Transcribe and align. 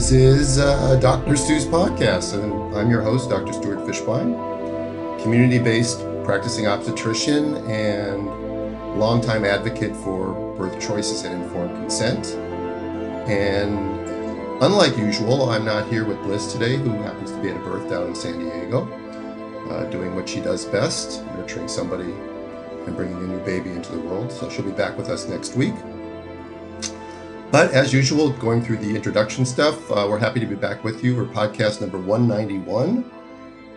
This 0.00 0.12
is 0.12 0.58
uh, 0.58 0.96
Dr. 0.96 1.36
Stu's 1.36 1.66
podcast, 1.66 2.32
and 2.32 2.74
I'm 2.74 2.88
your 2.88 3.02
host, 3.02 3.28
Dr. 3.28 3.52
Stuart 3.52 3.80
Fishbein, 3.80 5.22
community 5.22 5.58
based 5.58 6.00
practicing 6.24 6.66
obstetrician 6.66 7.56
and 7.68 8.24
longtime 8.98 9.44
advocate 9.44 9.94
for 9.94 10.56
birth 10.56 10.80
choices 10.80 11.24
and 11.24 11.42
informed 11.42 11.76
consent. 11.76 12.28
And 13.28 13.78
unlike 14.62 14.96
usual, 14.96 15.50
I'm 15.50 15.66
not 15.66 15.86
here 15.88 16.06
with 16.06 16.16
Blyss 16.20 16.50
today, 16.50 16.76
who 16.76 16.92
happens 17.02 17.32
to 17.32 17.42
be 17.42 17.50
at 17.50 17.56
a 17.56 17.60
birth 17.60 17.90
down 17.90 18.06
in 18.06 18.14
San 18.14 18.38
Diego, 18.38 18.90
uh, 19.68 19.84
doing 19.90 20.14
what 20.14 20.26
she 20.26 20.40
does 20.40 20.64
best, 20.64 21.22
nurturing 21.36 21.68
somebody 21.68 22.10
and 22.86 22.96
bringing 22.96 23.18
a 23.18 23.26
new 23.26 23.40
baby 23.40 23.68
into 23.68 23.92
the 23.92 24.00
world. 24.00 24.32
So 24.32 24.48
she'll 24.48 24.64
be 24.64 24.70
back 24.70 24.96
with 24.96 25.10
us 25.10 25.28
next 25.28 25.56
week. 25.56 25.74
But 27.50 27.72
as 27.72 27.92
usual, 27.92 28.30
going 28.30 28.62
through 28.62 28.76
the 28.76 28.94
introduction 28.94 29.44
stuff, 29.44 29.90
uh, 29.90 30.06
we're 30.08 30.20
happy 30.20 30.38
to 30.38 30.46
be 30.46 30.54
back 30.54 30.84
with 30.84 31.02
you 31.02 31.16
We're 31.16 31.24
podcast 31.24 31.80
number 31.80 31.98
191. 31.98 33.04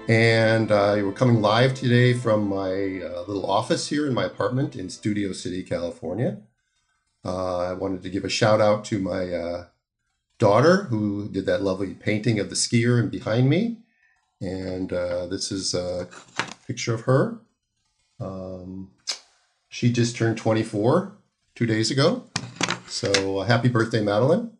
And 0.08 0.72
uh, 0.72 0.98
we're 0.98 1.12
coming 1.12 1.41
live 1.41 1.73
today 1.73 2.13
from 2.13 2.48
my 2.48 3.02
uh, 3.04 3.23
little 3.27 3.49
office 3.49 3.88
here 3.88 4.05
in 4.05 4.13
my 4.13 4.26
apartment 4.26 4.76
in 4.76 4.91
Studio 4.91 5.34
City, 5.34 5.63
California. 5.63 6.38
Uh, 7.26 7.72
I 7.72 7.73
wanted 7.73 8.04
to 8.04 8.12
give 8.12 8.23
a 8.23 8.30
shout 8.30 8.62
out 8.62 8.86
to 8.86 8.99
my 8.99 9.34
uh, 9.34 9.66
daughter 10.38 10.84
who 10.84 11.27
did 11.27 11.48
that 11.48 11.63
lovely 11.63 11.96
painting 11.96 12.40
of 12.40 12.52
the 12.52 12.55
skier 12.55 12.99
and 12.99 13.10
behind 13.10 13.49
me. 13.49 13.80
And 14.40 14.94
uh, 14.94 15.26
this 15.26 15.52
is 15.52 15.74
a 15.74 16.08
picture 16.68 16.94
of 16.94 17.02
her. 17.02 17.40
Um, 18.20 18.91
she 19.68 19.91
just 19.91 20.15
turned 20.15 20.37
24 20.37 21.18
two 21.55 21.65
days 21.65 21.90
ago. 21.90 22.26
So 22.94 23.40
uh, 23.40 23.46
happy 23.46 23.70
birthday, 23.70 24.04
Madeline. 24.04 24.52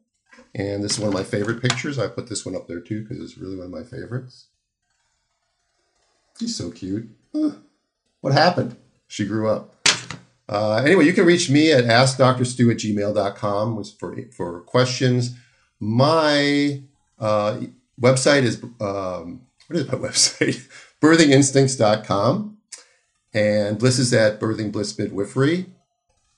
And 0.56 0.84
this 0.84 0.94
is 0.94 1.00
one 1.00 1.10
of 1.10 1.14
my 1.14 1.24
favorite 1.24 1.62
pictures. 1.62 2.00
I 2.00 2.08
put 2.08 2.30
this 2.30 2.44
one 2.44 2.56
up 2.56 2.68
there 2.68 2.80
too 2.80 3.04
because 3.04 3.24
it's 3.24 3.38
really 3.38 3.56
one 3.56 3.68
of 3.68 3.72
my 3.72 3.84
favorites. 3.84 4.48
He's 6.40 6.56
so 6.56 6.72
cute. 6.72 7.10
What 8.22 8.34
happened? 8.34 8.76
She 9.08 9.26
grew 9.26 9.50
up. 9.50 9.88
Uh, 10.50 10.82
anyway, 10.84 11.06
you 11.06 11.14
can 11.14 11.28
reach 11.28 11.52
me 11.52 11.72
at 11.72 11.84
askdrstu 11.84 12.72
at 12.72 12.78
gmail.com 12.78 13.84
for, 14.00 14.18
for 14.36 14.62
questions. 14.62 15.36
My 15.80 16.82
uh, 17.20 17.62
website 18.02 18.44
is, 18.44 18.64
um, 18.82 19.44
what 19.68 19.80
is 19.80 19.88
my 19.88 19.94
website? 20.10 20.68
birthinginstincts.com. 21.00 22.58
And 23.32 23.80
Blyss 23.80 24.00
is 24.00 24.12
at 24.12 24.40
Birthing 24.40 24.72
Blyss 24.72 24.98
Midwifery. 24.98 25.68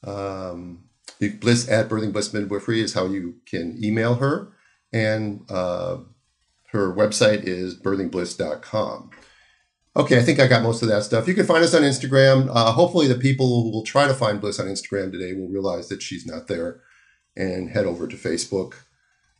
Um, 0.03 0.84
Blyss 1.19 1.71
at 1.71 1.89
Birthing 1.89 2.11
Blyss 2.11 2.33
Midwifery 2.33 2.81
is 2.81 2.93
how 2.93 3.05
you 3.05 3.35
can 3.45 3.77
email 3.83 4.15
her. 4.15 4.51
And 4.91 5.41
uh, 5.49 5.97
her 6.71 6.93
website 6.93 7.43
is 7.43 7.79
birthingblyss.com. 7.79 9.11
Okay, 9.97 10.19
I 10.19 10.21
think 10.23 10.39
I 10.39 10.47
got 10.47 10.63
most 10.63 10.81
of 10.81 10.89
that 10.89 11.03
stuff. 11.03 11.27
You 11.27 11.33
can 11.33 11.45
find 11.45 11.63
us 11.63 11.73
on 11.73 11.83
Instagram. 11.83 12.49
Uh, 12.53 12.73
hopefully, 12.73 13.07
the 13.07 13.15
people 13.15 13.63
who 13.63 13.71
will 13.71 13.83
try 13.83 14.07
to 14.07 14.13
find 14.13 14.41
Blyss 14.41 14.59
on 14.59 14.65
Instagram 14.65 15.11
today 15.11 15.33
will 15.33 15.47
realize 15.47 15.87
that 15.87 16.01
she's 16.01 16.25
not 16.25 16.47
there 16.47 16.81
and 17.35 17.69
head 17.69 17.85
over 17.85 18.07
to 18.07 18.17
Facebook. 18.17 18.73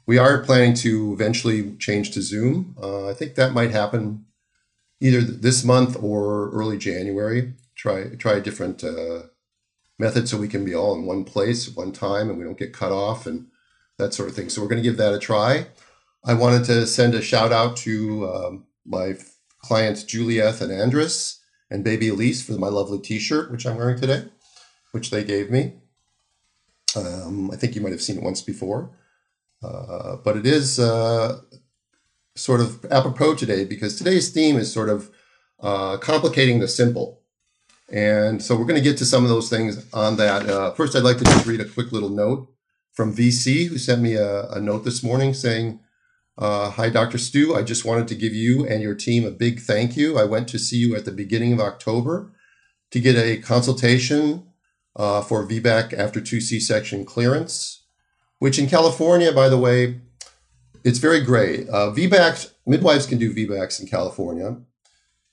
We 0.05 0.17
are 0.17 0.43
planning 0.43 0.73
to 0.75 1.11
eventually 1.13 1.75
change 1.77 2.11
to 2.11 2.21
Zoom. 2.21 2.75
Uh, 2.81 3.09
I 3.09 3.13
think 3.13 3.35
that 3.35 3.53
might 3.53 3.71
happen 3.71 4.25
either 5.01 5.21
this 5.21 5.63
month 5.65 5.97
or 6.01 6.51
early 6.51 6.77
January. 6.77 7.53
Try 7.75 8.15
try 8.15 8.33
a 8.33 8.41
different 8.41 8.83
uh, 8.83 9.23
method 9.97 10.27
so 10.27 10.37
we 10.37 10.47
can 10.47 10.65
be 10.65 10.75
all 10.75 10.93
in 10.95 11.05
one 11.05 11.23
place 11.23 11.69
at 11.69 11.77
one 11.77 11.91
time 11.91 12.29
and 12.29 12.37
we 12.37 12.43
don't 12.43 12.59
get 12.59 12.73
cut 12.73 12.91
off 12.91 13.25
and 13.25 13.47
that 13.97 14.13
sort 14.13 14.29
of 14.29 14.35
thing. 14.35 14.49
So 14.49 14.61
we're 14.61 14.67
going 14.67 14.81
to 14.81 14.89
give 14.89 14.97
that 14.97 15.13
a 15.13 15.19
try. 15.19 15.67
I 16.23 16.33
wanted 16.33 16.65
to 16.65 16.87
send 16.87 17.13
a 17.13 17.21
shout 17.21 17.51
out 17.51 17.77
to 17.77 18.29
um, 18.29 18.65
my 18.85 19.13
clients 19.59 20.03
Julieth 20.03 20.61
and 20.61 20.71
Andres 20.71 21.41
and 21.69 21.83
baby 21.83 22.09
Elise 22.09 22.45
for 22.45 22.53
my 22.53 22.67
lovely 22.67 22.99
T-shirt, 22.99 23.51
which 23.51 23.65
I'm 23.65 23.77
wearing 23.77 23.99
today, 23.99 24.25
which 24.91 25.11
they 25.11 25.23
gave 25.23 25.49
me. 25.49 25.73
Um, 26.95 27.51
I 27.51 27.55
think 27.55 27.75
you 27.75 27.81
might 27.81 27.91
have 27.91 28.01
seen 28.01 28.17
it 28.17 28.23
once 28.23 28.41
before, 28.41 28.91
uh, 29.63 30.17
but 30.17 30.37
it 30.37 30.45
is 30.45 30.79
uh, 30.79 31.41
sort 32.35 32.61
of 32.61 32.85
apropos 32.91 33.35
today 33.35 33.65
because 33.65 33.97
today's 33.97 34.29
theme 34.29 34.57
is 34.57 34.71
sort 34.71 34.89
of 34.89 35.09
uh, 35.59 35.97
complicating 35.97 36.59
the 36.59 36.67
simple. 36.67 37.21
And 37.91 38.41
so 38.41 38.55
we're 38.55 38.65
going 38.65 38.81
to 38.81 38.89
get 38.89 38.97
to 38.97 39.05
some 39.05 39.23
of 39.23 39.29
those 39.29 39.49
things 39.49 39.85
on 39.93 40.17
that. 40.17 40.49
Uh, 40.49 40.71
first, 40.73 40.95
I'd 40.95 41.03
like 41.03 41.17
to 41.17 41.23
just 41.23 41.45
read 41.45 41.61
a 41.61 41.65
quick 41.65 41.91
little 41.91 42.09
note 42.09 42.49
from 42.93 43.15
VC, 43.15 43.67
who 43.67 43.77
sent 43.77 44.01
me 44.01 44.15
a, 44.15 44.49
a 44.49 44.59
note 44.59 44.85
this 44.85 45.03
morning 45.03 45.33
saying, 45.33 45.79
uh, 46.37 46.69
hi, 46.71 46.89
Dr. 46.89 47.17
Stu. 47.17 47.55
I 47.55 47.61
just 47.61 47.85
wanted 47.85 48.07
to 48.09 48.15
give 48.15 48.33
you 48.33 48.65
and 48.67 48.81
your 48.81 48.95
team 48.95 49.25
a 49.25 49.31
big 49.31 49.59
thank 49.59 49.95
you. 49.95 50.17
I 50.17 50.25
went 50.25 50.47
to 50.49 50.59
see 50.59 50.77
you 50.77 50.95
at 50.95 51.05
the 51.05 51.11
beginning 51.11 51.53
of 51.53 51.59
October 51.59 52.33
to 52.91 52.99
get 52.99 53.15
a 53.15 53.37
consultation 53.37 54.47
uh, 54.95 55.21
for 55.21 55.47
VBAC 55.47 55.93
after 55.93 56.19
two 56.19 56.41
C 56.41 56.59
section 56.59 57.05
clearance, 57.05 57.83
which 58.39 58.59
in 58.59 58.67
California, 58.67 59.31
by 59.31 59.49
the 59.49 59.57
way, 59.57 60.01
it's 60.83 60.99
very 60.99 61.21
gray. 61.21 61.67
Uh, 61.67 61.91
VBACs, 61.91 62.51
midwives 62.65 63.05
can 63.05 63.17
do 63.17 63.33
VBACs 63.33 63.81
in 63.81 63.87
California, 63.87 64.57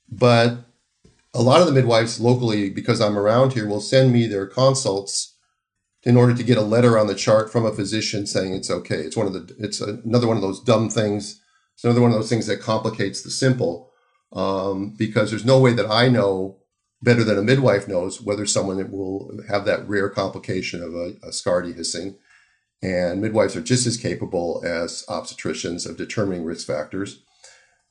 but 0.09 0.57
a 1.33 1.41
lot 1.41 1.61
of 1.61 1.67
the 1.67 1.73
midwives 1.73 2.19
locally, 2.19 2.69
because 2.69 3.01
I'm 3.01 3.17
around 3.17 3.53
here, 3.53 3.67
will 3.67 3.81
send 3.81 4.13
me 4.13 4.27
their 4.27 4.45
consults 4.45 5.35
in 6.03 6.17
order 6.17 6.35
to 6.35 6.43
get 6.43 6.57
a 6.57 6.61
letter 6.61 6.97
on 6.97 7.07
the 7.07 7.15
chart 7.15 7.51
from 7.51 7.65
a 7.65 7.71
physician 7.71 8.27
saying 8.27 8.53
it's 8.53 8.69
okay. 8.69 8.97
It's 8.97 9.17
one 9.17 9.27
of 9.27 9.33
the 9.33 9.55
it's 9.57 9.81
another 9.81 10.27
one 10.27 10.37
of 10.37 10.43
those 10.43 10.61
dumb 10.61 10.89
things. 10.89 11.41
It's 11.75 11.83
another 11.83 12.01
one 12.01 12.11
of 12.11 12.17
those 12.17 12.29
things 12.29 12.47
that 12.47 12.61
complicates 12.61 13.23
the 13.23 13.31
simple 13.31 13.91
um, 14.33 14.93
because 14.97 15.29
there's 15.29 15.45
no 15.45 15.59
way 15.59 15.73
that 15.73 15.89
I 15.89 16.09
know 16.09 16.59
better 17.01 17.23
than 17.23 17.37
a 17.37 17.43
midwife 17.43 17.87
knows 17.87 18.21
whether 18.21 18.45
someone 18.45 18.91
will 18.91 19.31
have 19.49 19.65
that 19.65 19.87
rare 19.87 20.09
complication 20.09 20.81
of 20.81 20.93
a, 20.93 21.13
a 21.23 21.31
scar 21.31 21.61
dehiscing. 21.61 22.15
And 22.81 23.21
midwives 23.21 23.55
are 23.55 23.61
just 23.61 23.87
as 23.87 23.97
capable 23.97 24.61
as 24.65 25.05
obstetricians 25.07 25.89
of 25.89 25.97
determining 25.97 26.43
risk 26.43 26.67
factors. 26.67 27.23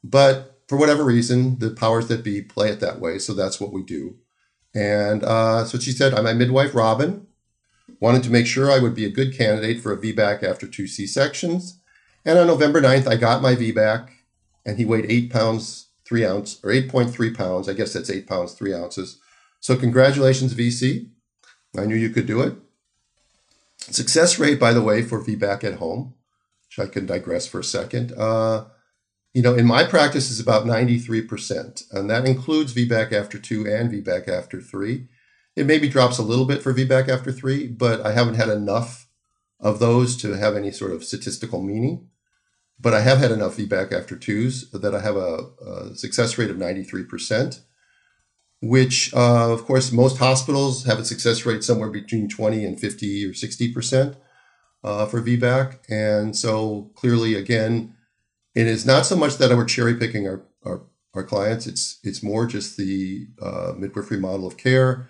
But 0.04 0.61
for 0.72 0.78
whatever 0.78 1.04
reason, 1.04 1.58
the 1.58 1.68
powers 1.68 2.08
that 2.08 2.24
be 2.24 2.40
play 2.40 2.70
it 2.70 2.80
that 2.80 2.98
way. 2.98 3.18
So 3.18 3.34
that's 3.34 3.60
what 3.60 3.74
we 3.74 3.82
do. 3.82 4.16
And 4.74 5.22
uh, 5.22 5.66
so 5.66 5.78
she 5.78 5.92
said, 5.92 6.14
I'm 6.14 6.24
my 6.24 6.32
midwife, 6.32 6.74
Robin. 6.74 7.26
Wanted 8.00 8.22
to 8.22 8.30
make 8.30 8.46
sure 8.46 8.70
I 8.70 8.78
would 8.78 8.94
be 8.94 9.04
a 9.04 9.10
good 9.10 9.36
candidate 9.36 9.82
for 9.82 9.92
a 9.92 9.98
VBAC 9.98 10.42
after 10.42 10.66
two 10.66 10.86
C 10.86 11.06
sections. 11.06 11.78
And 12.24 12.38
on 12.38 12.46
November 12.46 12.80
9th, 12.80 13.06
I 13.06 13.16
got 13.16 13.42
my 13.42 13.54
VBAC, 13.54 14.08
and 14.64 14.78
he 14.78 14.86
weighed 14.86 15.04
eight 15.10 15.30
pounds, 15.30 15.88
three 16.06 16.24
ounce, 16.24 16.58
or 16.64 16.70
8.3 16.70 17.36
pounds. 17.36 17.68
I 17.68 17.74
guess 17.74 17.92
that's 17.92 18.08
eight 18.08 18.26
pounds, 18.26 18.54
three 18.54 18.72
ounces. 18.72 19.20
So, 19.60 19.76
congratulations, 19.76 20.54
VC. 20.54 21.10
I 21.76 21.84
knew 21.84 21.96
you 21.96 22.08
could 22.08 22.26
do 22.26 22.40
it. 22.40 22.54
Success 23.76 24.38
rate, 24.38 24.58
by 24.58 24.72
the 24.72 24.80
way, 24.80 25.02
for 25.02 25.22
VBAC 25.22 25.64
at 25.64 25.74
home, 25.74 26.14
which 26.64 26.78
I 26.78 26.90
can 26.90 27.04
digress 27.04 27.46
for 27.46 27.60
a 27.60 27.64
second. 27.64 28.14
Uh, 28.16 28.64
you 29.34 29.42
know, 29.42 29.54
in 29.54 29.66
my 29.66 29.84
practice 29.84 30.30
is 30.30 30.40
about 30.40 30.66
93%, 30.66 31.90
and 31.92 32.10
that 32.10 32.26
includes 32.26 32.74
VBAC 32.74 33.12
after 33.12 33.38
two 33.38 33.66
and 33.66 33.90
VBAC 33.90 34.28
after 34.28 34.60
three. 34.60 35.08
It 35.56 35.66
maybe 35.66 35.88
drops 35.88 36.18
a 36.18 36.22
little 36.22 36.44
bit 36.44 36.62
for 36.62 36.74
VBAC 36.74 37.08
after 37.08 37.32
three, 37.32 37.66
but 37.66 38.04
I 38.04 38.12
haven't 38.12 38.34
had 38.34 38.48
enough 38.48 39.08
of 39.58 39.78
those 39.78 40.16
to 40.18 40.32
have 40.32 40.56
any 40.56 40.70
sort 40.70 40.92
of 40.92 41.04
statistical 41.04 41.62
meaning. 41.62 42.08
But 42.78 42.94
I 42.94 43.00
have 43.00 43.18
had 43.18 43.30
enough 43.30 43.56
VBAC 43.56 43.92
after 43.92 44.16
twos 44.16 44.70
that 44.72 44.94
I 44.94 45.00
have 45.00 45.16
a, 45.16 45.46
a 45.64 45.94
success 45.94 46.36
rate 46.36 46.50
of 46.50 46.56
93%, 46.56 47.60
which, 48.60 49.14
uh, 49.14 49.52
of 49.52 49.64
course, 49.64 49.92
most 49.92 50.18
hospitals 50.18 50.84
have 50.84 50.98
a 50.98 51.04
success 51.04 51.46
rate 51.46 51.62
somewhere 51.62 51.90
between 51.90 52.28
20 52.28 52.64
and 52.64 52.80
50 52.80 53.26
or 53.26 53.30
60% 53.30 54.16
uh, 54.82 55.06
for 55.06 55.22
VBAC. 55.22 55.78
And 55.88 56.36
so 56.36 56.90
clearly, 56.96 57.34
again, 57.34 57.94
it 58.54 58.66
is 58.66 58.84
not 58.84 59.06
so 59.06 59.16
much 59.16 59.38
that 59.38 59.50
we're 59.56 59.64
cherry 59.64 59.94
picking 59.94 60.26
our, 60.26 60.42
our, 60.64 60.82
our 61.14 61.22
clients, 61.22 61.66
it's, 61.66 61.98
it's 62.02 62.22
more 62.22 62.46
just 62.46 62.76
the 62.76 63.26
uh, 63.40 63.72
midwifery 63.76 64.18
model 64.18 64.46
of 64.46 64.56
care 64.56 65.08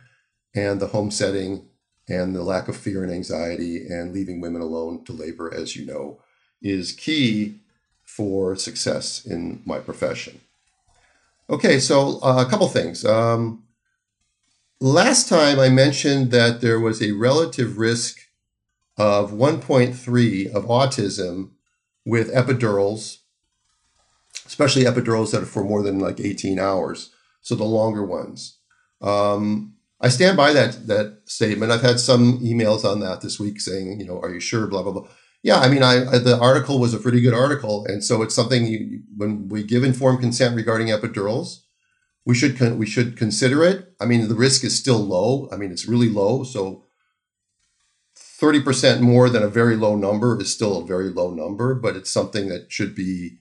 and 0.54 0.80
the 0.80 0.88
home 0.88 1.10
setting 1.10 1.66
and 2.08 2.34
the 2.34 2.42
lack 2.42 2.68
of 2.68 2.76
fear 2.76 3.02
and 3.02 3.12
anxiety 3.12 3.86
and 3.86 4.12
leaving 4.12 4.40
women 4.40 4.60
alone 4.60 5.04
to 5.04 5.12
labor, 5.12 5.52
as 5.52 5.76
you 5.76 5.86
know, 5.86 6.20
is 6.60 6.92
key 6.92 7.60
for 8.02 8.54
success 8.56 9.24
in 9.24 9.62
my 9.64 9.78
profession. 9.78 10.40
Okay, 11.48 11.78
so 11.78 12.20
uh, 12.22 12.44
a 12.46 12.50
couple 12.50 12.68
things. 12.68 13.04
Um, 13.04 13.64
last 14.80 15.28
time 15.28 15.58
I 15.58 15.68
mentioned 15.68 16.30
that 16.30 16.60
there 16.60 16.80
was 16.80 17.02
a 17.02 17.12
relative 17.12 17.78
risk 17.78 18.20
of 18.96 19.32
1.3 19.32 20.52
of 20.52 20.64
autism 20.66 21.50
with 22.04 22.32
epidurals, 22.32 23.18
especially 24.52 24.84
epidurals 24.84 25.30
that 25.30 25.42
are 25.42 25.46
for 25.46 25.64
more 25.64 25.82
than 25.82 25.98
like 25.98 26.20
18 26.20 26.58
hours, 26.58 27.10
so 27.40 27.54
the 27.54 27.64
longer 27.64 28.04
ones. 28.04 28.58
Um, 29.00 29.76
I 29.98 30.10
stand 30.10 30.36
by 30.36 30.52
that 30.52 30.86
that 30.88 31.22
statement. 31.24 31.72
I've 31.72 31.80
had 31.80 31.98
some 31.98 32.38
emails 32.40 32.84
on 32.84 33.00
that 33.00 33.22
this 33.22 33.40
week 33.40 33.60
saying, 33.62 33.98
you 33.98 34.06
know, 34.06 34.20
are 34.20 34.32
you 34.32 34.40
sure? 34.40 34.66
Blah 34.66 34.82
blah 34.82 34.92
blah. 34.92 35.08
yeah, 35.42 35.58
I 35.58 35.68
mean, 35.70 35.82
I, 35.82 35.94
I, 36.12 36.18
the 36.18 36.38
article 36.38 36.78
was 36.78 36.92
a 36.92 36.98
pretty 36.98 37.22
good 37.22 37.32
article, 37.32 37.86
and 37.86 38.04
so 38.04 38.20
it's 38.20 38.34
something 38.34 38.66
you, 38.66 39.00
when 39.16 39.48
we 39.48 39.62
give 39.62 39.84
informed 39.84 40.20
consent 40.20 40.54
regarding 40.54 40.88
epidurals, 40.88 41.60
we 42.26 42.34
should 42.34 42.58
con- 42.58 42.76
we 42.76 42.86
should 42.86 43.16
consider 43.16 43.64
it. 43.64 43.94
I 44.00 44.04
mean, 44.04 44.28
the 44.28 44.34
risk 44.34 44.64
is 44.64 44.76
still 44.76 44.98
low. 44.98 45.48
I 45.50 45.56
mean, 45.56 45.72
it's 45.72 45.88
really 45.88 46.10
low. 46.10 46.44
So, 46.44 46.84
thirty 48.14 48.60
percent 48.60 49.00
more 49.00 49.30
than 49.30 49.42
a 49.42 49.48
very 49.48 49.76
low 49.76 49.96
number 49.96 50.38
is 50.38 50.52
still 50.52 50.76
a 50.78 50.86
very 50.86 51.08
low 51.08 51.32
number, 51.32 51.74
but 51.74 51.96
it's 51.96 52.10
something 52.10 52.48
that 52.50 52.70
should 52.70 52.94
be 52.94 53.38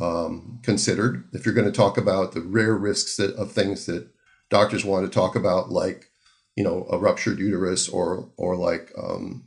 um, 0.00 0.60
considered 0.62 1.24
if 1.32 1.44
you're 1.44 1.54
going 1.54 1.70
to 1.70 1.72
talk 1.72 1.98
about 1.98 2.32
the 2.32 2.40
rare 2.40 2.76
risks 2.76 3.16
that, 3.16 3.34
of 3.34 3.52
things 3.52 3.86
that 3.86 4.08
doctors 4.50 4.84
want 4.84 5.04
to 5.04 5.12
talk 5.12 5.36
about, 5.36 5.70
like 5.70 6.10
you 6.56 6.64
know 6.64 6.86
a 6.90 6.98
ruptured 6.98 7.38
uterus 7.38 7.88
or 7.88 8.30
or 8.36 8.56
like 8.56 8.92
um, 9.02 9.44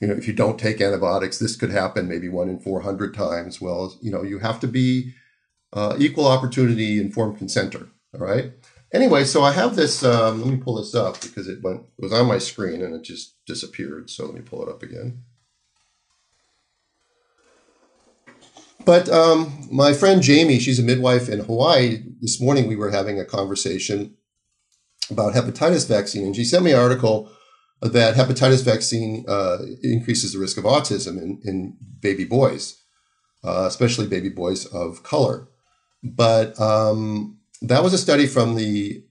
you 0.00 0.08
know 0.08 0.14
if 0.14 0.26
you 0.26 0.32
don't 0.32 0.58
take 0.58 0.80
antibiotics, 0.80 1.38
this 1.38 1.56
could 1.56 1.70
happen 1.70 2.08
maybe 2.08 2.28
one 2.28 2.48
in 2.48 2.58
four 2.58 2.80
hundred 2.80 3.14
times. 3.14 3.60
Well, 3.60 3.96
you 4.00 4.10
know 4.10 4.22
you 4.22 4.38
have 4.40 4.60
to 4.60 4.66
be 4.66 5.14
uh, 5.72 5.96
equal 5.98 6.26
opportunity 6.26 7.00
informed 7.00 7.38
consenter. 7.38 7.88
All 8.14 8.20
right. 8.20 8.52
Anyway, 8.92 9.22
so 9.24 9.42
I 9.42 9.52
have 9.52 9.76
this. 9.76 10.02
Um, 10.02 10.42
let 10.42 10.50
me 10.50 10.56
pull 10.56 10.76
this 10.76 10.94
up 10.94 11.20
because 11.20 11.46
it 11.46 11.62
went 11.62 11.82
it 11.98 12.02
was 12.02 12.12
on 12.12 12.26
my 12.26 12.38
screen 12.38 12.82
and 12.82 12.94
it 12.94 13.02
just 13.02 13.36
disappeared. 13.46 14.10
So 14.10 14.26
let 14.26 14.34
me 14.34 14.40
pull 14.40 14.62
it 14.62 14.68
up 14.68 14.82
again. 14.82 15.22
But 18.84 19.08
um, 19.08 19.68
my 19.70 19.92
friend 19.92 20.22
Jamie, 20.22 20.58
she's 20.58 20.78
a 20.78 20.82
midwife 20.82 21.28
in 21.28 21.40
Hawaii. 21.40 22.02
This 22.20 22.40
morning 22.40 22.66
we 22.66 22.76
were 22.76 22.90
having 22.90 23.20
a 23.20 23.24
conversation 23.24 24.16
about 25.10 25.34
hepatitis 25.34 25.88
vaccine, 25.88 26.24
and 26.26 26.36
she 26.36 26.44
sent 26.44 26.64
me 26.64 26.72
an 26.72 26.78
article 26.78 27.30
that 27.82 28.14
hepatitis 28.14 28.64
vaccine 28.64 29.24
uh, 29.28 29.58
increases 29.82 30.32
the 30.32 30.38
risk 30.38 30.56
of 30.56 30.64
autism 30.64 31.20
in, 31.20 31.40
in 31.44 31.76
baby 32.00 32.24
boys, 32.24 32.82
uh, 33.44 33.64
especially 33.66 34.06
baby 34.06 34.28
boys 34.28 34.66
of 34.66 35.02
color. 35.02 35.48
But 36.02 36.58
um, 36.60 37.38
that 37.62 37.82
was 37.82 37.92
a 37.92 37.98
study 37.98 38.26
from 38.26 38.54
the 38.54 39.02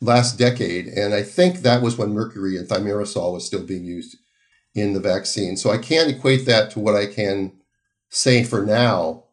last 0.00 0.38
decade, 0.38 0.86
and 0.86 1.14
I 1.14 1.22
think 1.22 1.58
that 1.60 1.82
was 1.82 1.96
when 1.96 2.12
mercury 2.12 2.56
and 2.56 2.68
thimerosal 2.68 3.32
was 3.32 3.46
still 3.46 3.64
being 3.64 3.84
used 3.84 4.16
in 4.74 4.92
the 4.92 5.00
vaccine. 5.00 5.56
So 5.56 5.70
I 5.70 5.78
can't 5.78 6.10
equate 6.10 6.46
that 6.46 6.70
to 6.72 6.80
what 6.80 6.94
I 6.94 7.06
can 7.06 7.52
say 8.08 8.44
for 8.44 8.64
now. 8.64 9.24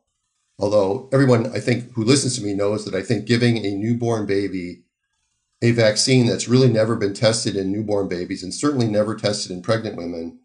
Although 0.58 1.10
everyone, 1.12 1.48
I 1.54 1.60
think, 1.60 1.92
who 1.94 2.04
listens 2.04 2.38
to 2.38 2.44
me 2.44 2.54
knows 2.54 2.86
that 2.86 2.96
I 2.96 3.02
think 3.02 3.26
giving 3.26 3.58
a 3.58 3.76
newborn 3.76 4.26
baby 4.26 4.84
a 5.62 5.72
vaccine 5.72 6.26
that's 6.26 6.48
really 6.48 6.70
never 6.70 6.96
been 6.96 7.14
tested 7.14 7.56
in 7.56 7.72
newborn 7.72 8.08
babies 8.08 8.44
and 8.44 8.54
certainly 8.54 8.88
never 8.88 9.16
tested 9.16 9.52
in 9.52 9.62
pregnant 9.62 9.96
women 9.96 10.40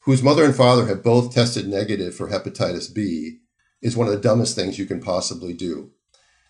whose 0.00 0.22
mother 0.22 0.44
and 0.44 0.54
father 0.54 0.86
have 0.86 1.02
both 1.02 1.34
tested 1.34 1.66
negative 1.66 2.14
for 2.14 2.28
hepatitis 2.28 2.92
B 2.94 3.38
is 3.82 3.96
one 3.96 4.06
of 4.06 4.12
the 4.12 4.20
dumbest 4.20 4.54
things 4.54 4.78
you 4.78 4.86
can 4.86 5.00
possibly 5.00 5.52
do. 5.52 5.90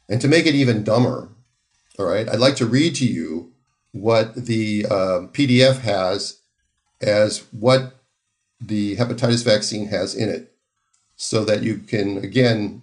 And 0.09 0.21
to 0.21 0.29
make 0.29 0.47
it 0.47 0.55
even 0.55 0.85
dumber, 0.85 1.31
all 1.99 2.07
right, 2.07 2.29
I'd 2.29 2.39
like 2.39 2.57
to 2.57 2.67
read 2.67 2.95
to 2.97 3.07
you 3.07 3.53
what 3.93 4.35
the 4.35 4.85
uh, 4.87 5.21
PDF 5.33 5.81
has 5.81 6.41
as 7.01 7.47
what 7.51 8.05
the 8.61 8.97
hepatitis 8.97 9.43
vaccine 9.43 9.89
has 9.89 10.15
in 10.15 10.29
it, 10.29 10.55
so 11.17 11.45
that 11.45 11.63
you 11.63 11.79
can 11.79 12.19
again. 12.19 12.83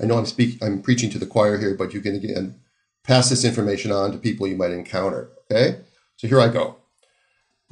I 0.00 0.06
know 0.06 0.16
I'm 0.16 0.26
speaking 0.26 0.58
I'm 0.62 0.80
preaching 0.80 1.10
to 1.10 1.18
the 1.18 1.26
choir 1.26 1.58
here, 1.58 1.74
but 1.74 1.92
you 1.92 2.00
can 2.00 2.14
again 2.14 2.60
pass 3.02 3.30
this 3.30 3.44
information 3.44 3.90
on 3.90 4.12
to 4.12 4.18
people 4.18 4.46
you 4.46 4.56
might 4.56 4.70
encounter. 4.70 5.30
Okay, 5.50 5.80
so 6.16 6.28
here 6.28 6.40
I 6.40 6.48
go. 6.48 6.76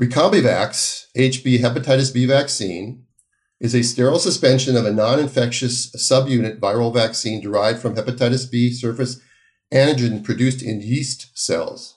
Recombivax 0.01 1.07
HB 1.17 1.61
hepatitis 1.61 2.13
B 2.13 2.27
vaccine 2.27 3.05
is 3.61 3.75
a 3.75 3.83
sterile 3.83 4.19
suspension 4.19 4.77
of 4.77 4.85
a 4.85 4.93
non-infectious 4.93 5.91
subunit 5.97 6.59
viral 6.59 6.93
vaccine 6.93 7.41
derived 7.41 7.81
from 7.81 7.95
hepatitis 7.95 8.51
B 8.51 8.71
surface 8.71 9.21
antigen 9.73 10.23
produced 10.23 10.63
in 10.63 10.83
yeast 10.83 11.37
cells. 11.37 11.97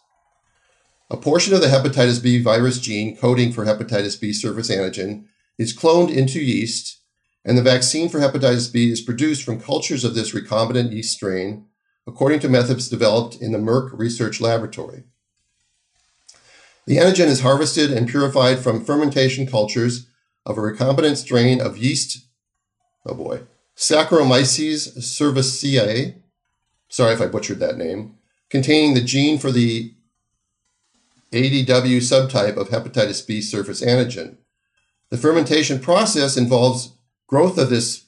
A 1.09 1.17
portion 1.17 1.53
of 1.53 1.61
the 1.61 1.67
hepatitis 1.67 2.21
B 2.21 2.41
virus 2.41 2.79
gene 2.79 3.17
coding 3.17 3.51
for 3.51 3.65
hepatitis 3.65 4.19
B 4.19 4.31
surface 4.31 4.69
antigen 4.69 5.25
is 5.57 5.75
cloned 5.75 6.09
into 6.09 6.39
yeast, 6.39 6.98
and 7.45 7.57
the 7.57 7.63
vaccine 7.63 8.09
for 8.09 8.19
hepatitis 8.19 8.71
B 8.71 8.91
is 8.91 9.01
produced 9.01 9.43
from 9.43 9.59
cultures 9.59 10.03
of 10.03 10.15
this 10.15 10.33
recombinant 10.33 10.91
yeast 10.91 11.13
strain, 11.13 11.65
according 12.05 12.39
to 12.41 12.49
methods 12.49 12.89
developed 12.89 13.35
in 13.41 13.51
the 13.51 13.57
Merck 13.57 13.91
Research 13.93 14.41
Laboratory. 14.41 15.03
The 16.85 16.97
antigen 16.97 17.27
is 17.27 17.41
harvested 17.41 17.91
and 17.91 18.09
purified 18.09 18.59
from 18.59 18.83
fermentation 18.83 19.45
cultures 19.45 20.07
of 20.45 20.57
a 20.57 20.61
recombinant 20.61 21.17
strain 21.17 21.61
of 21.61 21.77
yeast, 21.77 22.27
oh 23.05 23.13
boy, 23.13 23.41
Saccharomyces 23.77 24.97
cerevisiae, 24.97 26.15
sorry 26.89 27.13
if 27.13 27.21
I 27.21 27.27
butchered 27.27 27.59
that 27.59 27.77
name, 27.77 28.15
containing 28.49 28.93
the 28.93 29.01
gene 29.01 29.37
for 29.37 29.51
the 29.51 29.93
ADW 31.31 31.97
subtype 31.97 32.57
of 32.57 32.69
hepatitis 32.69 33.25
B 33.25 33.39
surface 33.41 33.81
antigen. 33.81 34.37
The 35.11 35.17
fermentation 35.17 35.79
process 35.79 36.35
involves 36.35 36.93
growth 37.29 37.59
of 37.59 37.69
this 37.69 38.05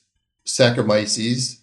Saccharomyces 0.47 1.59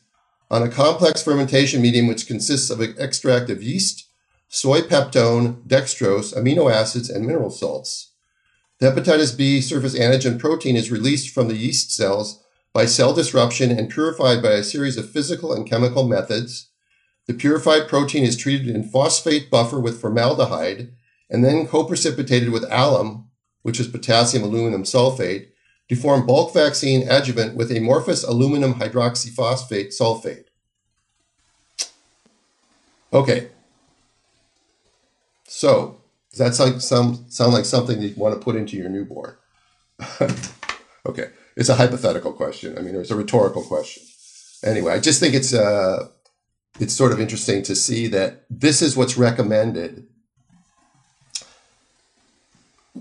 on 0.49 0.63
a 0.63 0.71
complex 0.71 1.25
fermentation 1.25 1.83
medium 1.83 2.07
which 2.07 2.29
consists 2.29 2.71
of 2.71 2.81
an 2.81 2.95
extract 3.01 3.51
of 3.51 3.61
yeast, 3.61 4.09
soy 4.47 4.81
peptone, 4.81 5.61
dextrose, 5.67 6.33
amino 6.39 6.73
acids, 6.73 7.11
and 7.11 7.27
mineral 7.27 7.51
salts. 7.51 8.13
The 8.79 8.87
hepatitis 8.87 9.37
B 9.37 9.61
surface 9.61 9.99
antigen 9.99 10.39
protein 10.39 10.77
is 10.77 10.93
released 10.93 11.35
from 11.35 11.49
the 11.49 11.57
yeast 11.57 11.91
cells 11.91 12.45
by 12.73 12.87
cell 12.87 13.13
disruption 13.13 13.73
and 13.73 13.91
purified 13.91 14.41
by 14.41 14.53
a 14.53 14.63
series 14.63 14.97
of 14.97 15.11
physical 15.11 15.53
and 15.53 15.69
chemical 15.69 16.07
methods. 16.07 16.69
The 17.27 17.35
purified 17.35 17.89
protein 17.89 18.23
is 18.23 18.37
treated 18.37 18.69
in 18.69 18.89
phosphate 18.89 19.51
buffer 19.51 19.81
with 19.81 20.01
formaldehyde 20.01 20.93
and 21.29 21.45
then 21.45 21.67
co-precipitated 21.67 22.51
with 22.51 22.71
alum, 22.71 23.29
which 23.63 23.81
is 23.81 23.89
potassium 23.89 24.45
aluminum 24.45 24.85
sulfate, 24.85 25.49
to 25.89 25.97
form 25.97 26.27
bulk 26.27 26.53
vaccine 26.53 27.09
adjuvant 27.09 27.55
with 27.55 27.71
amorphous 27.71 28.23
aluminum 28.25 28.75
hydroxyphosphate 28.75 29.99
sulfate. 29.99 30.45
Okay. 33.13 33.49
So, 35.47 36.01
does 36.31 36.39
that 36.39 36.55
sound, 36.55 36.83
sound, 36.83 37.33
sound 37.33 37.55
like 37.55 37.65
something 37.65 38.01
you 38.01 38.13
want 38.17 38.35
to 38.35 38.41
put 38.41 38.55
into 38.55 38.77
your 38.77 38.91
newborn? 38.91 39.35
okay, 41.07 41.31
it's 41.57 41.69
a 41.69 41.75
hypothetical 41.75 42.33
question. 42.33 42.77
I 42.77 42.83
mean, 42.83 42.95
it's 42.95 43.11
a 43.11 43.17
rhetorical 43.17 43.63
question. 43.63 44.03
Anyway, 44.63 44.93
I 44.93 45.01
just 45.01 45.21
think 45.21 45.35
it's 45.35 45.55
uh, 45.55 46.09
it's 46.79 46.95
sort 46.95 47.13
of 47.13 47.21
interesting 47.21 47.63
to 47.65 47.75
see 47.75 48.07
that 48.09 48.45
this 48.51 48.83
is 48.83 48.97
what's 48.97 49.17
recommended 49.17 50.07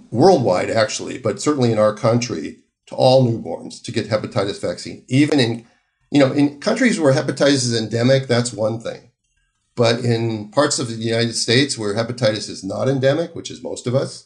worldwide, 0.10 0.70
actually, 0.70 1.18
but 1.18 1.42
certainly 1.42 1.72
in 1.72 1.80
our 1.80 1.94
country, 1.94 2.60
to 2.88 2.96
all 2.96 3.26
newborns 3.26 3.82
to 3.84 3.92
get 3.92 4.10
hepatitis 4.10 4.62
vaccine. 4.62 5.04
Even 5.08 5.40
in, 5.40 5.66
you 6.12 6.20
know, 6.20 6.32
in 6.32 6.60
countries 6.60 7.00
where 7.00 7.14
hepatitis 7.14 7.66
is 7.66 7.80
endemic, 7.80 8.28
that's 8.28 8.54
one 8.54 8.80
thing. 8.80 9.12
But 9.76 10.00
in 10.00 10.50
parts 10.50 10.80
of 10.80 10.88
the 10.88 10.96
United 10.96 11.36
States 11.36 11.78
where 11.78 11.94
hepatitis 11.94 12.50
is 12.50 12.64
not 12.64 12.90
endemic, 12.90 13.36
which 13.36 13.52
is 13.52 13.62
most 13.62 13.86
of 13.86 13.94
us, 13.94 14.26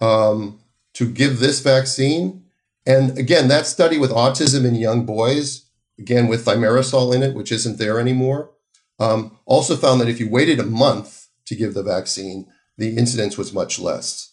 um, 0.00 0.60
to 0.94 1.10
give 1.10 1.38
this 1.38 1.60
vaccine. 1.60 2.44
And 2.86 3.16
again, 3.18 3.48
that 3.48 3.66
study 3.66 3.96
with 3.96 4.10
autism 4.10 4.66
in 4.66 4.74
young 4.74 5.06
boys, 5.06 5.66
again 5.98 6.26
with 6.26 6.44
thimerosal 6.44 7.14
in 7.14 7.22
it, 7.22 7.34
which 7.34 7.50
isn't 7.50 7.78
there 7.78 7.98
anymore, 7.98 8.50
um, 8.98 9.38
also 9.46 9.76
found 9.76 10.00
that 10.00 10.08
if 10.08 10.20
you 10.20 10.28
waited 10.28 10.60
a 10.60 10.64
month 10.64 11.28
to 11.46 11.54
give 11.54 11.74
the 11.74 11.82
vaccine, 11.82 12.46
the 12.76 12.96
incidence 12.96 13.38
was 13.38 13.52
much 13.52 13.78
less. 13.78 14.32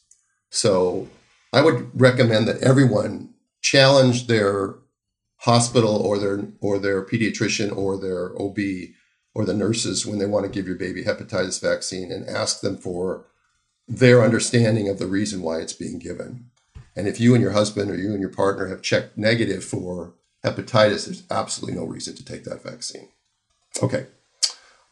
So 0.50 1.08
I 1.54 1.62
would 1.62 1.90
recommend 2.00 2.48
that 2.48 2.62
everyone 2.62 3.34
challenge 3.62 4.28
their 4.28 4.76
hospital 5.38 5.96
or 5.96 6.20
their 6.20 6.48
or 6.60 6.78
their 6.78 7.04
pediatrician 7.04 7.76
or 7.76 7.98
their 7.98 8.40
OB 8.40 8.58
or 9.34 9.46
the 9.46 9.54
nurses 9.54 10.06
when 10.06 10.20
they 10.20 10.26
want 10.26 10.46
to 10.46 10.52
give 10.52 10.68
your 10.68 10.76
baby 10.76 11.04
hepatitis 11.04 11.62
vaccine 11.62 12.12
and 12.12 12.28
ask 12.28 12.62
them 12.62 12.78
for 12.78 13.26
their 13.88 14.24
understanding 14.24 14.88
of 14.90 15.00
the 15.00 15.08
reason 15.08 15.42
why 15.42 15.60
it's 15.60 15.74
being 15.74 16.00
given. 16.00 16.50
And 16.96 17.08
if 17.08 17.20
you 17.20 17.34
and 17.34 17.42
your 17.42 17.54
husband 17.54 17.90
or 17.90 17.96
you 17.96 18.12
and 18.12 18.20
your 18.20 18.30
partner 18.30 18.68
have 18.68 18.82
checked 18.82 19.18
negative 19.18 19.64
for 19.64 20.14
hepatitis, 20.44 21.06
there's 21.06 21.24
absolutely 21.32 21.80
no 21.80 21.86
reason 21.86 22.16
to 22.16 22.26
take 22.26 22.44
that 22.44 22.64
vaccine. 22.64 23.10
Okay. 23.82 24.08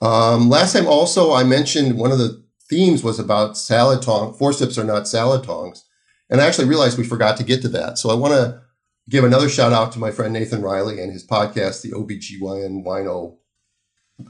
Um, 0.02 0.50
last 0.50 0.74
time 0.74 0.88
also 0.88 1.34
I 1.34 1.44
mentioned 1.44 1.98
one 1.98 2.12
of 2.12 2.18
the 2.18 2.42
themes 2.70 3.04
was 3.04 3.20
about 3.20 3.58
salad 3.58 4.02
tongs. 4.02 4.38
Forceps 4.38 4.78
are 4.78 4.84
not 4.84 5.08
salad 5.08 5.44
tongs. 5.44 5.84
And 6.30 6.42
I 6.42 6.48
actually 6.48 6.68
realized 6.68 6.98
we 6.98 7.04
forgot 7.04 7.38
to 7.38 7.44
get 7.44 7.62
to 7.64 7.70
that. 7.70 7.98
So 7.98 8.10
I 8.10 8.14
want 8.14 8.34
to 8.34 8.62
give 9.10 9.24
another 9.24 9.50
shout 9.50 9.74
out 9.74 9.92
to 9.94 10.00
my 10.00 10.12
friend 10.12 10.34
Nathan 10.34 10.62
Riley 10.62 11.02
and 11.02 11.12
his 11.12 11.26
podcast, 11.26 11.82
the 11.82 11.92
OBGYN 11.92 12.84
Wino 12.86 13.38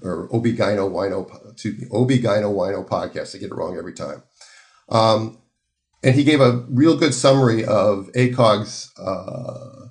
or 0.02 0.30
OB-GYNO 0.34 0.90
Wino, 0.90 1.52
excuse 1.52 1.80
me, 1.80 1.88
OB-GYNO 1.92 2.54
Wino 2.54 2.88
podcast. 2.88 3.36
I 3.36 3.40
get 3.40 3.52
it 3.52 3.56
wrong 3.56 3.78
every 3.78 3.94
time. 3.94 4.24
Um, 4.90 5.40
and 6.04 6.16
he 6.16 6.24
gave 6.24 6.42
a 6.42 6.66
real 6.70 6.96
good 6.96 7.14
summary 7.14 7.66
of 7.66 8.10
ACOG's 8.16 8.92
uh, 8.98 9.88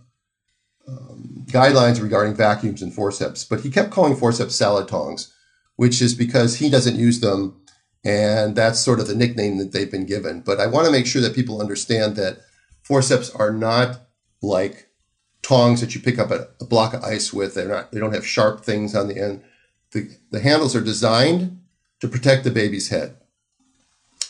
um, 0.88 1.44
guidelines 1.46 2.00
regarding 2.00 2.34
vacuums 2.34 2.80
and 2.80 2.94
forceps. 2.94 3.44
But 3.44 3.60
he 3.60 3.70
kept 3.70 3.90
calling 3.90 4.16
forceps 4.16 4.54
salad 4.54 4.88
tongs, 4.88 5.34
which 5.76 6.00
is 6.00 6.14
because 6.14 6.56
he 6.56 6.70
doesn't 6.70 6.96
use 6.96 7.20
them, 7.20 7.60
and 8.08 8.56
that's 8.56 8.80
sort 8.80 9.00
of 9.00 9.06
the 9.06 9.14
nickname 9.14 9.58
that 9.58 9.72
they've 9.72 9.90
been 9.90 10.06
given. 10.06 10.40
But 10.40 10.60
I 10.60 10.66
want 10.66 10.86
to 10.86 10.92
make 10.92 11.06
sure 11.06 11.20
that 11.20 11.34
people 11.34 11.60
understand 11.60 12.16
that 12.16 12.38
forceps 12.82 13.28
are 13.34 13.52
not 13.52 14.00
like 14.40 14.88
tongs 15.42 15.82
that 15.82 15.94
you 15.94 16.00
pick 16.00 16.18
up 16.18 16.30
a, 16.30 16.48
a 16.58 16.64
block 16.64 16.94
of 16.94 17.04
ice 17.04 17.34
with. 17.34 17.54
They're 17.54 17.68
not. 17.68 17.92
They 17.92 18.00
don't 18.00 18.14
have 18.14 18.26
sharp 18.26 18.64
things 18.64 18.94
on 18.94 19.08
the 19.08 19.20
end. 19.20 19.42
The, 19.92 20.10
the 20.30 20.40
handles 20.40 20.74
are 20.74 20.80
designed 20.80 21.60
to 22.00 22.08
protect 22.08 22.44
the 22.44 22.50
baby's 22.50 22.88
head. 22.88 23.14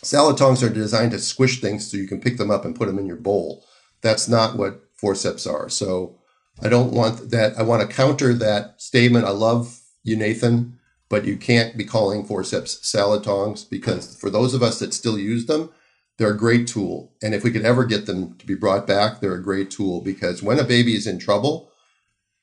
Salad 0.03 0.37
tongs 0.37 0.61
are 0.65 0.69
designed 0.69 1.13
to 1.13 1.21
squish 1.21 1.61
things 1.61 1.89
so 1.89 1.97
you 1.97 2.09
can 2.09 2.21
pick 2.21 2.37
them 2.37 2.51
up 2.51 2.65
and 2.65 2.75
put 2.75 2.87
them 2.87 2.99
in 2.99 3.07
your 3.07 3.17
bowl. 3.17 3.65
That's 4.01 4.29
not 4.29 4.57
what 4.57 4.83
forceps 4.97 5.47
are. 5.47 5.69
So 5.69 6.19
I 6.61 6.69
don't 6.69 6.93
want 6.93 7.31
that. 7.31 7.57
I 7.57 7.63
want 7.63 7.89
to 7.89 7.97
counter 7.97 8.35
that 8.35 8.83
statement. 8.83 9.25
I 9.25 9.31
love 9.31 9.81
you, 10.03 10.17
Nathan, 10.17 10.78
but 11.09 11.25
you 11.25 11.37
can't 11.37 11.77
be 11.77 11.85
calling 11.85 12.25
forceps 12.25 12.87
salad 12.87 13.25
tongs 13.25 13.65
because 13.65 14.17
for 14.21 14.31
those 14.31 14.55
of 14.55 14.63
us 14.63 14.79
that 14.79 14.95
still 14.95 15.19
use 15.19 15.47
them, 15.47 15.71
they're 16.19 16.33
a 16.33 16.37
great 16.37 16.67
tool. 16.67 17.13
And 17.23 17.35
if 17.35 17.45
we 17.45 17.51
could 17.51 17.65
ever 17.65 17.85
get 17.85 18.07
them 18.07 18.35
to 18.39 18.47
be 18.47 18.55
brought 18.55 18.87
back, 18.87 19.21
they're 19.21 19.35
a 19.35 19.43
great 19.43 19.71
tool 19.71 20.01
because 20.01 20.43
when 20.43 20.59
a 20.59 20.65
baby 20.65 20.95
is 20.95 21.07
in 21.07 21.19
trouble 21.19 21.71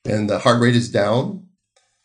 and 0.06 0.30
the 0.30 0.40
heart 0.40 0.62
rate 0.62 0.76
is 0.76 0.90
down, 0.90 1.48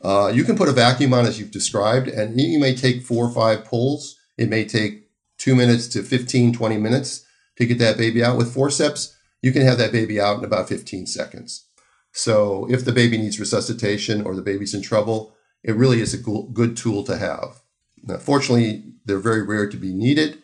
uh, 0.02 0.32
you 0.34 0.44
can 0.44 0.56
put 0.56 0.68
a 0.68 0.72
vacuum 0.72 1.12
on 1.12 1.26
as 1.26 1.38
you've 1.38 1.50
described, 1.50 2.08
and 2.08 2.40
you 2.40 2.58
may 2.58 2.74
take 2.74 3.02
four 3.02 3.26
or 3.26 3.30
five 3.30 3.64
pulls. 3.64 4.16
It 4.38 4.48
may 4.48 4.64
take 4.64 5.10
two 5.36 5.54
minutes 5.54 5.88
to 5.88 6.02
15, 6.02 6.54
20 6.54 6.78
minutes 6.78 7.24
to 7.56 7.66
get 7.66 7.78
that 7.78 7.98
baby 7.98 8.24
out. 8.24 8.38
With 8.38 8.52
forceps, 8.52 9.16
you 9.42 9.52
can 9.52 9.62
have 9.62 9.78
that 9.78 9.92
baby 9.92 10.20
out 10.20 10.38
in 10.38 10.44
about 10.44 10.68
15 10.68 11.06
seconds. 11.06 11.66
So 12.12 12.66
if 12.70 12.84
the 12.84 12.92
baby 12.92 13.18
needs 13.18 13.38
resuscitation 13.38 14.22
or 14.22 14.34
the 14.34 14.42
baby's 14.42 14.74
in 14.74 14.82
trouble, 14.82 15.36
it 15.62 15.76
really 15.76 16.00
is 16.00 16.14
a 16.14 16.18
good 16.18 16.76
tool 16.76 17.04
to 17.04 17.16
have. 17.16 17.60
Now, 18.02 18.16
fortunately, 18.16 18.84
they're 19.04 19.18
very 19.18 19.42
rare 19.42 19.68
to 19.68 19.76
be 19.76 19.92
needed, 19.92 20.42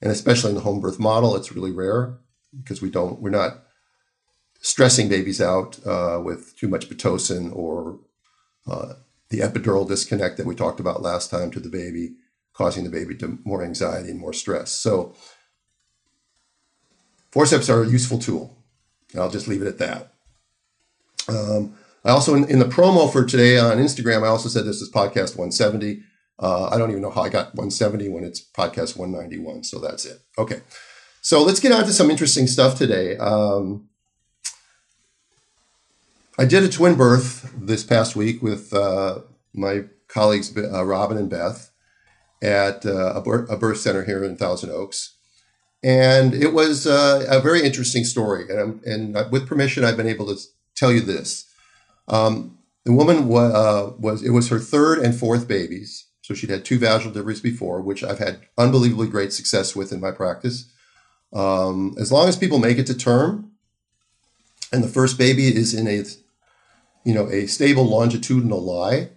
and 0.00 0.10
especially 0.10 0.50
in 0.50 0.56
the 0.56 0.62
home 0.62 0.80
birth 0.80 0.98
model, 0.98 1.36
it's 1.36 1.52
really 1.52 1.72
rare 1.72 2.18
because 2.56 2.82
we 2.82 2.90
don't 2.90 3.20
we're 3.20 3.30
not 3.30 3.62
stressing 4.60 5.08
babies 5.08 5.40
out 5.40 5.78
uh, 5.86 6.20
with 6.22 6.56
too 6.56 6.68
much 6.68 6.88
pitocin 6.88 7.54
or 7.54 8.00
uh, 8.66 8.94
the 9.28 9.40
epidural 9.40 9.86
disconnect 9.86 10.36
that 10.36 10.46
we 10.46 10.54
talked 10.54 10.80
about 10.80 11.02
last 11.02 11.30
time 11.30 11.50
to 11.50 11.60
the 11.60 11.68
baby 11.68 12.14
causing 12.56 12.84
the 12.84 12.90
baby 12.90 13.14
to 13.14 13.38
more 13.44 13.62
anxiety 13.62 14.10
and 14.10 14.18
more 14.18 14.32
stress. 14.32 14.70
So 14.70 15.14
forceps 17.30 17.68
are 17.68 17.82
a 17.82 17.88
useful 17.88 18.18
tool. 18.18 18.56
I'll 19.16 19.30
just 19.30 19.46
leave 19.46 19.60
it 19.60 19.68
at 19.68 19.78
that. 19.78 20.12
Um, 21.28 21.76
I 22.06 22.10
also, 22.10 22.36
in, 22.36 22.48
in, 22.48 22.60
the 22.60 22.66
promo 22.66 23.12
for 23.12 23.24
today 23.24 23.58
on 23.58 23.78
Instagram, 23.78 24.22
I 24.22 24.28
also 24.28 24.48
said 24.48 24.64
this 24.64 24.80
is 24.80 24.88
podcast 24.92 25.36
170. 25.36 26.04
Uh, 26.38 26.68
I 26.68 26.78
don't 26.78 26.90
even 26.90 27.02
know 27.02 27.10
how 27.10 27.22
I 27.22 27.28
got 27.28 27.46
170 27.56 28.08
when 28.10 28.22
it's 28.22 28.40
podcast 28.40 28.96
191. 28.96 29.64
So 29.64 29.80
that's 29.80 30.04
it. 30.04 30.20
Okay. 30.38 30.60
So 31.20 31.42
let's 31.42 31.58
get 31.58 31.72
on 31.72 31.84
to 31.84 31.92
some 31.92 32.08
interesting 32.08 32.46
stuff 32.46 32.78
today. 32.78 33.16
Um, 33.16 33.88
I 36.38 36.44
did 36.44 36.62
a 36.62 36.68
twin 36.68 36.94
birth 36.94 37.52
this 37.56 37.82
past 37.82 38.14
week 38.14 38.40
with 38.40 38.72
uh, 38.72 39.22
my 39.52 39.86
colleagues, 40.06 40.56
uh, 40.56 40.84
Robin 40.84 41.18
and 41.18 41.28
Beth 41.28 41.72
at 42.40 42.86
uh, 42.86 43.14
a, 43.16 43.20
birth, 43.20 43.80
center 43.80 44.04
here 44.04 44.22
in 44.22 44.36
Thousand 44.36 44.70
Oaks. 44.70 45.16
And 45.82 46.34
it 46.34 46.52
was 46.52 46.86
uh, 46.86 47.26
a 47.28 47.40
very 47.40 47.64
interesting 47.64 48.04
story. 48.04 48.44
And, 48.48 48.80
and 48.84 49.32
with 49.32 49.48
permission, 49.48 49.82
I've 49.82 49.96
been 49.96 50.06
able 50.06 50.26
to 50.26 50.40
tell 50.76 50.92
you 50.92 51.00
this. 51.00 51.46
Um, 52.08 52.58
the 52.84 52.92
woman 52.92 53.28
wa- 53.28 53.40
uh, 53.40 53.92
was, 53.98 54.22
it 54.22 54.30
was 54.30 54.48
her 54.48 54.58
third 54.58 54.98
and 54.98 55.14
fourth 55.14 55.48
babies. 55.48 56.06
So 56.22 56.34
she'd 56.34 56.50
had 56.50 56.64
two 56.64 56.78
vaginal 56.78 57.12
deliveries 57.12 57.40
before, 57.40 57.80
which 57.80 58.02
I've 58.02 58.18
had 58.18 58.40
unbelievably 58.58 59.08
great 59.08 59.32
success 59.32 59.76
with 59.76 59.92
in 59.92 60.00
my 60.00 60.10
practice. 60.10 60.72
Um, 61.32 61.94
as 61.98 62.10
long 62.10 62.28
as 62.28 62.36
people 62.36 62.58
make 62.58 62.78
it 62.78 62.86
to 62.88 62.94
term, 62.94 63.52
and 64.72 64.82
the 64.82 64.88
first 64.88 65.18
baby 65.18 65.46
is 65.46 65.72
in 65.72 65.86
a, 65.86 66.04
you 67.04 67.14
know, 67.14 67.28
a 67.30 67.46
stable 67.46 67.84
longitudinal 67.84 68.60
lie, 68.60 69.10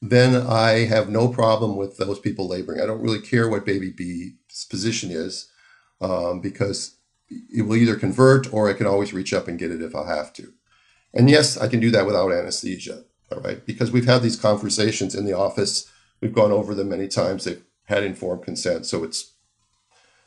then 0.00 0.36
I 0.46 0.84
have 0.84 1.08
no 1.08 1.28
problem 1.28 1.76
with 1.76 1.96
those 1.96 2.20
people 2.20 2.46
laboring. 2.46 2.80
I 2.80 2.86
don't 2.86 3.02
really 3.02 3.20
care 3.20 3.48
what 3.48 3.64
baby 3.64 3.90
B's 3.90 4.66
position 4.70 5.10
is 5.10 5.50
um, 6.00 6.40
because 6.40 6.96
it 7.28 7.62
will 7.62 7.76
either 7.76 7.96
convert 7.96 8.52
or 8.52 8.68
I 8.68 8.74
can 8.74 8.86
always 8.86 9.12
reach 9.12 9.32
up 9.32 9.48
and 9.48 9.58
get 9.58 9.70
it 9.70 9.82
if 9.82 9.96
I 9.96 10.06
have 10.14 10.32
to. 10.34 10.52
And 11.14 11.30
yes, 11.30 11.56
I 11.56 11.68
can 11.68 11.80
do 11.80 11.90
that 11.92 12.06
without 12.06 12.32
anesthesia, 12.32 13.04
all 13.30 13.40
right? 13.40 13.64
Because 13.64 13.92
we've 13.92 14.06
had 14.06 14.22
these 14.22 14.36
conversations 14.36 15.14
in 15.14 15.24
the 15.24 15.32
office. 15.32 15.90
We've 16.20 16.34
gone 16.34 16.52
over 16.52 16.74
them 16.74 16.88
many 16.88 17.08
times. 17.08 17.44
They've 17.44 17.62
had 17.84 18.02
informed 18.02 18.42
consent, 18.42 18.86
so 18.86 19.04
it's 19.04 19.32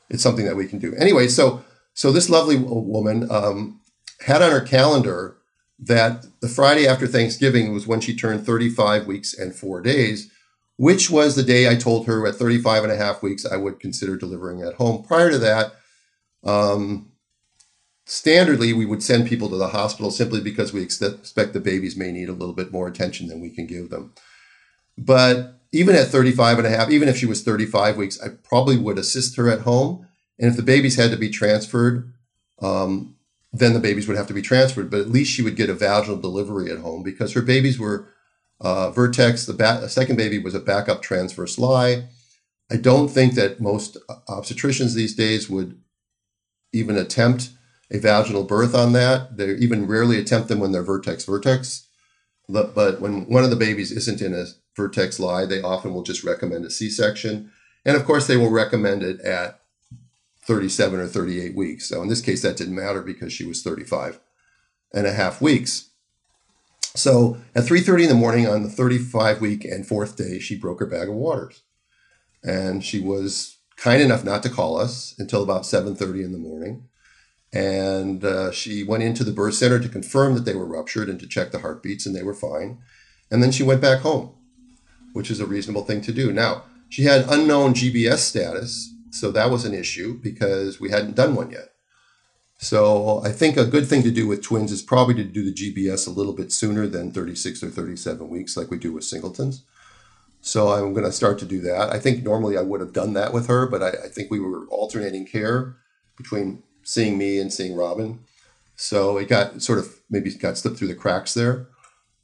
it's 0.10 0.24
something 0.24 0.46
that 0.46 0.56
we 0.56 0.68
can 0.68 0.80
do. 0.80 0.96
Anyway, 0.96 1.28
so 1.28 1.64
so 1.94 2.12
this 2.12 2.30
lovely 2.30 2.56
woman 2.58 3.30
um, 3.30 3.82
had 4.22 4.42
on 4.42 4.52
her 4.52 4.62
calendar 4.62 5.38
that 5.80 6.26
the 6.42 6.48
Friday 6.48 6.88
after 6.88 7.08
Thanksgiving 7.08 7.74
was 7.74 7.86
when 7.86 8.00
she 8.00 8.16
turned 8.16 8.46
35 8.46 9.06
weeks 9.06 9.34
and 9.34 9.54
four 9.54 9.82
days, 9.82 10.32
which 10.78 11.10
was 11.10 11.36
the 11.36 11.44
day 11.44 11.70
I 11.70 11.76
told 11.76 12.08
her 12.08 12.26
at 12.26 12.36
35 12.36 12.84
and 12.84 12.94
a 12.94 12.98
half 12.98 13.22
weeks 13.22 13.46
I 13.46 13.58
would 13.58 13.80
consider 13.80 14.16
delivering 14.16 14.62
at 14.62 14.76
home. 14.76 15.04
Prior 15.04 15.30
to 15.30 15.38
that, 15.40 15.74
um, 16.44 17.12
standardly 18.08 18.74
we 18.74 18.86
would 18.86 19.04
send 19.04 19.28
people 19.28 19.50
to 19.50 19.58
the 19.58 19.68
hospital 19.68 20.10
simply 20.10 20.40
because 20.40 20.72
we 20.72 20.82
expect 20.82 21.54
the 21.54 21.60
babies 21.60 21.98
may 21.98 22.12
need 22.12 22.30
a 22.30 22.34
little 22.34 22.56
bit 22.56 22.72
more 22.72 22.88
attention 22.88 23.28
than 23.28 23.42
we 23.42 23.50
can 23.50 23.68
give 23.68 23.90
them. 23.90 24.14
But 24.98 25.60
even 25.74 25.96
at 25.96 26.08
35 26.08 26.60
and 26.60 26.68
a 26.68 26.70
half, 26.70 26.90
even 26.90 27.10
if 27.10 27.18
she 27.18 27.26
was 27.26 27.44
35 27.44 27.98
weeks, 27.98 28.20
I 28.22 28.30
probably 28.30 28.78
would 28.78 28.98
assist 28.98 29.36
her 29.36 29.50
at 29.50 29.62
home. 29.62 30.08
And 30.40 30.50
if 30.50 30.56
the 30.56 30.64
babies 30.64 30.96
had 30.96 31.12
to 31.12 31.18
be 31.18 31.30
transferred, 31.30 32.14
um, 32.62 33.16
then 33.52 33.74
the 33.74 33.80
babies 33.80 34.08
would 34.08 34.18
have 34.18 34.28
to 34.28 34.34
be 34.34 34.42
transferred. 34.42 34.90
But 34.90 35.02
at 35.02 35.10
least 35.10 35.32
she 35.32 35.42
would 35.42 35.58
get 35.58 35.70
a 35.70 35.74
vaginal 35.74 36.18
delivery 36.18 36.72
at 36.72 36.80
home 36.80 37.04
because 37.04 37.34
her 37.34 37.42
babies 37.42 37.78
were 37.78 38.14
uh, 38.62 38.90
vertex. 38.92 39.46
The, 39.46 39.54
ba- 39.54 39.80
the 39.82 39.90
second 39.90 40.16
baby 40.16 40.40
was 40.40 40.56
a 40.56 40.60
backup 40.60 41.02
transverse 41.02 41.60
lie. 41.60 42.08
I 42.72 42.78
don't 42.78 43.10
think 43.10 43.34
that 43.34 43.60
most 43.60 43.98
obstetricians 44.30 44.94
these 44.94 45.16
days 45.16 45.50
would 45.50 45.80
even 46.72 46.98
attempt 46.98 47.50
a 47.92 48.00
vaginal 48.00 48.44
birth 48.44 48.76
on 48.76 48.94
that. 48.94 49.38
They 49.38 49.52
even 49.56 49.88
rarely 49.88 50.20
attempt 50.20 50.48
them 50.48 50.60
when 50.60 50.72
they're 50.72 50.84
vertex 50.84 51.26
vertex. 51.26 51.88
But, 52.50 53.02
when 53.02 53.30
one 53.30 53.44
of 53.44 53.50
the 53.50 53.56
babies 53.56 53.92
isn't 53.92 54.22
in 54.22 54.34
a 54.34 54.46
vertex 54.76 55.20
lie, 55.20 55.46
they 55.46 55.62
often 55.62 55.94
will 55.94 56.04
just 56.04 56.24
recommend 56.24 56.66
a 56.66 56.70
C 56.70 56.90
section. 56.90 57.52
And 57.86 57.98
of 57.98 58.06
course, 58.06 58.28
they 58.28 58.38
will 58.38 58.52
recommend 58.52 59.04
it 59.04 59.20
at 59.22 59.62
37 60.44 61.00
or 61.00 61.08
38 61.08 61.56
weeks. 61.56 61.90
So 61.90 62.02
in 62.02 62.08
this 62.08 62.22
case, 62.22 62.42
that 62.42 62.56
didn't 62.56 62.76
matter 62.76 63.02
because 63.02 63.34
she 63.34 63.46
was 63.46 63.62
35 63.62 64.20
and 64.94 65.06
a 65.06 65.14
half 65.14 65.42
weeks. 65.42 65.90
So 66.96 67.38
at 67.54 67.66
3:30 67.66 68.04
in 68.04 68.10
the 68.10 68.16
morning 68.16 68.48
on 68.48 68.64
the 68.64 68.70
35 68.70 69.42
week 69.42 69.66
and 69.66 69.86
fourth 69.86 70.16
day, 70.16 70.40
she 70.40 70.58
broke 70.58 70.80
her 70.80 70.86
bag 70.86 71.10
of 71.10 71.16
waters, 71.16 71.62
and 72.44 72.84
she 72.84 73.00
was 73.00 73.58
kind 73.76 74.02
enough 74.02 74.24
not 74.24 74.42
to 74.44 74.50
call 74.50 74.78
us 74.78 75.14
until 75.20 75.44
about 75.44 75.66
7:30 75.66 76.24
in 76.24 76.32
the 76.32 76.38
morning. 76.38 76.86
And 77.54 78.24
uh, 78.24 78.52
she 78.52 78.84
went 78.84 79.04
into 79.04 79.24
the 79.24 79.32
birth 79.32 79.56
center 79.56 79.80
to 79.80 79.90
confirm 79.90 80.34
that 80.36 80.46
they 80.46 80.56
were 80.56 80.66
ruptured 80.66 81.10
and 81.10 81.20
to 81.20 81.28
check 81.28 81.52
the 81.52 81.60
heartbeats, 81.60 82.06
and 82.06 82.16
they 82.16 82.24
were 82.24 82.34
fine. 82.34 82.80
And 83.32 83.42
then 83.42 83.52
she 83.52 83.64
went 83.64 83.82
back 83.82 84.02
home, 84.02 84.32
which 85.14 85.32
is 85.32 85.40
a 85.40 85.46
reasonable 85.46 85.84
thing 85.84 86.02
to 86.02 86.12
do. 86.12 86.32
Now 86.32 86.64
she 86.90 87.04
had 87.04 87.26
unknown 87.30 87.74
GBS 87.74 88.18
status, 88.20 88.94
so 89.12 89.32
that 89.32 89.50
was 89.50 89.66
an 89.66 89.74
issue 89.74 90.20
because 90.22 90.80
we 90.80 90.90
hadn't 90.90 91.16
done 91.16 91.36
one 91.36 91.52
yet. 91.52 91.74
So 92.60 93.22
I 93.24 93.32
think 93.32 93.56
a 93.56 93.66
good 93.66 93.88
thing 93.88 94.04
to 94.04 94.12
do 94.12 94.28
with 94.28 94.42
twins 94.42 94.72
is 94.72 94.82
probably 94.82 95.14
to 95.16 95.24
do 95.24 95.44
the 95.44 95.54
GBS 95.54 96.08
a 96.08 96.12
little 96.12 96.34
bit 96.34 96.52
sooner 96.52 96.88
than 96.88 97.12
36 97.12 97.62
or 97.64 97.70
37 97.70 98.30
weeks, 98.30 98.58
like 98.58 98.72
we 98.72 98.78
do 98.78 98.94
with 98.94 99.04
singletons. 99.04 99.64
So 100.42 100.70
I'm 100.70 100.94
going 100.94 101.06
to 101.06 101.12
start 101.12 101.40
to 101.40 101.46
do 101.46 101.62
that. 101.62 101.92
I 101.92 102.00
think 102.00 102.24
normally 102.24 102.58
I 102.58 102.62
would 102.62 102.82
have 102.82 102.94
done 102.94 103.14
that 103.14 103.34
with 103.34 103.48
her, 103.48 103.68
but 103.68 103.84
I, 103.84 103.90
I 103.90 104.08
think 104.08 104.32
we 104.32 104.40
were 104.40 104.66
alternating 104.68 105.26
care 105.26 105.76
between 106.16 106.64
seeing 106.88 107.18
me 107.18 107.38
and 107.38 107.52
seeing 107.52 107.76
Robin. 107.76 108.20
So 108.78 109.18
it 109.18 109.28
got 109.28 109.62
sort 109.62 109.78
of 109.78 110.00
maybe 110.10 110.34
got 110.34 110.58
slipped 110.58 110.78
through 110.78 110.88
the 110.88 110.96
cracks 110.96 111.34
there. 111.34 111.68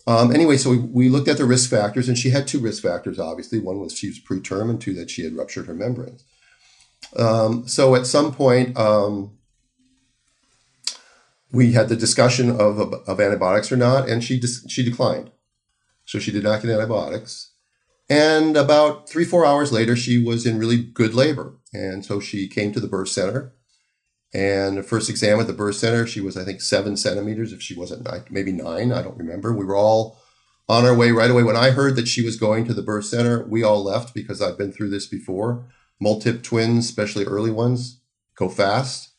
Um, 0.07 0.33
anyway, 0.33 0.57
so 0.57 0.69
we, 0.69 0.77
we 0.77 1.09
looked 1.09 1.27
at 1.27 1.37
the 1.37 1.45
risk 1.45 1.69
factors, 1.69 2.07
and 2.07 2.17
she 2.17 2.29
had 2.29 2.47
two 2.47 2.59
risk 2.59 2.81
factors, 2.81 3.19
obviously. 3.19 3.59
One 3.59 3.79
was 3.79 3.93
she 3.97 4.07
was 4.07 4.19
preterm, 4.19 4.69
and 4.69 4.79
two, 4.79 4.93
that 4.93 5.09
she 5.09 5.23
had 5.23 5.35
ruptured 5.35 5.65
her 5.65 5.73
membranes. 5.73 6.23
Um, 7.17 7.67
so 7.67 7.95
at 7.95 8.07
some 8.07 8.33
point, 8.33 8.77
um, 8.77 9.37
we 11.51 11.73
had 11.73 11.89
the 11.89 11.95
discussion 11.95 12.49
of, 12.49 12.79
of 12.79 13.19
antibiotics 13.19 13.71
or 13.71 13.77
not, 13.77 14.07
and 14.07 14.23
she 14.23 14.39
dis- 14.39 14.65
she 14.69 14.83
declined. 14.83 15.31
So 16.05 16.19
she 16.19 16.31
did 16.31 16.43
not 16.43 16.61
get 16.61 16.71
antibiotics. 16.71 17.51
And 18.09 18.55
about 18.55 19.09
three, 19.09 19.25
four 19.25 19.45
hours 19.45 19.71
later, 19.71 19.95
she 19.95 20.21
was 20.21 20.45
in 20.45 20.59
really 20.59 20.77
good 20.77 21.13
labor. 21.13 21.57
And 21.73 22.05
so 22.05 22.19
she 22.19 22.47
came 22.47 22.73
to 22.73 22.79
the 22.79 22.87
birth 22.87 23.09
center 23.09 23.53
And 24.33 24.77
the 24.77 24.83
first 24.83 25.09
exam 25.09 25.39
at 25.39 25.47
the 25.47 25.53
birth 25.53 25.75
center, 25.75 26.07
she 26.07 26.19
was, 26.19 26.35
I 26.35 26.43
think, 26.43 26.61
seven 26.61 26.97
centimeters, 26.97 27.53
if 27.53 27.61
she 27.61 27.75
wasn't 27.75 28.03
nine, 28.03 28.23
maybe 28.31 28.51
nine, 28.51 28.91
I 28.91 29.03
don't 29.03 29.17
remember. 29.17 29.53
We 29.53 29.65
were 29.65 29.75
all 29.75 30.17
on 30.67 30.85
our 30.85 30.95
way 30.95 31.11
right 31.11 31.29
away. 31.29 31.43
When 31.43 31.55
I 31.55 31.69
heard 31.71 31.95
that 31.97 32.07
she 32.07 32.23
was 32.23 32.37
going 32.37 32.65
to 32.65 32.73
the 32.73 32.81
birth 32.81 33.05
center, 33.05 33.43
we 33.43 33.63
all 33.63 33.83
left 33.83 34.13
because 34.13 34.41
I've 34.41 34.57
been 34.57 34.71
through 34.71 34.89
this 34.89 35.05
before. 35.05 35.65
Multip 36.01 36.41
twins, 36.41 36.85
especially 36.85 37.25
early 37.25 37.51
ones, 37.51 37.99
go 38.35 38.49
fast. 38.49 39.11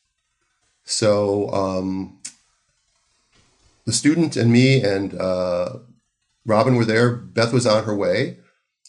So 0.84 1.48
um, 1.50 2.20
the 3.84 3.92
student 3.92 4.36
and 4.36 4.52
me 4.52 4.82
and 4.82 5.14
uh, 5.14 5.78
Robin 6.44 6.74
were 6.74 6.84
there. 6.84 7.14
Beth 7.14 7.52
was 7.52 7.66
on 7.66 7.84
her 7.84 7.94
way, 7.94 8.38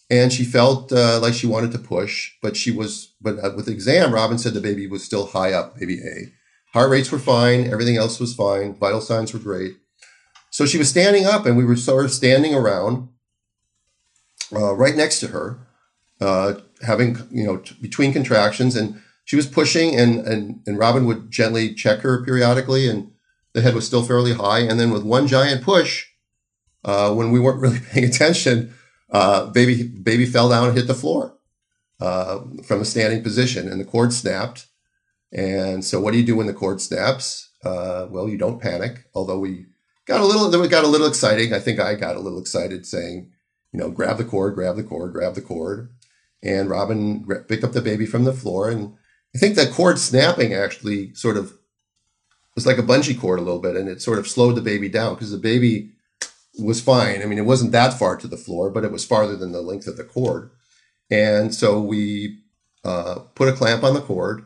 and 0.10 0.32
she 0.32 0.44
felt 0.44 0.92
uh, 0.92 1.20
like 1.20 1.34
she 1.34 1.48
wanted 1.48 1.72
to 1.72 1.80
push, 1.80 2.34
but 2.42 2.56
she 2.56 2.72
was. 2.72 3.14
But 3.22 3.44
uh, 3.44 3.52
with 3.56 3.68
exam, 3.68 4.14
Robin 4.14 4.38
said 4.38 4.54
the 4.54 4.62
baby 4.62 4.88
was 4.88 5.04
still 5.04 5.28
high 5.28 5.54
up, 5.54 5.80
baby 5.80 6.00
A. 6.00 6.32
Heart 6.74 6.92
rates 6.92 7.12
were 7.12 7.20
fine. 7.20 7.72
Everything 7.72 7.98
else 7.98 8.20
was 8.20 8.34
fine. 8.34 8.76
Vital 8.76 9.02
signs 9.02 9.34
were 9.34 9.40
great. 9.40 9.78
So 10.52 10.66
she 10.66 10.78
was 10.78 10.90
standing 10.90 11.26
up, 11.26 11.46
and 11.46 11.58
we 11.58 11.66
were 11.66 11.76
sort 11.76 12.06
of 12.06 12.12
standing 12.12 12.54
around, 12.54 13.10
uh, 14.54 14.76
right 14.76 14.96
next 14.96 15.20
to 15.22 15.28
her, 15.28 15.60
uh, 16.22 16.56
having 16.82 17.18
you 17.32 17.44
know 17.44 17.58
t- 17.58 17.76
between 17.82 18.14
contractions, 18.14 18.76
and 18.76 19.02
she 19.24 19.36
was 19.36 19.48
pushing, 19.48 19.96
and 19.96 20.20
and 20.28 20.62
and 20.68 20.78
Robin 20.78 21.06
would 21.06 21.32
gently 21.32 21.74
check 21.74 22.00
her 22.02 22.24
periodically, 22.24 22.88
and 22.88 23.12
the 23.54 23.62
head 23.62 23.74
was 23.74 23.88
still 23.88 24.04
fairly 24.04 24.34
high, 24.34 24.60
and 24.60 24.80
then 24.80 24.92
with 24.92 25.04
one 25.04 25.28
giant 25.28 25.64
push, 25.64 26.06
uh, 26.84 27.14
when 27.14 27.32
we 27.32 27.40
weren't 27.40 27.60
really 27.62 27.80
paying 27.92 28.06
attention, 28.06 28.74
uh, 29.12 29.48
baby 29.48 29.84
baby 29.84 30.26
fell 30.26 30.50
down 30.50 30.68
and 30.68 30.78
hit 30.78 30.88
the 30.88 30.94
floor 30.94 31.38
uh, 32.00 32.40
from 32.64 32.82
a 32.82 32.86
standing 32.86 33.24
position, 33.24 33.70
and 33.70 33.80
the 33.80 33.86
cord 33.86 34.14
snapped. 34.14 34.68
And 35.32 35.84
so, 35.84 36.00
what 36.00 36.12
do 36.12 36.18
you 36.18 36.26
do 36.26 36.36
when 36.36 36.48
the 36.48 36.54
cord 36.54 36.82
snaps? 36.82 37.50
Uh, 37.64 38.08
well, 38.10 38.30
you 38.30 38.38
don't 38.38 38.62
panic. 38.62 39.06
Although 39.14 39.40
we 39.40 39.66
got 40.06 40.22
a 40.22 40.26
little, 40.26 40.54
it 40.54 40.72
got 40.72 40.84
a 40.84 40.90
little 40.90 41.08
exciting. 41.08 41.54
I 41.54 41.60
think 41.60 41.80
I 41.80 41.96
got 41.96 42.16
a 42.16 42.20
little 42.20 42.40
excited, 42.40 42.86
saying, 42.86 43.32
you 43.72 43.80
know, 43.80 43.90
grab 43.90 44.18
the 44.18 44.24
cord, 44.24 44.56
grab 44.56 44.76
the 44.76 44.84
cord, 44.84 45.14
grab 45.14 45.36
the 45.36 45.42
cord. 45.42 45.90
And 46.44 46.70
Robin 46.70 47.26
picked 47.48 47.64
up 47.64 47.72
the 47.72 47.82
baby 47.82 48.06
from 48.06 48.24
the 48.24 48.34
floor, 48.34 48.70
and 48.70 48.94
I 49.36 49.40
think 49.40 49.56
that 49.56 49.74
cord 49.74 49.98
snapping 49.98 50.54
actually 50.54 51.14
sort 51.16 51.38
of 51.38 51.58
was 52.54 52.66
like 52.66 52.78
a 52.78 52.84
bungee 52.84 53.20
cord 53.20 53.40
a 53.40 53.42
little 53.42 53.60
bit, 53.60 53.76
and 53.76 53.90
it 53.90 54.02
sort 54.02 54.20
of 54.20 54.28
slowed 54.28 54.56
the 54.56 54.62
baby 54.62 54.88
down 54.88 55.16
because 55.16 55.32
the 55.32 55.38
baby 55.38 55.92
was 56.60 56.82
fine. 56.82 57.22
I 57.22 57.26
mean, 57.26 57.38
it 57.38 57.46
wasn't 57.46 57.72
that 57.72 57.94
far 57.94 58.16
to 58.18 58.28
the 58.28 58.38
floor, 58.38 58.70
but 58.70 58.84
it 58.84 58.92
was 58.92 59.06
farther 59.06 59.36
than 59.36 59.52
the 59.52 59.62
length 59.62 59.88
of 59.88 59.98
the 59.98 60.04
cord. 60.04 60.52
And 61.10 61.54
so 61.54 61.82
we 61.82 62.40
uh, 62.84 63.20
put 63.36 63.50
a 63.50 63.54
clamp 63.54 63.84
on 63.84 63.94
the 63.94 64.02
cord, 64.02 64.46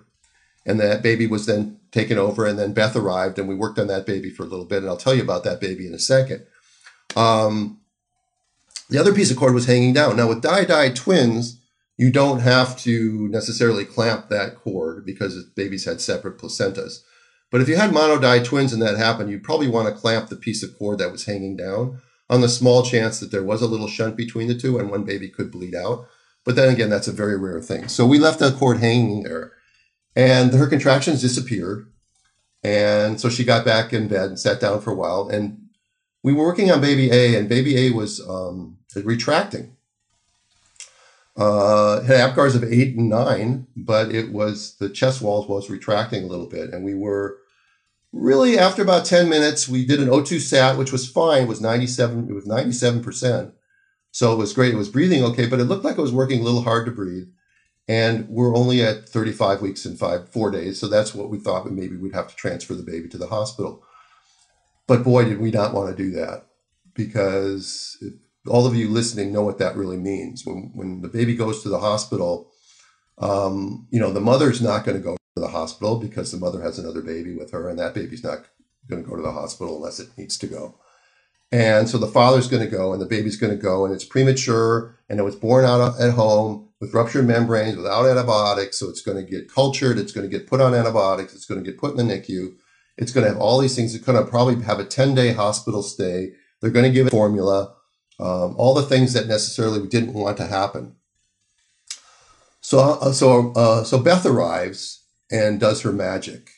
and 0.66 0.80
that 0.80 1.02
baby 1.02 1.28
was 1.28 1.46
then 1.46 1.80
taken 1.92 2.18
over. 2.18 2.46
And 2.46 2.58
then 2.58 2.74
Beth 2.74 2.96
arrived, 2.96 3.40
and 3.40 3.48
we 3.48 3.56
worked 3.56 3.80
on 3.80 3.88
that 3.88 4.06
baby 4.06 4.30
for 4.30 4.44
a 4.44 4.48
little 4.48 4.66
bit. 4.66 4.80
And 4.80 4.88
I'll 4.88 4.98
tell 4.98 5.16
you 5.16 5.24
about 5.24 5.44
that 5.44 5.62
baby 5.62 5.88
in 5.88 5.94
a 5.94 6.00
second. 6.00 6.46
Um, 7.16 7.80
the 8.90 8.98
other 8.98 9.14
piece 9.14 9.32
of 9.32 9.38
cord 9.38 9.54
was 9.54 9.68
hanging 9.68 9.94
down. 9.94 10.18
Now, 10.18 10.28
with 10.28 10.42
die 10.42 10.66
die 10.66 10.90
twins, 10.90 11.60
you 11.98 12.12
don't 12.12 12.40
have 12.40 12.78
to 12.80 13.28
necessarily 13.30 13.86
clamp 13.86 14.30
that 14.30 14.56
cord 14.56 15.06
because 15.06 15.44
babies 15.44 15.86
had 15.86 16.02
separate 16.02 16.38
placentas. 16.38 17.04
But 17.52 17.62
if 17.62 17.68
you 17.68 17.76
had 17.76 17.92
monodi 17.92 18.44
twins 18.44 18.74
and 18.74 18.82
that 18.82 18.98
happened, 18.98 19.30
you'd 19.30 19.44
probably 19.44 19.68
want 19.68 19.88
to 19.88 20.00
clamp 20.00 20.30
the 20.30 20.36
piece 20.36 20.62
of 20.64 20.78
cord 20.78 21.00
that 21.00 21.12
was 21.12 21.26
hanging 21.26 21.58
down 21.58 22.00
on 22.30 22.42
the 22.42 22.50
small 22.50 22.84
chance 22.84 23.20
that 23.20 23.32
there 23.32 23.44
was 23.44 23.62
a 23.62 23.68
little 23.68 23.88
shunt 23.88 24.16
between 24.16 24.48
the 24.48 24.56
two 24.56 24.78
and 24.78 24.92
one 24.92 25.04
baby 25.04 25.30
could 25.30 25.52
bleed 25.52 25.74
out. 25.74 26.08
But 26.46 26.56
then 26.56 26.72
again, 26.72 26.90
that's 26.90 27.08
a 27.08 27.12
very 27.12 27.38
rare 27.38 27.62
thing. 27.62 27.88
So 27.88 28.06
we 28.06 28.20
left 28.20 28.40
the 28.40 28.52
cord 28.52 28.78
hanging 28.78 29.24
there 29.24 29.54
and 30.16 30.54
her 30.54 30.68
contractions 30.68 31.22
disappeared. 31.22 31.92
And 32.64 33.22
so 33.22 33.30
she 33.30 33.44
got 33.44 33.66
back 33.66 33.94
in 33.94 34.08
bed 34.08 34.30
and 34.30 34.40
sat 34.40 34.60
down 34.60 34.82
for 34.82 34.92
a 34.92 34.96
while. 34.96 35.30
And 35.30 35.70
we 36.24 36.34
were 36.34 36.46
working 36.46 36.72
on 36.72 36.82
baby 36.82 37.10
A, 37.10 37.38
and 37.38 37.48
baby 37.48 37.88
A 37.88 37.92
was 37.92 38.20
um, 38.28 38.78
retracting. 38.96 39.78
Uh, 41.38 42.02
had 42.02 42.32
Apgars 42.32 42.56
of 42.56 42.64
eight 42.64 42.98
and 42.98 43.10
nine, 43.10 43.68
but 43.76 44.14
it 44.14 44.32
was 44.32 44.76
the 44.78 44.90
chest 44.90 45.22
walls 45.22 45.48
was 45.48 45.70
retracting 45.70 46.24
a 46.24 46.28
little 46.28 46.48
bit, 46.48 46.72
and 46.72 46.84
we 46.84 46.94
were 46.94 47.38
really 48.12 48.58
after 48.58 48.82
about 48.82 49.06
10 49.06 49.30
minutes 49.30 49.70
we 49.70 49.86
did 49.86 50.00
an 50.00 50.08
o2 50.10 50.40
sat 50.40 50.80
which 50.80 50.92
was 50.92 51.08
fine 51.08 51.44
it 51.44 51.48
was 51.48 51.62
97 51.62 52.28
it 52.28 52.34
was 52.34 52.48
97% 52.48 53.54
so 54.10 54.34
it 54.34 54.36
was 54.36 54.52
great 54.52 54.74
it 54.74 54.78
was 54.78 54.90
breathing 54.90 55.24
okay 55.24 55.46
but 55.46 55.60
it 55.60 55.66
looked 55.66 55.86
like 55.86 55.96
it 55.96 56.02
was 56.02 56.12
working 56.12 56.42
a 56.42 56.44
little 56.44 56.64
hard 56.64 56.88
to 56.88 56.92
breathe 56.92 57.28
and 57.90 58.30
we're 58.30 58.56
only 58.56 58.84
at 58.84 59.10
35 59.10 59.62
weeks 59.62 59.84
and 59.84 59.98
five 59.98 60.30
four 60.30 60.52
days 60.52 60.80
so 60.80 60.88
that's 60.88 61.14
what 61.14 61.30
we 61.30 61.40
thought 61.40 61.70
maybe 61.70 61.98
we'd 61.98 62.14
have 62.14 62.30
to 62.30 62.36
transfer 62.36 62.76
the 62.76 62.84
baby 62.84 63.10
to 63.10 63.18
the 63.18 63.28
hospital. 63.28 63.84
But 64.88 65.04
boy 65.04 65.26
did 65.26 65.40
we 65.40 65.52
not 65.52 65.74
want 65.74 65.90
to 65.90 66.04
do 66.04 66.12
that 66.12 66.46
because 66.94 68.02
all 68.50 68.68
of 68.68 68.76
you 68.76 68.90
listening 68.90 69.32
know 69.32 69.44
what 69.44 69.60
that 69.60 69.76
really 69.76 69.98
means 69.98 70.46
when 70.46 70.72
when 70.74 71.02
the 71.02 71.08
baby 71.08 71.36
goes 71.36 71.64
to 71.64 71.70
the 71.70 71.80
hospital 71.80 72.52
um, 73.20 73.88
you 73.92 74.00
know 74.00 74.12
the 74.12 74.22
mother's 74.22 74.62
not 74.62 74.86
going 74.86 74.98
to 74.98 75.04
go 75.04 75.18
to 75.40 75.42
the 75.42 75.52
hospital 75.52 75.98
because 75.98 76.32
the 76.32 76.38
mother 76.38 76.62
has 76.62 76.78
another 76.78 77.02
baby 77.02 77.36
with 77.36 77.52
her, 77.52 77.70
and 77.70 77.80
that 77.80 77.94
baby's 77.94 78.24
not 78.24 78.46
going 78.90 79.04
to 79.04 79.10
go 79.10 79.16
to 79.16 79.22
the 79.22 79.32
hospital 79.32 79.78
unless 79.78 80.00
it 80.00 80.10
needs 80.18 80.38
to 80.38 80.48
go. 80.48 80.76
And 81.52 81.90
so 81.90 81.98
the 81.98 82.08
father's 82.08 82.48
going 82.48 82.64
to 82.64 82.70
go, 82.70 82.94
and 82.94 83.02
the 83.02 83.08
baby's 83.08 83.38
going 83.38 83.56
to 83.56 83.62
go, 83.62 83.86
and 83.86 83.94
it's 83.94 84.06
premature, 84.06 85.00
and 85.10 85.20
it 85.20 85.24
was 85.24 85.36
born 85.36 85.66
out 85.66 86.00
at 86.00 86.12
home 86.12 86.70
with 86.80 86.94
ruptured 86.94 87.26
membranes 87.26 87.76
without 87.76 88.06
antibiotics. 88.06 88.78
So 88.78 88.90
it's 88.90 89.02
going 89.02 89.18
to 89.24 89.30
get 89.30 89.52
cultured, 89.52 89.98
it's 89.98 90.12
going 90.12 90.30
to 90.30 90.38
get 90.38 90.48
put 90.48 90.62
on 90.62 90.76
antibiotics, 90.76 91.34
it's 91.34 91.46
going 91.46 91.64
to 91.64 91.70
get 91.70 91.80
put 91.80 91.98
in 91.98 92.08
the 92.08 92.14
NICU, 92.14 92.54
it's 92.98 93.12
going 93.12 93.26
to 93.26 93.32
have 93.32 93.42
all 93.42 93.60
these 93.60 93.76
things. 93.76 93.96
It's 93.96 94.06
going 94.06 94.24
to 94.24 94.30
probably 94.30 94.62
have 94.64 94.80
a 94.80 94.86
10 94.86 95.16
day 95.16 95.34
hospital 95.34 95.82
stay. 95.82 96.34
They're 96.62 96.70
going 96.70 96.86
to 96.86 96.92
give 96.92 97.08
it 97.08 97.12
formula, 97.12 97.74
um, 98.20 98.56
all 98.58 98.74
the 98.74 98.84
things 98.84 99.14
that 99.14 99.28
necessarily 99.28 99.80
we 99.80 99.88
didn't 99.88 100.14
want 100.14 100.38
to 100.38 100.48
happen. 100.48 100.96
So, 102.62 102.80
uh, 102.80 103.12
so, 103.14 103.54
uh, 103.54 103.84
so 103.84 104.00
Beth 104.00 104.26
arrives 104.26 105.04
and 105.32 105.60
does 105.60 105.82
her 105.82 105.94
magic. 105.94 106.50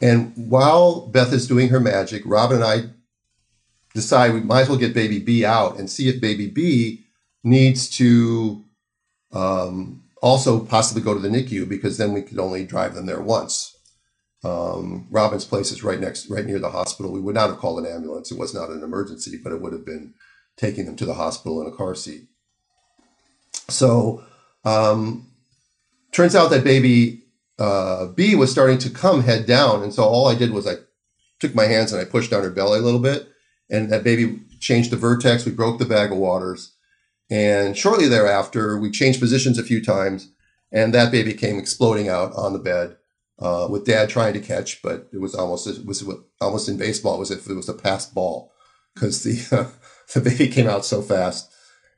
And 0.00 0.32
while 0.36 1.06
Beth 1.08 1.32
is 1.32 1.48
doing 1.48 1.68
her 1.70 1.80
magic, 1.80 2.22
Robin 2.24 2.58
and 2.58 2.64
I 2.64 2.90
decide 3.94 4.32
we 4.32 4.40
might 4.40 4.62
as 4.62 4.68
well 4.68 4.78
get 4.78 4.94
baby 4.94 5.18
B 5.18 5.44
out 5.44 5.78
and 5.78 5.90
see 5.90 6.08
if 6.08 6.20
baby 6.20 6.48
B 6.48 7.06
needs 7.42 7.88
to 7.96 8.64
um, 9.32 10.04
also 10.22 10.60
possibly 10.60 11.02
go 11.02 11.14
to 11.14 11.20
the 11.20 11.28
NICU 11.28 11.68
because 11.68 11.96
then 11.96 12.12
we 12.12 12.22
could 12.22 12.38
only 12.38 12.64
drive 12.64 12.94
them 12.94 13.06
there 13.06 13.20
once. 13.20 13.74
Um, 14.44 15.08
Robin's 15.10 15.44
place 15.44 15.72
is 15.72 15.82
right 15.82 15.98
next, 15.98 16.30
right 16.30 16.46
near 16.46 16.60
the 16.60 16.70
hospital. 16.70 17.10
We 17.10 17.20
would 17.20 17.34
not 17.34 17.50
have 17.50 17.58
called 17.58 17.84
an 17.84 17.92
ambulance. 17.92 18.30
It 18.30 18.38
was 18.38 18.54
not 18.54 18.70
an 18.70 18.84
emergency, 18.84 19.40
but 19.42 19.52
it 19.52 19.60
would 19.60 19.72
have 19.72 19.84
been 19.84 20.14
taking 20.58 20.84
them 20.84 20.96
to 20.96 21.06
the 21.06 21.14
hospital 21.14 21.62
in 21.62 21.66
a 21.66 21.74
car 21.74 21.94
seat. 21.94 22.28
So, 23.68 24.22
um, 24.64 25.26
turns 26.12 26.34
out 26.34 26.50
that 26.50 26.64
baby 26.64 27.22
uh, 27.58 28.06
B 28.06 28.34
was 28.34 28.50
starting 28.50 28.78
to 28.78 28.90
come 28.90 29.22
head 29.22 29.46
down. 29.46 29.82
And 29.82 29.92
so 29.92 30.04
all 30.04 30.28
I 30.28 30.34
did 30.34 30.52
was 30.52 30.66
I 30.66 30.74
took 31.40 31.54
my 31.54 31.64
hands 31.64 31.92
and 31.92 32.00
I 32.00 32.04
pushed 32.04 32.30
down 32.30 32.42
her 32.42 32.50
belly 32.50 32.78
a 32.78 32.82
little 32.82 33.00
bit. 33.00 33.28
And 33.70 33.90
that 33.90 34.04
baby 34.04 34.40
changed 34.60 34.90
the 34.90 34.96
vertex. 34.96 35.44
We 35.44 35.52
broke 35.52 35.78
the 35.78 35.84
bag 35.84 36.12
of 36.12 36.18
waters. 36.18 36.74
And 37.30 37.76
shortly 37.76 38.08
thereafter, 38.08 38.78
we 38.78 38.90
changed 38.90 39.20
positions 39.20 39.58
a 39.58 39.64
few 39.64 39.84
times. 39.84 40.32
And 40.72 40.94
that 40.94 41.12
baby 41.12 41.34
came 41.34 41.58
exploding 41.58 42.08
out 42.08 42.32
on 42.34 42.52
the 42.52 42.58
bed 42.58 42.96
uh, 43.38 43.66
with 43.70 43.86
dad 43.86 44.08
trying 44.08 44.34
to 44.34 44.40
catch. 44.40 44.82
But 44.82 45.08
it 45.12 45.20
was 45.20 45.34
almost 45.34 45.66
it 45.66 45.84
was 45.84 46.04
almost 46.40 46.68
in 46.68 46.76
baseball, 46.76 47.16
it 47.16 47.20
was 47.20 47.30
if 47.30 47.48
it 47.48 47.54
was 47.54 47.68
a 47.68 47.74
passed 47.74 48.14
ball 48.14 48.52
because 48.94 49.22
the, 49.22 49.56
uh, 49.56 49.70
the 50.14 50.20
baby 50.20 50.48
came 50.48 50.68
out 50.68 50.84
so 50.84 51.02
fast. 51.02 51.52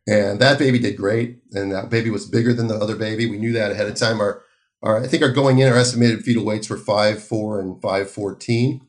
And 0.07 0.40
that 0.40 0.59
baby 0.59 0.79
did 0.79 0.96
great. 0.96 1.38
And 1.53 1.73
that 1.73 1.90
baby 1.90 2.11
was 2.11 2.27
bigger 2.27 2.53
than 2.53 2.68
the 2.68 2.77
other 2.77 2.96
baby. 2.96 3.27
We 3.27 3.38
knew 3.38 3.53
that 3.53 3.70
ahead 3.70 3.87
of 3.87 3.94
time. 3.94 4.20
Our 4.20 4.42
our, 4.83 5.03
I 5.03 5.07
think 5.07 5.23
our 5.23 5.31
going 5.31 5.59
in, 5.59 5.68
our 5.68 5.77
estimated 5.77 6.25
fetal 6.25 6.44
weights 6.44 6.70
were 6.70 6.79
five 6.79 7.23
four 7.23 7.61
and 7.61 7.81
five 7.83 8.11
fourteen, 8.11 8.81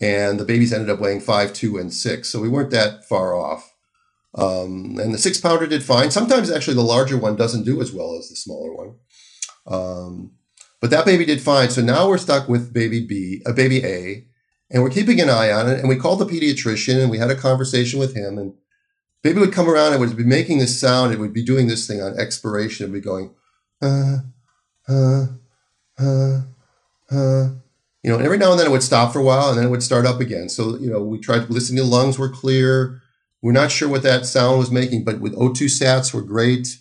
and 0.00 0.40
the 0.40 0.46
babies 0.46 0.72
ended 0.72 0.88
up 0.88 0.98
weighing 0.98 1.20
five 1.20 1.52
two 1.52 1.76
and 1.76 1.92
six, 1.92 2.30
so 2.30 2.40
we 2.40 2.48
weren't 2.48 2.70
that 2.70 3.04
far 3.04 3.34
off. 3.34 3.70
Um, 4.34 4.96
and 4.98 5.12
the 5.12 5.18
six 5.18 5.38
pounder 5.38 5.66
did 5.66 5.82
fine. 5.82 6.10
Sometimes 6.10 6.50
actually 6.50 6.74
the 6.76 6.82
larger 6.82 7.18
one 7.18 7.36
doesn't 7.36 7.64
do 7.64 7.82
as 7.82 7.92
well 7.92 8.16
as 8.16 8.28
the 8.28 8.36
smaller 8.36 8.74
one. 8.74 8.94
Um, 9.66 10.32
but 10.80 10.90
that 10.90 11.04
baby 11.04 11.26
did 11.26 11.42
fine. 11.42 11.68
So 11.68 11.82
now 11.82 12.08
we're 12.08 12.16
stuck 12.16 12.48
with 12.48 12.72
baby 12.72 13.04
B, 13.04 13.42
a 13.44 13.50
uh, 13.50 13.52
baby 13.52 13.84
A, 13.84 14.26
and 14.70 14.82
we're 14.82 14.90
keeping 14.90 15.20
an 15.20 15.28
eye 15.28 15.50
on 15.50 15.68
it. 15.68 15.80
And 15.80 15.88
we 15.88 15.96
called 15.96 16.20
the 16.20 16.26
pediatrician 16.26 17.00
and 17.00 17.10
we 17.10 17.18
had 17.18 17.30
a 17.30 17.34
conversation 17.34 17.98
with 17.98 18.14
him. 18.14 18.38
And 18.38 18.54
baby 19.22 19.40
would 19.40 19.52
come 19.52 19.68
around 19.68 19.92
and 19.92 20.00
would 20.00 20.16
be 20.16 20.24
making 20.24 20.58
this 20.58 20.78
sound. 20.78 21.12
It 21.12 21.18
would 21.18 21.32
be 21.32 21.42
doing 21.42 21.66
this 21.66 21.86
thing 21.86 22.00
on 22.00 22.18
expiration. 22.18 22.84
It 22.84 22.90
would 22.90 23.02
be 23.02 23.04
going, 23.04 23.34
uh, 23.82 24.18
uh, 24.88 25.26
uh, 25.98 26.40
uh. 27.10 27.48
You 28.02 28.10
know, 28.10 28.16
and 28.16 28.24
every 28.24 28.38
now 28.38 28.50
and 28.50 28.58
then 28.58 28.66
it 28.66 28.70
would 28.70 28.82
stop 28.82 29.12
for 29.12 29.18
a 29.18 29.24
while 29.24 29.50
and 29.50 29.58
then 29.58 29.66
it 29.66 29.70
would 29.70 29.82
start 29.82 30.06
up 30.06 30.20
again. 30.20 30.48
So, 30.48 30.78
you 30.78 30.90
know, 30.90 31.02
we 31.02 31.18
tried 31.18 31.46
to 31.46 31.52
listen. 31.52 31.76
The 31.76 31.84
lungs 31.84 32.18
were 32.18 32.30
clear. 32.30 33.02
We're 33.42 33.52
not 33.52 33.70
sure 33.70 33.90
what 33.90 34.02
that 34.04 34.24
sound 34.24 34.58
was 34.58 34.70
making, 34.70 35.04
but 35.04 35.20
with 35.20 35.34
O2 35.34 35.66
sats 35.66 36.14
were 36.14 36.22
great. 36.22 36.78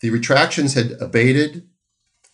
The 0.00 0.10
retractions 0.10 0.74
had 0.74 0.92
abated 1.00 1.66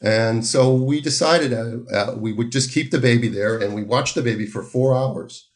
And 0.02 0.44
so 0.44 0.74
we 0.74 1.00
decided 1.00 1.52
uh, 1.52 1.94
uh, 1.94 2.14
we 2.16 2.32
would 2.32 2.50
just 2.50 2.72
keep 2.72 2.90
the 2.90 2.98
baby 2.98 3.28
there, 3.28 3.56
and 3.56 3.72
we 3.74 3.84
watched 3.84 4.16
the 4.16 4.22
baby 4.22 4.46
for 4.46 4.62
four 4.62 4.96
hours, 4.96 5.48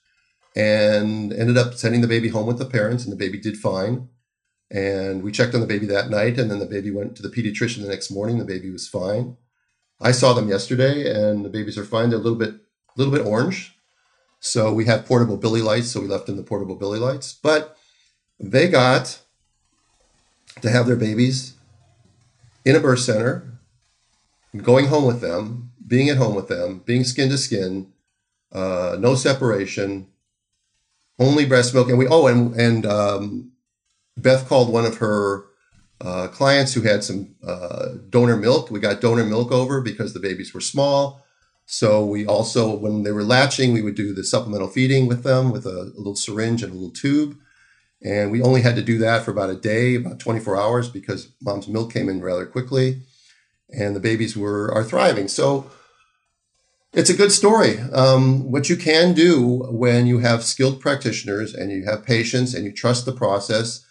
and 0.55 1.33
ended 1.33 1.59
up 1.59 1.75
sending 1.75 2.01
the 2.01 2.07
baby 2.07 2.29
home 2.29 2.47
with 2.47 2.59
the 2.59 2.65
parents, 2.65 3.03
and 3.03 3.13
the 3.13 3.17
baby 3.17 3.39
did 3.39 3.57
fine. 3.57 4.09
And 4.71 5.23
we 5.23 5.33
checked 5.33 5.55
on 5.55 5.61
the 5.61 5.67
baby 5.67 5.87
that 5.87 6.11
night, 6.11 6.39
and 6.39 6.51
then 6.51 6.61
the 6.61 6.67
baby 6.67 6.91
went 6.91 7.17
to 7.17 7.23
the 7.23 7.29
pediatrician 7.29 7.83
the 7.83 7.89
next 7.89 8.11
morning. 8.11 8.39
The 8.39 8.45
baby 8.45 8.71
was 8.71 8.89
fine. 8.89 9.37
I 10.01 10.13
saw 10.13 10.33
them 10.33 10.49
yesterday, 10.49 11.11
and 11.11 11.45
the 11.45 11.49
babies 11.49 11.79
are 11.79 11.85
fine. 11.85 12.11
They're 12.11 12.19
a 12.19 12.23
little 12.23 12.39
bit, 12.39 12.51
a 12.55 12.97
little 12.97 13.13
bit 13.13 13.27
orange. 13.27 13.77
So 14.39 14.73
we 14.73 14.85
have 14.85 15.07
portable 15.07 15.39
bili 15.39 15.63
lights, 15.63 15.91
so 15.91 16.01
we 16.01 16.07
left 16.07 16.27
them 16.27 16.37
the 16.37 16.43
portable 16.43 16.79
bili 16.79 17.01
lights. 17.01 17.33
But 17.33 17.77
they 18.39 18.69
got 18.69 19.21
to 20.61 20.71
have 20.71 20.87
their 20.87 20.97
babies 20.97 21.55
in 22.65 22.77
a 22.77 22.81
birth 22.81 23.01
center, 23.01 23.56
going 24.57 24.87
home 24.87 25.05
with 25.05 25.21
them, 25.21 25.73
being 25.87 26.09
at 26.09 26.17
home 26.17 26.35
with 26.35 26.49
them, 26.49 26.83
being 26.85 27.05
skin 27.05 27.29
to 27.31 27.39
skin, 27.39 27.93
uh, 28.53 28.97
no 28.99 29.15
separation, 29.15 30.09
only 31.19 31.47
breast 31.47 31.75
milk. 31.75 31.89
And 31.89 31.99
we 31.99 32.07
oh, 32.07 32.27
and 32.27 32.55
and 32.55 32.87
um, 32.87 33.53
Beth 34.17 34.49
called 34.49 34.73
one 34.73 34.85
of 34.85 34.99
her 34.99 35.45
uh, 36.01 36.29
clients 36.29 36.75
who 36.75 36.83
had 36.83 37.05
some 37.05 37.35
uh, 37.47 37.89
donor 38.11 38.37
milk. 38.37 38.71
We 38.71 38.81
got 38.81 39.01
donor 39.01 39.25
milk 39.25 39.53
over 39.53 39.81
because 39.81 40.13
the 40.13 40.21
babies 40.21 40.53
were 40.53 40.61
small. 40.61 41.23
So 41.67 42.05
we 42.05 42.25
also, 42.25 42.77
when 42.77 43.03
they 43.03 43.11
were 43.11 43.25
latching, 43.25 43.73
we 43.73 43.83
would 43.83 43.97
do 43.97 44.15
the 44.15 44.23
supplemental 44.23 44.69
feeding 44.69 45.09
with 45.09 45.25
them 45.25 45.51
with 45.51 45.67
a, 45.67 45.93
a, 45.97 45.99
little 45.99 46.15
syringe 46.15 46.63
and 46.63 46.71
a 46.71 46.75
little 46.75 46.93
tube. 46.93 47.37
And 48.03 48.31
we 48.31 48.41
only 48.41 48.61
had 48.61 48.77
to 48.77 48.83
do 48.83 48.99
that 48.99 49.25
for 49.25 49.33
about 49.33 49.51
a 49.51 49.57
day, 49.57 49.97
about 49.97 50.21
24 50.21 50.57
hours, 50.57 50.89
because 50.89 51.33
mom's 51.43 51.67
milk 51.67 51.93
came 51.93 52.09
in 52.09 52.21
rather 52.21 52.47
quickly, 52.47 53.03
and 53.71 53.95
the 53.95 54.01
babies 54.01 54.37
were 54.37 54.73
are 54.73 54.85
thriving. 54.85 55.29
So 55.29 55.71
it's 56.93 57.11
a 57.11 57.17
good 57.17 57.33
story. 57.33 57.79
Um, 57.93 58.51
what 58.51 58.69
you 58.71 58.77
can 58.77 59.13
do 59.13 59.67
when 59.71 60.07
you 60.07 60.19
have 60.19 60.45
skilled 60.45 60.81
practitioners 60.81 61.55
and 61.55 61.71
you 61.71 61.85
have 61.85 62.07
patients 62.07 62.55
and 62.55 62.65
you 62.65 62.73
trust 62.73 63.05
the 63.05 63.13
process, 63.13 63.85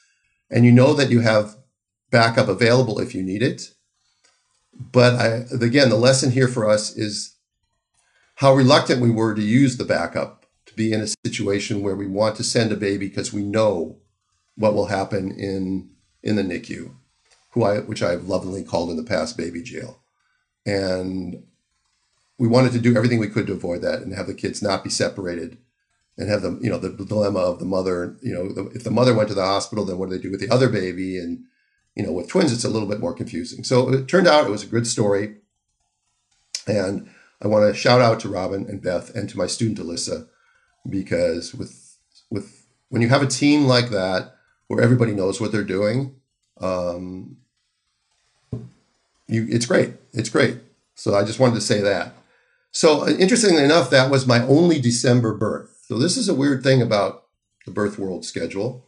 and 0.49 0.65
you 0.65 0.71
know 0.71 0.93
that 0.93 1.11
you 1.11 1.19
have 1.19 1.55
backup 2.09 2.47
available 2.47 2.99
if 2.99 3.13
you 3.13 3.21
need 3.21 3.43
it. 3.43 3.71
But 4.73 5.15
I, 5.15 5.45
again, 5.61 5.89
the 5.89 5.95
lesson 5.95 6.31
here 6.31 6.47
for 6.47 6.69
us 6.69 6.95
is 6.95 7.35
how 8.35 8.53
reluctant 8.53 9.01
we 9.01 9.09
were 9.09 9.33
to 9.33 9.41
use 9.41 9.77
the 9.77 9.85
backup 9.85 10.45
to 10.65 10.73
be 10.73 10.91
in 10.91 11.01
a 11.01 11.07
situation 11.25 11.81
where 11.81 11.95
we 11.95 12.07
want 12.07 12.35
to 12.37 12.43
send 12.43 12.71
a 12.71 12.77
baby 12.77 13.07
because 13.07 13.31
we 13.31 13.43
know 13.43 13.97
what 14.55 14.73
will 14.73 14.87
happen 14.87 15.31
in 15.31 15.89
in 16.23 16.35
the 16.35 16.41
NICU, 16.41 16.95
who 17.55 17.63
I 17.63 17.79
which 17.79 18.03
I've 18.03 18.25
lovingly 18.25 18.63
called 18.63 18.91
in 18.91 18.97
the 18.97 19.03
past 19.03 19.35
baby 19.35 19.63
jail, 19.63 20.03
and 20.65 21.43
we 22.37 22.47
wanted 22.47 22.73
to 22.73 22.79
do 22.79 22.95
everything 22.95 23.19
we 23.19 23.29
could 23.29 23.47
to 23.47 23.53
avoid 23.53 23.81
that 23.81 24.01
and 24.01 24.13
have 24.13 24.27
the 24.27 24.33
kids 24.33 24.61
not 24.61 24.83
be 24.83 24.89
separated 24.89 25.57
and 26.17 26.29
have 26.29 26.41
them 26.41 26.59
you 26.61 26.69
know 26.69 26.77
the, 26.77 26.89
the 26.89 27.05
dilemma 27.05 27.39
of 27.39 27.59
the 27.59 27.65
mother 27.65 28.17
you 28.21 28.33
know 28.33 28.49
the, 28.49 28.65
if 28.75 28.83
the 28.83 28.91
mother 28.91 29.13
went 29.13 29.29
to 29.29 29.35
the 29.35 29.41
hospital 29.41 29.85
then 29.85 29.97
what 29.97 30.09
do 30.09 30.15
they 30.15 30.21
do 30.21 30.31
with 30.31 30.41
the 30.41 30.53
other 30.53 30.69
baby? 30.69 31.17
And 31.17 31.45
you 31.95 32.05
know 32.05 32.11
with 32.11 32.27
twins 32.27 32.51
it's 32.51 32.65
a 32.65 32.69
little 32.69 32.87
bit 32.87 32.99
more 32.99 33.13
confusing. 33.13 33.63
So 33.63 33.89
it 33.91 34.07
turned 34.07 34.27
out 34.27 34.45
it 34.45 34.51
was 34.51 34.63
a 34.63 34.67
good 34.67 34.85
story. 34.85 35.37
And 36.67 37.09
I 37.41 37.47
want 37.47 37.71
to 37.71 37.79
shout 37.79 38.01
out 38.01 38.19
to 38.21 38.29
Robin 38.29 38.65
and 38.67 38.81
Beth 38.81 39.15
and 39.15 39.29
to 39.29 39.37
my 39.37 39.47
student 39.47 39.79
Alyssa 39.79 40.27
because 40.89 41.53
with 41.53 41.97
with 42.29 42.65
when 42.89 43.01
you 43.01 43.09
have 43.09 43.21
a 43.21 43.27
team 43.27 43.65
like 43.65 43.89
that 43.89 44.35
where 44.67 44.81
everybody 44.81 45.13
knows 45.13 45.39
what 45.39 45.51
they're 45.51 45.63
doing, 45.63 46.15
um, 46.59 47.37
you 49.27 49.47
it's 49.49 49.65
great. 49.65 49.93
It's 50.13 50.29
great. 50.29 50.57
So 50.95 51.15
I 51.15 51.23
just 51.23 51.39
wanted 51.39 51.55
to 51.55 51.61
say 51.61 51.81
that. 51.81 52.13
So 52.71 53.03
uh, 53.03 53.09
interestingly 53.09 53.63
enough, 53.63 53.89
that 53.89 54.11
was 54.11 54.27
my 54.27 54.41
only 54.41 54.79
December 54.79 55.33
birth. 55.33 55.77
So 55.87 55.97
this 55.97 56.17
is 56.17 56.29
a 56.29 56.35
weird 56.35 56.63
thing 56.63 56.81
about 56.81 57.25
the 57.65 57.71
birth 57.71 57.97
world 57.97 58.25
schedule, 58.25 58.85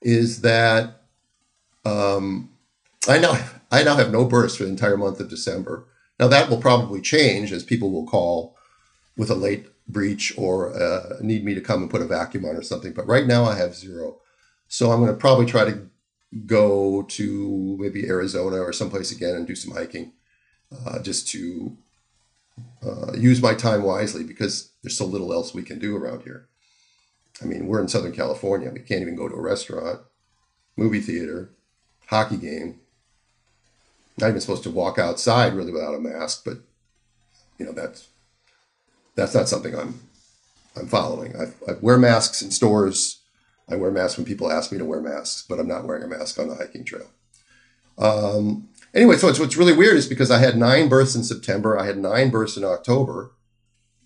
is 0.00 0.42
that 0.42 1.02
um, 1.84 2.50
I 3.08 3.18
now 3.18 3.38
I 3.70 3.82
now 3.82 3.96
have 3.96 4.12
no 4.12 4.24
births 4.24 4.56
for 4.56 4.64
the 4.64 4.70
entire 4.70 4.96
month 4.96 5.18
of 5.18 5.30
December. 5.30 5.86
Now, 6.20 6.28
that 6.28 6.48
will 6.48 6.58
probably 6.58 7.00
change 7.00 7.52
as 7.52 7.64
people 7.64 7.90
will 7.90 8.06
call 8.06 8.56
with 9.16 9.30
a 9.30 9.34
late 9.34 9.66
breech 9.88 10.32
or 10.36 10.72
uh, 10.72 11.16
need 11.20 11.44
me 11.44 11.54
to 11.54 11.60
come 11.60 11.82
and 11.82 11.90
put 11.90 12.02
a 12.02 12.06
vacuum 12.06 12.44
on 12.44 12.54
or 12.54 12.62
something. 12.62 12.92
But 12.92 13.08
right 13.08 13.26
now, 13.26 13.44
I 13.44 13.56
have 13.56 13.74
zero. 13.74 14.20
So 14.68 14.90
I'm 14.90 15.00
going 15.00 15.10
to 15.10 15.18
probably 15.18 15.46
try 15.46 15.64
to 15.64 15.88
go 16.46 17.02
to 17.02 17.76
maybe 17.78 18.06
Arizona 18.06 18.56
or 18.56 18.72
someplace 18.72 19.12
again 19.12 19.36
and 19.36 19.46
do 19.46 19.54
some 19.54 19.74
hiking 19.74 20.12
uh, 20.86 20.98
just 21.00 21.28
to 21.28 21.76
uh, 22.84 23.12
use 23.14 23.42
my 23.42 23.54
time 23.54 23.82
wisely 23.82 24.24
because 24.24 24.70
there's 24.82 24.96
so 24.96 25.04
little 25.04 25.32
else 25.32 25.54
we 25.54 25.62
can 25.62 25.78
do 25.78 25.96
around 25.96 26.22
here. 26.22 26.48
I 27.42 27.44
mean, 27.44 27.66
we're 27.66 27.80
in 27.80 27.88
Southern 27.88 28.12
California. 28.12 28.70
We 28.70 28.80
can't 28.80 29.02
even 29.02 29.16
go 29.16 29.28
to 29.28 29.34
a 29.34 29.40
restaurant, 29.40 30.00
movie 30.76 31.00
theater, 31.00 31.50
hockey 32.06 32.36
game, 32.36 32.80
not 34.18 34.28
even 34.28 34.40
supposed 34.40 34.62
to 34.64 34.70
walk 34.70 34.98
outside 34.98 35.54
really 35.54 35.72
without 35.72 35.94
a 35.94 35.98
mask, 35.98 36.42
but 36.44 36.58
you 37.58 37.66
know 37.66 37.72
that's 37.72 38.08
that's 39.14 39.34
not 39.34 39.48
something 39.48 39.74
I'm 39.74 40.00
I'm 40.76 40.86
following. 40.86 41.34
I, 41.36 41.70
I 41.70 41.74
wear 41.80 41.98
masks 41.98 42.42
in 42.42 42.50
stores. 42.50 43.21
I 43.68 43.76
wear 43.76 43.90
masks 43.90 44.18
when 44.18 44.26
people 44.26 44.50
ask 44.50 44.72
me 44.72 44.78
to 44.78 44.84
wear 44.84 45.00
masks, 45.00 45.44
but 45.48 45.58
I'm 45.58 45.68
not 45.68 45.86
wearing 45.86 46.02
a 46.02 46.08
mask 46.08 46.38
on 46.38 46.48
the 46.48 46.56
hiking 46.56 46.84
trail. 46.84 47.10
Um, 47.98 48.68
anyway, 48.94 49.16
so 49.16 49.28
it's, 49.28 49.38
what's 49.38 49.56
really 49.56 49.72
weird 49.76 49.96
is 49.96 50.06
because 50.06 50.30
I 50.30 50.38
had 50.38 50.56
nine 50.56 50.88
births 50.88 51.14
in 51.14 51.24
September, 51.24 51.78
I 51.78 51.86
had 51.86 51.98
nine 51.98 52.30
births 52.30 52.56
in 52.56 52.64
October, 52.64 53.32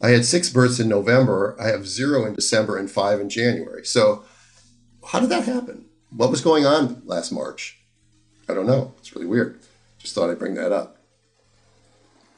I 0.01 0.11
had 0.11 0.25
six 0.25 0.51
births 0.51 0.79
in 0.79 0.89
November, 0.89 1.57
I 1.61 1.69
have 1.69 1.89
zero 1.89 2.27
in 2.27 2.35
December, 2.35 2.77
and 2.77 2.91
five 2.91 3.21
in 3.21 3.31
January. 3.31 3.85
So, 3.85 4.25
how 5.07 5.21
did 5.21 5.31
that 5.31 5.45
happen? 5.45 5.87
What 6.11 6.31
was 6.31 6.41
going 6.41 6.67
on 6.67 7.03
last 7.05 7.33
March? 7.33 7.79
I 8.49 8.55
don't 8.55 8.67
know. 8.67 8.95
It's 8.99 9.15
really 9.15 9.27
weird. 9.27 9.61
Just 9.99 10.15
thought 10.15 10.31
I'd 10.31 10.39
bring 10.39 10.55
that 10.55 10.73
up. 10.73 10.99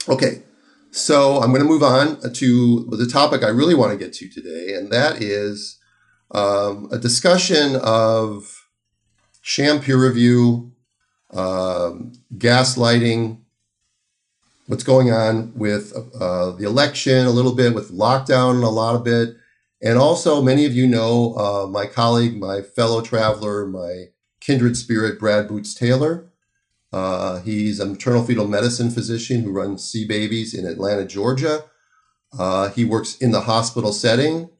Okay, 0.08 0.42
so 0.90 1.38
I'm 1.38 1.50
going 1.50 1.62
to 1.62 1.68
move 1.68 1.82
on 1.82 2.20
to 2.32 2.84
the 2.90 3.06
topic 3.06 3.42
I 3.42 3.48
really 3.48 3.74
want 3.74 3.92
to 3.92 3.98
get 3.98 4.14
to 4.14 4.28
today, 4.28 4.74
and 4.74 4.90
that 4.90 5.20
is 5.20 5.77
um, 6.30 6.88
a 6.92 6.98
discussion 6.98 7.76
of 7.76 8.68
sham 9.40 9.80
peer 9.80 9.96
review, 9.96 10.72
um, 11.32 12.12
gaslighting, 12.36 13.38
what's 14.66 14.84
going 14.84 15.10
on 15.10 15.52
with 15.54 15.92
uh, 16.20 16.52
the 16.52 16.64
election 16.64 17.26
a 17.26 17.30
little 17.30 17.54
bit, 17.54 17.74
with 17.74 17.90
lockdown 17.90 18.62
a 18.62 18.68
lot 18.68 18.94
of 18.94 19.06
it. 19.06 19.36
And 19.80 19.96
also, 19.96 20.42
many 20.42 20.66
of 20.66 20.74
you 20.74 20.86
know 20.86 21.34
uh, 21.34 21.66
my 21.66 21.86
colleague, 21.86 22.36
my 22.36 22.62
fellow 22.62 23.00
traveler, 23.00 23.66
my 23.66 24.06
kindred 24.40 24.76
spirit, 24.76 25.18
Brad 25.18 25.48
Bootstaylor. 25.48 26.26
Uh, 26.92 27.40
he's 27.40 27.80
a 27.80 27.86
maternal 27.86 28.24
fetal 28.24 28.48
medicine 28.48 28.90
physician 28.90 29.42
who 29.42 29.52
runs 29.52 29.84
Sea 29.84 30.06
Babies 30.06 30.54
in 30.54 30.66
Atlanta, 30.66 31.04
Georgia. 31.04 31.64
Uh, 32.36 32.70
he 32.70 32.84
works 32.84 33.16
in 33.18 33.30
the 33.30 33.42
hospital 33.42 33.92
setting, 33.92 34.50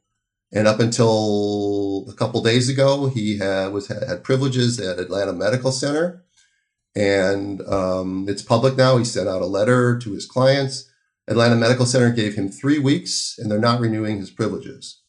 and 0.53 0.67
up 0.67 0.81
until 0.81 2.07
a 2.09 2.15
couple 2.15 2.43
days 2.43 2.69
ago, 2.69 3.09
he 3.09 3.39
had 3.39 3.73
was 3.73 3.89
had 3.89 4.25
privileges 4.25 4.81
at 4.81 4.99
Atlanta 4.99 5.33
Medical 5.33 5.73
Center, 5.73 6.25
and 6.97 7.61
um, 7.63 8.27
it's 8.29 8.43
public 8.43 8.77
now. 8.77 8.97
He 8.97 9.05
sent 9.05 9.29
out 9.29 9.43
a 9.43 9.47
letter 9.47 9.99
to 9.99 10.13
his 10.13 10.27
clients. 10.27 10.91
Atlanta 11.27 11.57
Medical 11.57 11.85
Center 11.85 12.11
gave 12.11 12.35
him 12.35 12.49
three 12.49 12.79
weeks, 12.79 13.37
and 13.39 13.51
they're 13.51 13.59
not 13.59 13.81
renewing 13.81 14.17
his 14.19 14.31
privileges. 14.31 15.03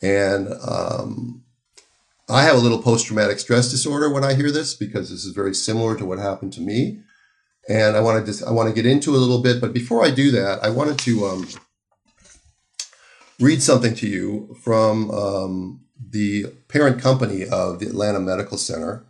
And 0.00 0.48
um, 0.66 1.42
I 2.28 2.44
have 2.44 2.56
a 2.56 2.60
little 2.60 2.82
post 2.82 3.06
traumatic 3.06 3.40
stress 3.40 3.70
disorder 3.70 4.08
when 4.08 4.24
I 4.24 4.34
hear 4.34 4.50
this 4.50 4.74
because 4.74 5.10
this 5.10 5.24
is 5.24 5.34
very 5.34 5.54
similar 5.54 5.96
to 5.96 6.04
what 6.04 6.18
happened 6.18 6.52
to 6.54 6.60
me. 6.60 7.00
And 7.68 7.96
I 7.96 8.00
want 8.00 8.26
to 8.26 8.46
I 8.46 8.52
want 8.52 8.68
to 8.68 8.74
get 8.74 8.90
into 8.90 9.10
a 9.10 9.18
little 9.18 9.42
bit, 9.42 9.60
but 9.60 9.72
before 9.72 10.04
I 10.04 10.10
do 10.10 10.30
that, 10.32 10.64
I 10.64 10.70
wanted 10.70 10.98
to 11.00 11.26
um, 11.26 11.48
read 13.42 13.62
something 13.62 13.94
to 13.96 14.08
you 14.08 14.56
from 14.62 15.10
um, 15.10 15.80
the 16.10 16.46
parent 16.68 17.00
company 17.00 17.46
of 17.46 17.80
the 17.80 17.86
Atlanta 17.86 18.20
Medical 18.20 18.58
Center, 18.58 19.04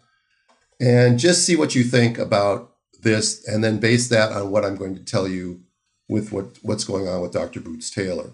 and 0.81 1.19
just 1.19 1.45
see 1.47 1.57
what 1.57 1.75
you 1.75 1.85
think 1.85 2.19
about 2.19 2.73
this, 3.03 3.47
and 3.49 3.65
then 3.65 3.79
base 3.81 4.09
that 4.09 4.33
on 4.33 4.51
what 4.51 4.65
I'm 4.65 4.77
going 4.77 4.97
to 4.97 5.05
tell 5.05 5.29
you 5.29 5.63
with 6.09 6.33
what 6.33 6.59
what's 6.63 6.85
going 6.85 7.09
on 7.09 7.21
with 7.23 7.33
Dr. 7.33 7.61
Bootstaylor. 7.61 8.33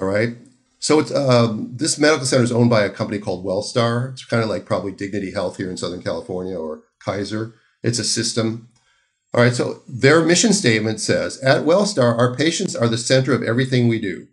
All 0.00 0.08
right. 0.08 0.36
So 0.78 1.00
it's 1.00 1.14
um, 1.14 1.70
this 1.74 1.98
medical 1.98 2.26
center 2.26 2.44
is 2.44 2.52
owned 2.52 2.70
by 2.70 2.82
a 2.84 2.90
company 2.90 3.18
called 3.18 3.44
Wellstar. 3.44 4.12
It's 4.12 4.24
kind 4.24 4.42
of 4.42 4.48
like 4.50 4.66
probably 4.66 4.92
Dignity 4.92 5.32
Health 5.32 5.56
here 5.56 5.70
in 5.70 5.76
Southern 5.76 6.02
California 6.02 6.56
or 6.56 6.82
Kaiser. 7.00 7.54
It's 7.82 7.98
a 7.98 8.04
system. 8.04 8.68
All 9.34 9.42
right, 9.42 9.54
so 9.54 9.82
their 9.88 10.24
mission 10.24 10.52
statement 10.54 11.00
says 11.00 11.38
At 11.42 11.64
Wellstar, 11.64 12.16
our 12.16 12.34
patients 12.36 12.76
are 12.76 12.88
the 12.88 12.98
center 12.98 13.32
of 13.34 13.42
everything 13.42 13.88
we 13.88 14.00
do. 14.00 14.28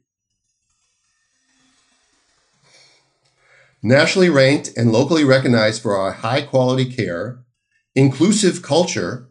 Nationally 3.86 4.30
ranked 4.30 4.72
and 4.78 4.94
locally 4.94 5.26
recognized 5.26 5.82
for 5.82 5.98
our 5.98 6.14
high 6.14 6.42
quality 6.42 6.86
care, 6.86 7.44
inclusive 7.94 8.62
culture, 8.62 9.30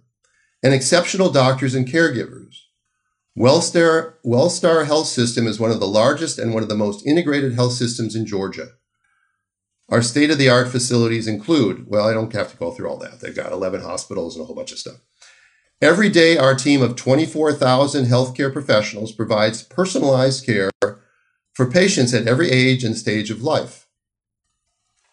and 0.62 0.75
exceptional 0.75 1.31
doctors 1.31 1.75
and 1.75 1.88
caregivers. 1.88 2.57
Wellstar, 3.37 4.15
Wellstar 4.27 4.85
Health 4.85 5.07
System 5.07 5.47
is 5.47 5.59
one 5.59 5.71
of 5.71 5.81
the 5.81 5.87
largest 5.87 6.38
and 6.38 6.53
one 6.53 6.62
of 6.62 6.69
the 6.69 6.77
most 6.77 7.07
integrated 7.07 7.55
health 7.55 7.73
systems 7.73 8.15
in 8.15 8.27
Georgia. 8.27 8.73
Our 9.88 10.03
state 10.03 10.31
of 10.31 10.37
the 10.37 10.51
art 10.51 10.69
facilities 10.69 11.27
include, 11.27 11.87
well, 11.88 12.07
I 12.07 12.12
don't 12.12 12.33
have 12.35 12.51
to 12.51 12.57
go 12.59 12.73
through 12.73 12.91
all 12.91 12.99
that. 12.99 13.21
They've 13.21 13.35
got 13.35 13.53
11 13.53 13.81
hospitals 13.81 14.37
and 14.37 14.43
a 14.43 14.47
whole 14.47 14.55
bunch 14.55 14.73
of 14.73 14.79
stuff. 14.79 14.99
Every 15.81 16.11
day, 16.11 16.37
our 16.37 16.55
team 16.55 16.83
of 16.83 16.95
24,000 16.95 18.05
healthcare 18.05 18.53
professionals 18.53 19.12
provides 19.12 19.62
personalized 19.62 20.45
care 20.45 20.71
for 21.55 21.71
patients 21.71 22.12
at 22.12 22.29
every 22.29 22.51
age 22.51 22.85
and 22.85 22.97
stage 22.97 23.31
of 23.31 23.43
life. 23.43 23.82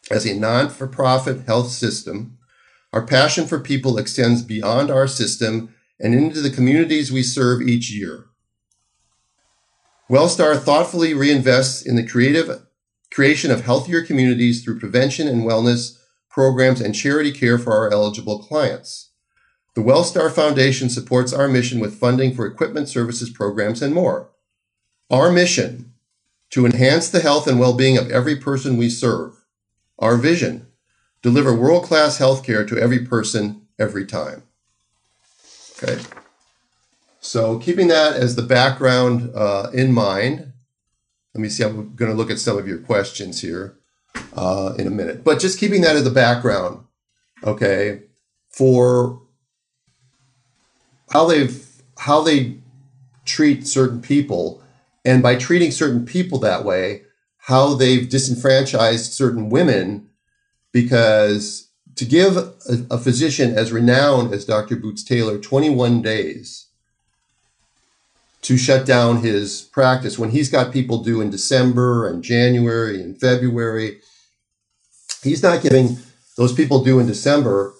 As 0.09 0.25
a 0.25 0.33
non 0.33 0.69
for 0.69 0.87
profit 0.87 1.45
health 1.45 1.69
system, 1.69 2.37
our 2.91 3.05
passion 3.05 3.45
for 3.45 3.59
people 3.59 3.97
extends 3.97 4.41
beyond 4.41 4.89
our 4.89 5.07
system 5.07 5.75
and 5.99 6.15
into 6.15 6.41
the 6.41 6.49
communities 6.49 7.11
we 7.11 7.21
serve 7.21 7.61
each 7.61 7.91
year. 7.91 8.25
Wellstar 10.09 10.59
thoughtfully 10.59 11.13
reinvests 11.13 11.85
in 11.85 11.95
the 11.95 12.07
creative 12.07 12.63
creation 13.11 13.51
of 13.51 13.61
healthier 13.61 14.03
communities 14.03 14.63
through 14.63 14.79
prevention 14.79 15.27
and 15.27 15.43
wellness 15.43 15.99
programs 16.29 16.81
and 16.81 16.95
charity 16.95 17.31
care 17.31 17.59
for 17.59 17.73
our 17.73 17.91
eligible 17.91 18.39
clients. 18.39 19.11
The 19.75 19.81
Wellstar 19.81 20.31
Foundation 20.31 20.89
supports 20.89 21.31
our 21.31 21.47
mission 21.47 21.79
with 21.79 21.99
funding 21.99 22.33
for 22.33 22.47
equipment, 22.47 22.89
services, 22.89 23.29
programs, 23.29 23.83
and 23.83 23.93
more. 23.93 24.31
Our 25.11 25.31
mission 25.31 25.93
to 26.51 26.65
enhance 26.65 27.09
the 27.09 27.19
health 27.19 27.47
and 27.47 27.59
well 27.59 27.73
being 27.73 27.97
of 27.97 28.09
every 28.09 28.35
person 28.35 28.77
we 28.77 28.89
serve. 28.89 29.38
Our 29.99 30.17
vision 30.17 30.67
deliver 31.21 31.53
world 31.53 31.83
class 31.83 32.17
health 32.17 32.43
care 32.43 32.65
to 32.65 32.77
every 32.77 33.05
person, 33.05 33.67
every 33.77 34.05
time. 34.05 34.43
Okay. 35.81 36.01
So, 37.19 37.59
keeping 37.59 37.89
that 37.89 38.15
as 38.15 38.35
the 38.35 38.41
background 38.41 39.31
uh, 39.35 39.69
in 39.73 39.93
mind, 39.93 40.53
let 41.33 41.41
me 41.41 41.49
see. 41.49 41.63
I'm 41.63 41.95
going 41.95 42.09
to 42.09 42.17
look 42.17 42.31
at 42.31 42.39
some 42.39 42.57
of 42.57 42.67
your 42.67 42.79
questions 42.79 43.41
here 43.41 43.77
uh, 44.35 44.73
in 44.77 44.87
a 44.87 44.89
minute, 44.89 45.23
but 45.23 45.39
just 45.39 45.59
keeping 45.59 45.81
that 45.81 45.95
as 45.95 46.03
the 46.03 46.09
background, 46.09 46.85
okay, 47.43 48.03
for 48.49 49.21
how 51.11 51.27
they've 51.27 51.65
how 51.97 52.21
they 52.21 52.57
treat 53.25 53.67
certain 53.67 54.01
people, 54.01 54.63
and 55.03 55.21
by 55.21 55.35
treating 55.35 55.71
certain 55.71 56.05
people 56.05 56.39
that 56.39 56.63
way, 56.63 57.03
how 57.39 57.73
they've 57.73 58.09
disenfranchised 58.09 59.11
certain 59.13 59.49
women 59.49 60.09
because 60.71 61.69
to 61.95 62.05
give 62.05 62.37
a, 62.37 62.53
a, 62.89 62.97
physician 62.97 63.57
as 63.57 63.71
renowned 63.71 64.33
as 64.33 64.45
Dr. 64.45 64.77
Bootstaylor 64.77 65.41
21 65.41 66.01
days 66.01 66.67
to 68.41 68.57
shut 68.57 68.85
down 68.85 69.21
his 69.21 69.63
practice 69.73 70.17
when 70.17 70.29
he's 70.29 70.49
got 70.49 70.71
people 70.71 71.03
due 71.03 71.19
in 71.21 71.29
December 71.29 72.07
and 72.07 72.23
January 72.23 73.01
and 73.01 73.19
February, 73.19 73.99
he's 75.23 75.43
not 75.43 75.61
giving 75.61 75.97
those 76.37 76.53
people 76.53 76.83
due 76.83 76.99
in 76.99 77.07
December 77.07 77.73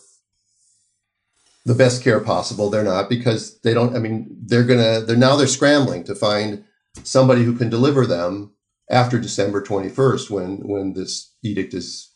the 1.65 1.76
best 1.76 2.04
care 2.04 2.19
possible. 2.19 2.69
They're 2.69 2.84
not 2.84 3.10
because 3.10 3.60
they 3.60 3.74
don't, 3.74 3.95
I 3.95 4.00
mean, 4.00 4.28
they're 4.41 4.63
gonna, 4.63 5.02
they're 5.02 5.15
now 5.15 5.36
they're 5.36 5.48
scrambling 5.48 6.04
to 6.06 6.15
find 6.15 6.65
somebody 7.04 7.43
who 7.43 7.56
can 7.56 7.69
deliver 7.69 8.06
them 8.06 8.52
after 8.89 9.19
December 9.19 9.62
21st 9.62 10.30
when 10.30 10.58
when 10.67 10.93
this 10.93 11.32
edict 11.43 11.73
is 11.73 12.12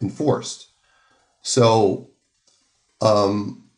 enforced. 0.00 0.68
So 1.42 2.10
um, 3.00 3.68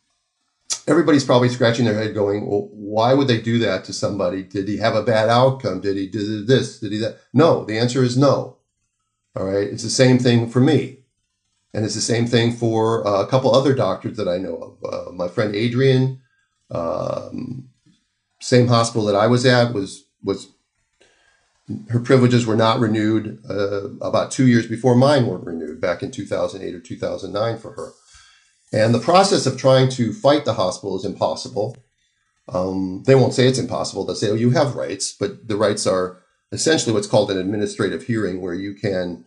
everybody's 0.87 1.23
probably 1.23 1.49
scratching 1.49 1.85
their 1.85 1.95
head 1.95 2.13
going, 2.13 2.47
well, 2.47 2.69
why 2.71 3.13
would 3.13 3.27
they 3.27 3.39
do 3.41 3.59
that 3.59 3.85
to 3.85 3.93
somebody? 3.93 4.43
Did 4.43 4.67
he 4.67 4.77
have 4.77 4.95
a 4.95 5.03
bad 5.03 5.29
outcome? 5.29 5.81
Did 5.81 5.97
he 5.97 6.07
do 6.07 6.43
this? 6.43 6.79
Did 6.79 6.91
he 6.91 6.97
that? 6.99 7.19
No, 7.33 7.65
the 7.65 7.77
answer 7.77 8.03
is 8.03 8.17
no. 8.17 8.57
All 9.35 9.45
right. 9.45 9.67
It's 9.67 9.83
the 9.83 9.89
same 9.89 10.19
thing 10.19 10.49
for 10.49 10.59
me. 10.59 10.99
And 11.73 11.85
it's 11.85 11.95
the 11.95 12.01
same 12.01 12.27
thing 12.27 12.51
for 12.51 13.07
uh, 13.07 13.21
a 13.21 13.27
couple 13.27 13.55
other 13.55 13.73
doctors 13.73 14.17
that 14.17 14.27
I 14.27 14.37
know 14.37 14.55
of. 14.57 14.93
Uh, 14.93 15.11
my 15.13 15.29
friend 15.29 15.55
Adrian, 15.55 16.21
um, 16.69 17.69
same 18.41 18.67
hospital 18.67 19.05
that 19.05 19.15
I 19.15 19.27
was 19.27 19.45
at, 19.45 19.73
was 19.73 20.05
was 20.21 20.51
her 21.89 21.99
privileges 21.99 22.45
were 22.45 22.55
not 22.55 22.79
renewed 22.79 23.39
uh, 23.49 23.89
about 24.01 24.31
two 24.31 24.47
years 24.47 24.67
before 24.67 24.95
mine 24.95 25.25
weren't 25.25 25.45
renewed 25.45 25.81
back 25.81 26.03
in 26.03 26.11
2008 26.11 26.75
or 26.75 26.79
2009 26.79 27.57
for 27.57 27.73
her. 27.73 27.91
And 28.73 28.93
the 28.93 28.99
process 28.99 29.45
of 29.45 29.57
trying 29.57 29.89
to 29.91 30.13
fight 30.13 30.45
the 30.45 30.53
hospital 30.53 30.97
is 30.97 31.05
impossible. 31.05 31.77
Um, 32.47 33.03
they 33.05 33.15
won't 33.15 33.33
say 33.33 33.47
it's 33.47 33.59
impossible. 33.59 34.05
They'll 34.05 34.15
say, 34.15 34.29
oh, 34.29 34.35
you 34.35 34.51
have 34.51 34.75
rights, 34.75 35.13
but 35.17 35.47
the 35.47 35.57
rights 35.57 35.85
are 35.85 36.21
essentially 36.51 36.93
what's 36.93 37.07
called 37.07 37.31
an 37.31 37.37
administrative 37.37 38.03
hearing 38.03 38.41
where 38.41 38.53
you 38.53 38.73
can, 38.73 39.25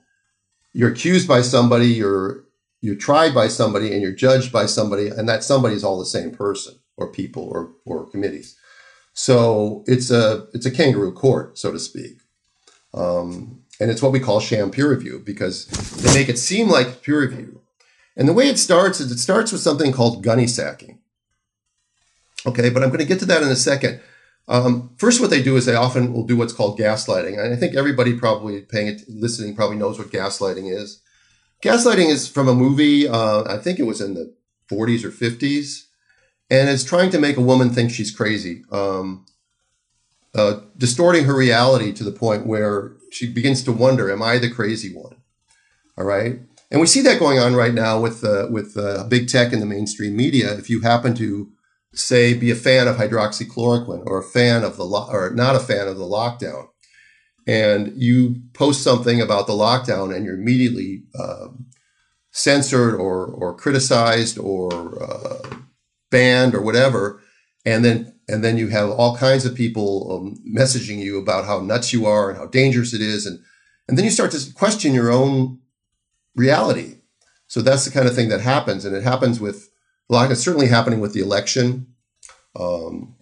you're 0.73 0.93
accused 0.93 1.29
by 1.29 1.43
somebody, 1.43 1.89
you're, 1.89 2.45
you're 2.81 2.97
tried 2.97 3.35
by 3.35 3.49
somebody, 3.49 3.93
and 3.93 4.03
you're 4.03 4.13
judged 4.13 4.53
by 4.53 4.67
somebody, 4.67 5.09
and 5.09 5.29
that 5.29 5.45
somebody 5.45 5.75
is 5.75 5.85
all 5.85 5.99
the 5.99 6.05
same 6.05 6.31
person 6.31 6.75
or 6.97 7.13
people 7.13 7.45
or, 7.45 7.73
or 7.87 8.11
committees. 8.11 8.57
So 9.15 9.85
it's 9.87 10.11
a, 10.11 10.47
it's 10.53 10.67
a 10.67 10.71
kangaroo 10.71 11.13
court, 11.13 11.59
so 11.59 11.71
to 11.71 11.79
speak. 11.79 12.19
Um, 12.95 13.65
and 13.81 13.91
it's 13.91 14.01
what 14.01 14.13
we 14.13 14.21
call 14.21 14.41
sham 14.41 14.71
peer 14.71 14.89
review 14.89 15.21
because 15.25 15.67
they 15.67 16.15
make 16.15 16.29
it 16.29 16.39
seem 16.39 16.69
like 16.69 17.03
peer 17.03 17.21
review. 17.21 17.61
And 18.17 18.29
the 18.29 18.33
way 18.33 18.49
it 18.49 18.59
starts 18.59 19.01
is 19.01 19.11
it 19.11 19.19
starts 19.19 19.51
with 19.51 19.61
something 19.61 19.93
called 19.93 20.23
gunny 20.23 20.47
sacking. 20.47 21.01
Okay, 22.47 22.71
but 22.71 22.83
I'm 22.83 22.91
going 22.91 23.01
to 23.01 23.07
get 23.07 23.19
to 23.21 23.27
that 23.27 23.43
in 23.43 23.49
a 23.49 23.57
second. 23.57 24.01
Um, 24.47 24.91
first, 24.99 25.21
what 25.21 25.31
they 25.31 25.43
do 25.43 25.57
is 25.57 25.65
they 25.67 25.75
often 25.75 26.13
will 26.13 26.25
do 26.25 26.37
what's 26.37 26.53
called 26.53 26.79
gaslighting. 26.79 27.39
And 27.39 27.53
I 27.53 27.57
think 27.57 27.75
everybody 27.75 28.17
probably 28.17 28.61
paying 28.61 28.89
it, 28.89 29.03
listening 29.09 29.57
probably 29.57 29.77
knows 29.77 29.99
what 29.99 30.11
gaslighting 30.11 30.73
is. 30.73 31.01
Gaslighting 31.63 32.11
is 32.11 32.29
from 32.29 32.49
a 32.49 32.55
movie, 32.55 33.09
uh, 33.09 33.45
I 33.51 33.57
think 33.57 33.79
it 33.79 33.85
was 33.85 34.01
in 34.01 34.15
the 34.15 34.35
40s 34.71 35.03
or 35.03 35.11
50s, 35.11 35.85
and 36.51 36.69
it's 36.69 36.85
trying 36.85 37.11
to 37.11 37.19
make 37.19 37.39
a 37.39 37.43
woman 37.43 37.71
think 37.71 37.91
she's 37.91 38.11
crazy. 38.11 38.65
Um, 38.71 39.25
uh, 40.35 40.61
distorting 40.77 41.25
her 41.25 41.37
reality 41.37 41.93
to 41.93 42.05
the 42.05 42.13
point 42.13 42.47
where 42.47 42.93
she 43.11 43.31
begins 43.31 43.63
to 43.65 43.73
wonder, 43.73 44.11
"Am 44.11 44.23
I 44.23 44.39
the 44.39 44.51
crazy 44.51 44.93
one?" 44.95 45.17
All 45.97 46.05
right, 46.05 46.41
and 46.71 46.81
we 46.81 46.87
see 46.87 47.03
that 47.03 47.21
going 47.21 47.39
on 47.39 47.55
right 47.55 47.75
now 47.75 48.01
with 48.01 48.25
uh, 48.25 48.49
with 48.51 48.77
uh, 48.77 49.05
big 49.05 49.29
tech 49.29 49.53
and 49.53 49.63
the 49.63 49.67
mainstream 49.67 50.17
media. 50.17 50.53
If 50.55 50.69
you 50.69 50.81
happen 50.81 51.15
to 51.15 51.51
say 51.93 52.35
be 52.35 52.51
a 52.51 52.57
fan 52.57 52.89
of 52.89 52.97
hydroxychloroquine 52.97 54.03
or 54.07 54.19
a 54.19 54.25
fan 54.25 54.65
of 54.65 54.77
the 54.77 54.85
lo- 54.85 55.09
or 55.09 55.31
not 55.31 55.55
a 55.55 55.61
fan 55.61 55.87
of 55.87 55.97
the 55.97 56.05
lockdown, 56.05 56.67
and 57.47 57.93
you 57.97 58.43
post 58.53 58.83
something 58.83 59.21
about 59.21 59.47
the 59.47 59.53
lockdown 59.53 60.15
and 60.15 60.25
you're 60.25 60.35
immediately 60.35 61.05
um, 61.19 61.67
censored 62.33 62.95
or 62.95 63.27
or 63.27 63.55
criticized 63.55 64.39
or 64.39 65.03
uh, 65.03 65.57
banned 66.11 66.55
or 66.55 66.61
whatever, 66.61 67.23
and 67.65 67.85
then 67.85 68.15
and 68.29 68.43
then 68.43 68.57
you 68.57 68.69
have 68.69 68.91
all 68.91 69.17
kinds 69.17 69.45
of 69.45 69.55
people 69.55 70.11
um, 70.11 70.43
messaging 70.47 70.99
you 70.99 71.19
about 71.19 71.45
how 71.45 71.61
nuts 71.61 71.93
you 71.93 72.07
are 72.07 72.31
and 72.31 72.39
how 72.39 72.47
dangerous 72.47 72.95
it 72.95 73.01
is. 73.01 73.27
And 73.27 73.41
and 73.89 73.99
then 73.99 74.05
you 74.05 74.11
start 74.11 74.31
to 74.33 74.53
question 74.55 74.95
your 74.95 75.13
own 75.13 75.59
reality. 76.35 77.01
So 77.47 77.61
that's 77.61 77.85
the 77.85 77.91
kind 77.91 78.09
of 78.09 78.15
thing 78.15 78.31
that 78.31 78.41
happens. 78.41 78.85
And 78.85 78.97
it 78.97 79.03
happens 79.03 79.41
with 79.41 79.71
lot 80.09 80.31
it's 80.31 80.41
certainly 80.41 80.69
happening 80.69 81.01
with 81.01 81.13
the 81.13 81.21
election. 81.21 81.87
Um, 82.57 83.17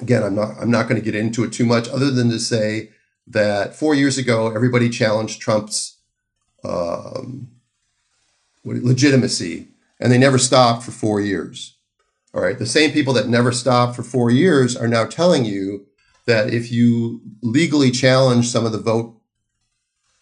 again 0.00 0.22
i'm 0.22 0.34
not 0.34 0.52
i'm 0.60 0.70
not 0.70 0.88
going 0.88 1.00
to 1.00 1.04
get 1.04 1.16
into 1.16 1.42
it 1.42 1.52
too 1.52 1.66
much 1.66 1.88
other 1.88 2.08
than 2.12 2.30
to 2.30 2.38
say 2.38 2.88
that 3.26 3.74
four 3.74 3.96
years 3.96 4.16
ago 4.16 4.54
everybody 4.54 4.88
challenged 4.88 5.40
trump's 5.40 5.98
um, 6.64 7.48
legitimacy. 8.64 9.68
And 10.00 10.12
they 10.12 10.18
never 10.18 10.38
stopped 10.38 10.84
for 10.84 10.92
four 10.92 11.20
years 11.20 11.76
all 12.34 12.42
right. 12.42 12.58
The 12.58 12.66
same 12.66 12.92
people 12.92 13.14
that 13.14 13.28
never 13.28 13.52
stopped 13.52 13.96
for 13.96 14.02
four 14.02 14.30
years 14.30 14.76
are 14.76 14.88
now 14.88 15.06
telling 15.06 15.44
you 15.44 15.86
that 16.26 16.52
if 16.52 16.70
you 16.70 17.22
legally 17.42 17.90
challenge 17.90 18.48
some 18.48 18.66
of 18.66 18.72
the 18.72 18.78
vote 18.78 19.18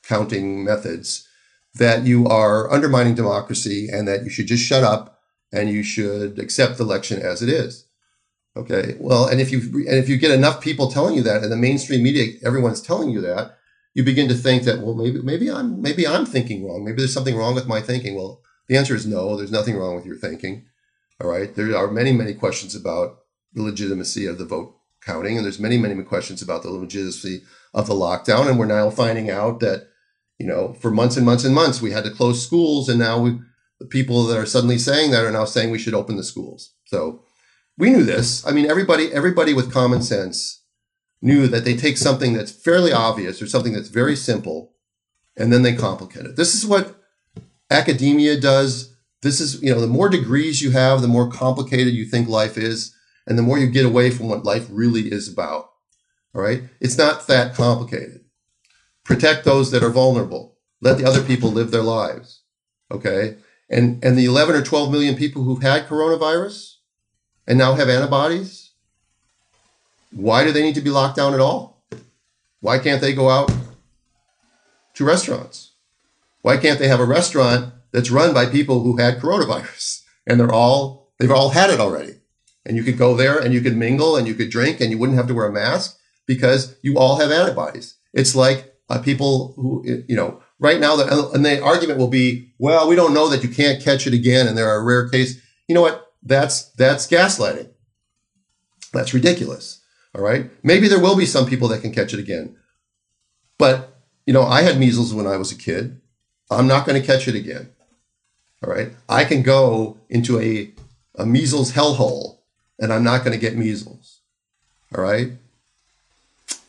counting 0.04 0.64
methods, 0.64 1.26
that 1.74 2.04
you 2.04 2.26
are 2.26 2.72
undermining 2.72 3.14
democracy 3.14 3.88
and 3.92 4.06
that 4.06 4.22
you 4.22 4.30
should 4.30 4.46
just 4.46 4.64
shut 4.64 4.84
up 4.84 5.20
and 5.52 5.68
you 5.68 5.82
should 5.82 6.38
accept 6.38 6.78
the 6.78 6.84
election 6.84 7.20
as 7.20 7.42
it 7.42 7.48
is. 7.48 7.86
Okay. 8.56 8.96
Well, 8.98 9.26
and 9.26 9.40
if 9.40 9.50
you 9.50 9.58
and 9.60 9.98
if 9.98 10.08
you 10.08 10.16
get 10.16 10.30
enough 10.30 10.62
people 10.62 10.90
telling 10.90 11.14
you 11.14 11.22
that, 11.24 11.42
and 11.42 11.52
the 11.52 11.56
mainstream 11.56 12.02
media, 12.02 12.34
everyone's 12.44 12.80
telling 12.80 13.10
you 13.10 13.20
that, 13.20 13.58
you 13.92 14.02
begin 14.02 14.28
to 14.28 14.34
think 14.34 14.62
that 14.62 14.80
well, 14.80 14.94
maybe 14.94 15.20
maybe 15.20 15.50
I'm 15.50 15.82
maybe 15.82 16.06
I'm 16.06 16.24
thinking 16.24 16.66
wrong. 16.66 16.84
Maybe 16.84 16.98
there's 16.98 17.12
something 17.12 17.36
wrong 17.36 17.54
with 17.54 17.66
my 17.66 17.82
thinking. 17.82 18.14
Well, 18.14 18.40
the 18.68 18.76
answer 18.76 18.94
is 18.94 19.06
no. 19.06 19.36
There's 19.36 19.52
nothing 19.52 19.76
wrong 19.76 19.94
with 19.94 20.06
your 20.06 20.16
thinking. 20.16 20.64
All 21.20 21.28
right. 21.28 21.54
There 21.54 21.76
are 21.76 21.90
many, 21.90 22.12
many 22.12 22.34
questions 22.34 22.74
about 22.74 23.18
the 23.52 23.62
legitimacy 23.62 24.26
of 24.26 24.38
the 24.38 24.44
vote 24.44 24.76
counting, 25.00 25.36
and 25.36 25.44
there's 25.44 25.60
many, 25.60 25.78
many 25.78 26.02
questions 26.02 26.42
about 26.42 26.62
the 26.62 26.70
legitimacy 26.70 27.42
of 27.72 27.86
the 27.86 27.94
lockdown. 27.94 28.48
And 28.48 28.58
we're 28.58 28.66
now 28.66 28.90
finding 28.90 29.30
out 29.30 29.60
that, 29.60 29.88
you 30.38 30.46
know, 30.46 30.74
for 30.74 30.90
months 30.90 31.16
and 31.16 31.24
months 31.24 31.44
and 31.44 31.54
months, 31.54 31.80
we 31.80 31.92
had 31.92 32.04
to 32.04 32.10
close 32.10 32.44
schools, 32.44 32.88
and 32.88 32.98
now 32.98 33.18
we, 33.18 33.38
the 33.78 33.86
people 33.86 34.24
that 34.24 34.36
are 34.36 34.46
suddenly 34.46 34.78
saying 34.78 35.10
that 35.10 35.24
are 35.24 35.30
now 35.30 35.44
saying 35.44 35.70
we 35.70 35.78
should 35.78 35.94
open 35.94 36.16
the 36.16 36.24
schools. 36.24 36.74
So 36.84 37.22
we 37.78 37.90
knew 37.90 38.04
this. 38.04 38.46
I 38.46 38.52
mean, 38.52 38.66
everybody, 38.66 39.12
everybody 39.12 39.54
with 39.54 39.72
common 39.72 40.02
sense 40.02 40.62
knew 41.22 41.46
that 41.48 41.64
they 41.64 41.76
take 41.76 41.96
something 41.96 42.34
that's 42.34 42.50
fairly 42.50 42.92
obvious 42.92 43.40
or 43.40 43.46
something 43.46 43.72
that's 43.72 43.88
very 43.88 44.16
simple, 44.16 44.72
and 45.36 45.52
then 45.52 45.62
they 45.62 45.74
complicate 45.74 46.26
it. 46.26 46.36
This 46.36 46.54
is 46.54 46.66
what 46.66 47.00
academia 47.70 48.38
does. 48.38 48.95
This 49.26 49.40
is, 49.40 49.60
you 49.60 49.74
know, 49.74 49.80
the 49.80 49.88
more 49.88 50.08
degrees 50.08 50.62
you 50.62 50.70
have, 50.70 51.02
the 51.02 51.08
more 51.08 51.28
complicated 51.28 51.94
you 51.94 52.04
think 52.04 52.28
life 52.28 52.56
is, 52.56 52.94
and 53.26 53.36
the 53.36 53.42
more 53.42 53.58
you 53.58 53.66
get 53.66 53.84
away 53.84 54.08
from 54.08 54.28
what 54.28 54.44
life 54.44 54.68
really 54.70 55.12
is 55.12 55.28
about. 55.28 55.72
All 56.32 56.40
right. 56.40 56.62
It's 56.80 56.96
not 56.96 57.26
that 57.26 57.56
complicated. 57.56 58.20
Protect 59.02 59.44
those 59.44 59.72
that 59.72 59.82
are 59.82 59.90
vulnerable. 59.90 60.58
Let 60.80 60.96
the 60.96 61.04
other 61.04 61.24
people 61.24 61.50
live 61.50 61.72
their 61.72 61.82
lives. 61.82 62.42
Okay. 62.88 63.38
And, 63.68 64.02
and 64.04 64.16
the 64.16 64.26
11 64.26 64.54
or 64.54 64.62
12 64.62 64.92
million 64.92 65.16
people 65.16 65.42
who've 65.42 65.62
had 65.62 65.88
coronavirus 65.88 66.74
and 67.48 67.58
now 67.58 67.74
have 67.74 67.88
antibodies, 67.88 68.74
why 70.12 70.44
do 70.44 70.52
they 70.52 70.62
need 70.62 70.76
to 70.76 70.80
be 70.80 70.90
locked 70.90 71.16
down 71.16 71.34
at 71.34 71.40
all? 71.40 71.82
Why 72.60 72.78
can't 72.78 73.00
they 73.00 73.12
go 73.12 73.28
out 73.28 73.50
to 74.94 75.04
restaurants? 75.04 75.72
Why 76.42 76.58
can't 76.58 76.78
they 76.78 76.86
have 76.86 77.00
a 77.00 77.04
restaurant 77.04 77.72
that's 77.96 78.10
run 78.10 78.34
by 78.34 78.44
people 78.44 78.82
who 78.82 78.98
had 78.98 79.18
coronavirus 79.18 80.02
and 80.26 80.38
they're 80.38 80.52
all, 80.52 81.14
they've 81.18 81.30
all 81.30 81.48
had 81.48 81.70
it 81.70 81.80
already? 81.80 82.12
And 82.66 82.76
you 82.76 82.82
could 82.82 82.98
go 82.98 83.16
there 83.16 83.38
and 83.38 83.54
you 83.54 83.62
could 83.62 83.74
mingle 83.74 84.18
and 84.18 84.28
you 84.28 84.34
could 84.34 84.50
drink 84.50 84.82
and 84.82 84.90
you 84.90 84.98
wouldn't 84.98 85.16
have 85.16 85.28
to 85.28 85.34
wear 85.34 85.46
a 85.46 85.52
mask 85.52 85.98
because 86.26 86.76
you 86.82 86.98
all 86.98 87.18
have 87.18 87.30
antibodies. 87.30 87.96
It's 88.12 88.36
like 88.36 88.74
uh, 88.90 89.00
people 89.00 89.54
who, 89.56 89.82
you 90.06 90.14
know, 90.14 90.42
right 90.58 90.78
now, 90.78 90.94
the, 90.94 91.30
and 91.30 91.42
the 91.42 91.62
argument 91.62 91.98
will 91.98 92.08
be, 92.08 92.52
well, 92.58 92.86
we 92.86 92.96
don't 92.96 93.14
know 93.14 93.30
that 93.30 93.42
you 93.42 93.48
can't 93.48 93.82
catch 93.82 94.06
it 94.06 94.12
again 94.12 94.46
and 94.46 94.58
there 94.58 94.68
are 94.68 94.84
rare 94.84 95.08
cases. 95.08 95.40
You 95.66 95.74
know 95.74 95.80
what? 95.80 96.12
That's, 96.22 96.70
that's 96.72 97.06
gaslighting. 97.06 97.70
That's 98.92 99.14
ridiculous. 99.14 99.80
All 100.14 100.20
right. 100.22 100.50
Maybe 100.62 100.86
there 100.86 101.00
will 101.00 101.16
be 101.16 101.24
some 101.24 101.46
people 101.46 101.68
that 101.68 101.80
can 101.80 101.94
catch 101.94 102.12
it 102.12 102.20
again. 102.20 102.58
But, 103.56 104.02
you 104.26 104.34
know, 104.34 104.42
I 104.42 104.60
had 104.60 104.78
measles 104.78 105.14
when 105.14 105.26
I 105.26 105.38
was 105.38 105.50
a 105.50 105.56
kid. 105.56 106.02
I'm 106.50 106.66
not 106.66 106.84
going 106.84 107.00
to 107.00 107.06
catch 107.06 107.26
it 107.26 107.34
again. 107.34 107.70
All 108.64 108.72
right. 108.72 108.90
I 109.08 109.24
can 109.24 109.42
go 109.42 109.98
into 110.08 110.40
a, 110.40 110.72
a 111.16 111.26
measles 111.26 111.72
hellhole 111.72 112.38
and 112.78 112.92
I'm 112.92 113.04
not 113.04 113.24
going 113.24 113.32
to 113.32 113.40
get 113.40 113.56
measles. 113.56 114.20
All 114.94 115.02
right. 115.02 115.32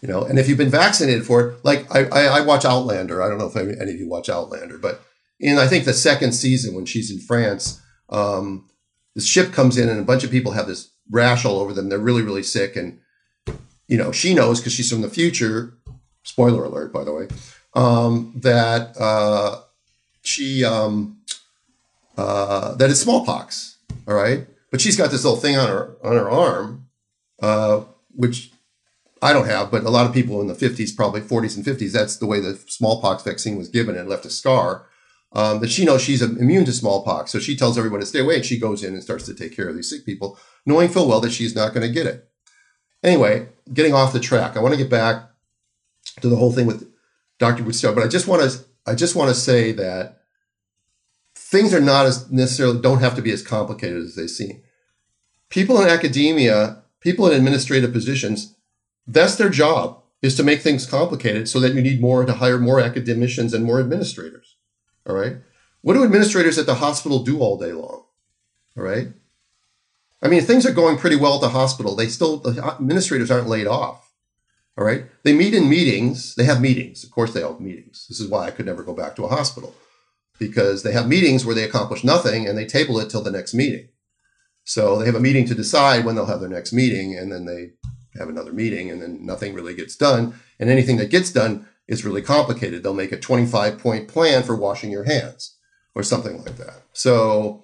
You 0.01 0.07
know, 0.07 0.23
and 0.23 0.37
if 0.37 0.47
you've 0.47 0.57
been 0.57 0.69
vaccinated 0.69 1.25
for 1.25 1.41
it, 1.41 1.65
like 1.65 1.93
I, 1.93 2.05
I, 2.05 2.23
I 2.39 2.41
watch 2.41 2.65
Outlander. 2.65 3.21
I 3.21 3.29
don't 3.29 3.39
know 3.39 3.47
if 3.47 3.55
any 3.55 3.91
of 3.91 3.99
you 3.99 4.07
watch 4.07 4.29
Outlander, 4.29 4.77
but 4.77 5.01
in 5.39 5.57
I 5.57 5.67
think 5.67 5.85
the 5.85 5.93
second 5.93 6.33
season 6.33 6.75
when 6.75 6.85
she's 6.85 7.11
in 7.11 7.19
France, 7.19 7.81
um, 8.09 8.69
this 9.15 9.25
ship 9.25 9.51
comes 9.51 9.77
in 9.77 9.89
and 9.89 9.99
a 9.99 10.03
bunch 10.03 10.23
of 10.23 10.31
people 10.31 10.51
have 10.51 10.67
this 10.67 10.91
rash 11.09 11.45
all 11.45 11.59
over 11.59 11.73
them. 11.73 11.89
They're 11.89 11.97
really, 11.97 12.21
really 12.21 12.43
sick. 12.43 12.75
And, 12.75 12.99
you 13.87 13.97
know, 13.97 14.11
she 14.11 14.33
knows 14.33 14.59
because 14.59 14.73
she's 14.73 14.91
from 14.91 15.01
the 15.01 15.09
future, 15.09 15.73
spoiler 16.23 16.63
alert, 16.63 16.93
by 16.93 17.03
the 17.03 17.13
way, 17.13 17.27
um, 17.73 18.33
that 18.35 18.95
uh, 18.99 19.61
she, 20.21 20.63
um, 20.63 21.16
uh, 22.17 22.75
that 22.75 22.89
it's 22.89 23.01
smallpox. 23.01 23.77
All 24.07 24.15
right. 24.15 24.47
But 24.71 24.81
she's 24.81 24.97
got 24.97 25.11
this 25.11 25.23
little 25.23 25.39
thing 25.39 25.55
on 25.57 25.67
her, 25.67 25.95
on 26.03 26.13
her 26.13 26.29
arm, 26.29 26.87
uh, 27.41 27.81
which 28.09 28.51
I 29.21 29.33
don't 29.33 29.47
have, 29.47 29.71
but 29.71 29.83
a 29.83 29.89
lot 29.89 30.05
of 30.05 30.13
people 30.13 30.41
in 30.41 30.47
the 30.47 30.53
50s, 30.53 30.95
probably 30.95 31.21
40s 31.21 31.55
and 31.55 31.65
50s, 31.65 31.91
that's 31.91 32.17
the 32.17 32.25
way 32.25 32.39
the 32.39 32.59
smallpox 32.67 33.23
vaccine 33.23 33.57
was 33.57 33.69
given 33.69 33.95
and 33.95 34.09
left 34.09 34.25
a 34.25 34.29
scar 34.29 34.87
um, 35.33 35.59
that 35.59 35.69
she 35.69 35.85
knows 35.85 36.01
she's 36.01 36.21
immune 36.21 36.65
to 36.65 36.73
smallpox. 36.73 37.31
So 37.31 37.39
she 37.39 37.55
tells 37.55 37.77
everyone 37.77 37.99
to 37.99 38.05
stay 38.05 38.19
away 38.19 38.35
and 38.35 38.45
she 38.45 38.59
goes 38.59 38.83
in 38.83 38.93
and 38.93 39.03
starts 39.03 39.25
to 39.25 39.33
take 39.33 39.55
care 39.55 39.67
of 39.67 39.75
these 39.75 39.89
sick 39.89 40.05
people, 40.05 40.37
knowing 40.65 40.89
full 40.89 41.07
well 41.07 41.21
that 41.21 41.31
she's 41.31 41.55
not 41.55 41.73
going 41.73 41.87
to 41.87 41.93
get 41.93 42.07
it. 42.07 42.29
Anyway, 43.03 43.47
getting 43.73 43.93
off 43.93 44.13
the 44.13 44.19
track, 44.19 44.57
I 44.57 44.59
want 44.59 44.73
to 44.73 44.81
get 44.81 44.89
back 44.89 45.29
to 46.21 46.29
the 46.29 46.35
whole 46.35 46.51
thing 46.51 46.65
with 46.65 46.91
Dr. 47.39 47.63
Bootstaylor, 47.63 47.95
but 47.95 48.03
I 48.03 48.07
just 48.07 48.27
want 48.27 48.49
to 48.49 48.59
I 48.85 48.95
just 48.95 49.15
want 49.15 49.29
to 49.29 49.35
say 49.35 49.73
that 49.73 50.21
things 51.47 51.73
are 51.73 51.81
not 51.81 52.05
as 52.05 52.29
necessarily 52.29 52.81
don't 52.81 52.99
have 52.99 53.15
to 53.15 53.21
be 53.21 53.31
as 53.31 53.41
complicated 53.41 54.03
as 54.03 54.15
they 54.15 54.27
seem. 54.27 54.61
People 55.49 55.81
in 55.81 55.87
academia, 55.87 56.83
people 56.99 57.25
in 57.27 57.37
administrative 57.37 57.93
positions, 57.93 58.55
that's 59.07 59.35
their 59.35 59.49
job 59.49 60.01
is 60.21 60.35
to 60.35 60.43
make 60.43 60.61
things 60.61 60.85
complicated 60.85 61.47
so 61.47 61.61
that 61.61 61.73
you 61.73 61.81
need 61.81 62.01
more 62.01 62.25
to 62.25 62.33
hire 62.33 62.57
more 62.57 62.81
academicians 62.81 63.53
and 63.53 63.63
more 63.63 63.79
administrators. 63.79 64.57
All 65.07 65.15
right. 65.15 65.37
What 65.81 65.93
do 65.93 66.03
administrators 66.03 66.57
at 66.57 66.65
the 66.65 66.75
hospital 66.75 67.23
do 67.23 67.39
all 67.39 67.57
day 67.57 67.71
long? 67.71 68.03
All 68.75 68.83
right. 68.83 69.07
I 70.21 70.27
mean, 70.27 70.41
things 70.41 70.65
are 70.65 70.73
going 70.73 70.97
pretty 70.97 71.15
well 71.15 71.35
at 71.35 71.41
the 71.41 71.49
hospital. 71.49 71.95
They 71.95 72.07
still, 72.07 72.37
the 72.37 72.61
administrators 72.61 73.31
aren't 73.31 73.47
laid 73.47 73.67
off. 73.67 74.11
All 74.77 74.83
right. 74.83 75.05
They 75.23 75.31
meet 75.31 75.53
in 75.53 75.69
meetings. 75.69 76.35
They 76.35 76.43
have 76.43 76.59
meetings. 76.59 77.05
Of 77.05 77.11
course, 77.11 77.31
they 77.31 77.41
have 77.41 77.61
meetings. 77.61 78.05
This 78.09 78.19
is 78.19 78.27
why 78.27 78.47
I 78.47 78.51
could 78.51 78.65
never 78.65 78.83
go 78.83 78.93
back 78.93 79.15
to 79.15 79.23
a 79.23 79.29
hospital 79.29 79.73
because 80.39 80.83
they 80.83 80.91
have 80.91 81.07
meetings 81.07 81.45
where 81.45 81.55
they 81.55 81.63
accomplish 81.63 82.03
nothing 82.03 82.47
and 82.47 82.57
they 82.57 82.65
table 82.65 82.99
it 82.99 83.09
till 83.09 83.23
the 83.23 83.31
next 83.31 83.53
meeting. 83.53 83.89
So 84.63 84.97
they 84.97 85.05
have 85.05 85.15
a 85.15 85.19
meeting 85.19 85.45
to 85.45 85.55
decide 85.55 86.05
when 86.05 86.15
they'll 86.15 86.25
have 86.25 86.41
their 86.41 86.49
next 86.49 86.73
meeting 86.73 87.17
and 87.17 87.31
then 87.31 87.45
they 87.45 87.71
have 88.19 88.29
another 88.29 88.51
meeting 88.51 88.91
and 88.91 89.01
then 89.01 89.25
nothing 89.25 89.53
really 89.53 89.73
gets 89.73 89.95
done. 89.95 90.33
And 90.59 90.69
anything 90.69 90.97
that 90.97 91.09
gets 91.09 91.31
done 91.31 91.67
is 91.87 92.03
really 92.03 92.21
complicated. 92.21 92.83
They'll 92.83 92.93
make 92.93 93.11
a 93.11 93.19
25 93.19 93.79
point 93.79 94.07
plan 94.07 94.43
for 94.43 94.55
washing 94.55 94.91
your 94.91 95.05
hands 95.05 95.55
or 95.95 96.03
something 96.03 96.37
like 96.43 96.57
that. 96.57 96.81
So 96.93 97.63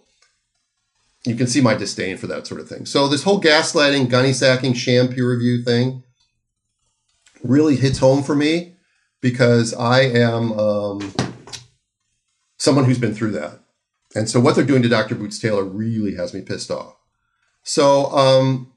you 1.25 1.35
can 1.35 1.47
see 1.47 1.61
my 1.61 1.73
disdain 1.73 2.17
for 2.17 2.27
that 2.27 2.47
sort 2.47 2.61
of 2.61 2.67
thing. 2.67 2.85
So 2.85 3.07
this 3.07 3.23
whole 3.23 3.41
gaslighting, 3.41 4.09
gunny 4.09 4.33
sacking, 4.33 4.73
sham 4.73 5.09
peer 5.09 5.29
review 5.29 5.63
thing 5.63 6.03
really 7.43 7.75
hits 7.75 7.99
home 7.99 8.23
for 8.23 8.35
me 8.35 8.75
because 9.21 9.73
I 9.73 10.01
am 10.01 10.51
um, 10.53 11.13
someone 12.63 12.85
who's 12.85 12.97
been 12.97 13.13
through 13.13 13.31
that. 13.31 13.59
And 14.15 14.29
so 14.29 14.39
what 14.39 14.55
they're 14.55 14.63
doing 14.63 14.83
to 14.83 14.89
Dr. 14.89 15.15
Bootstaylor 15.15 15.69
really 15.69 16.15
has 16.15 16.33
me 16.33 16.39
pissed 16.41 16.71
off. 16.71 16.95
So 17.63 18.05
um, 18.11 18.71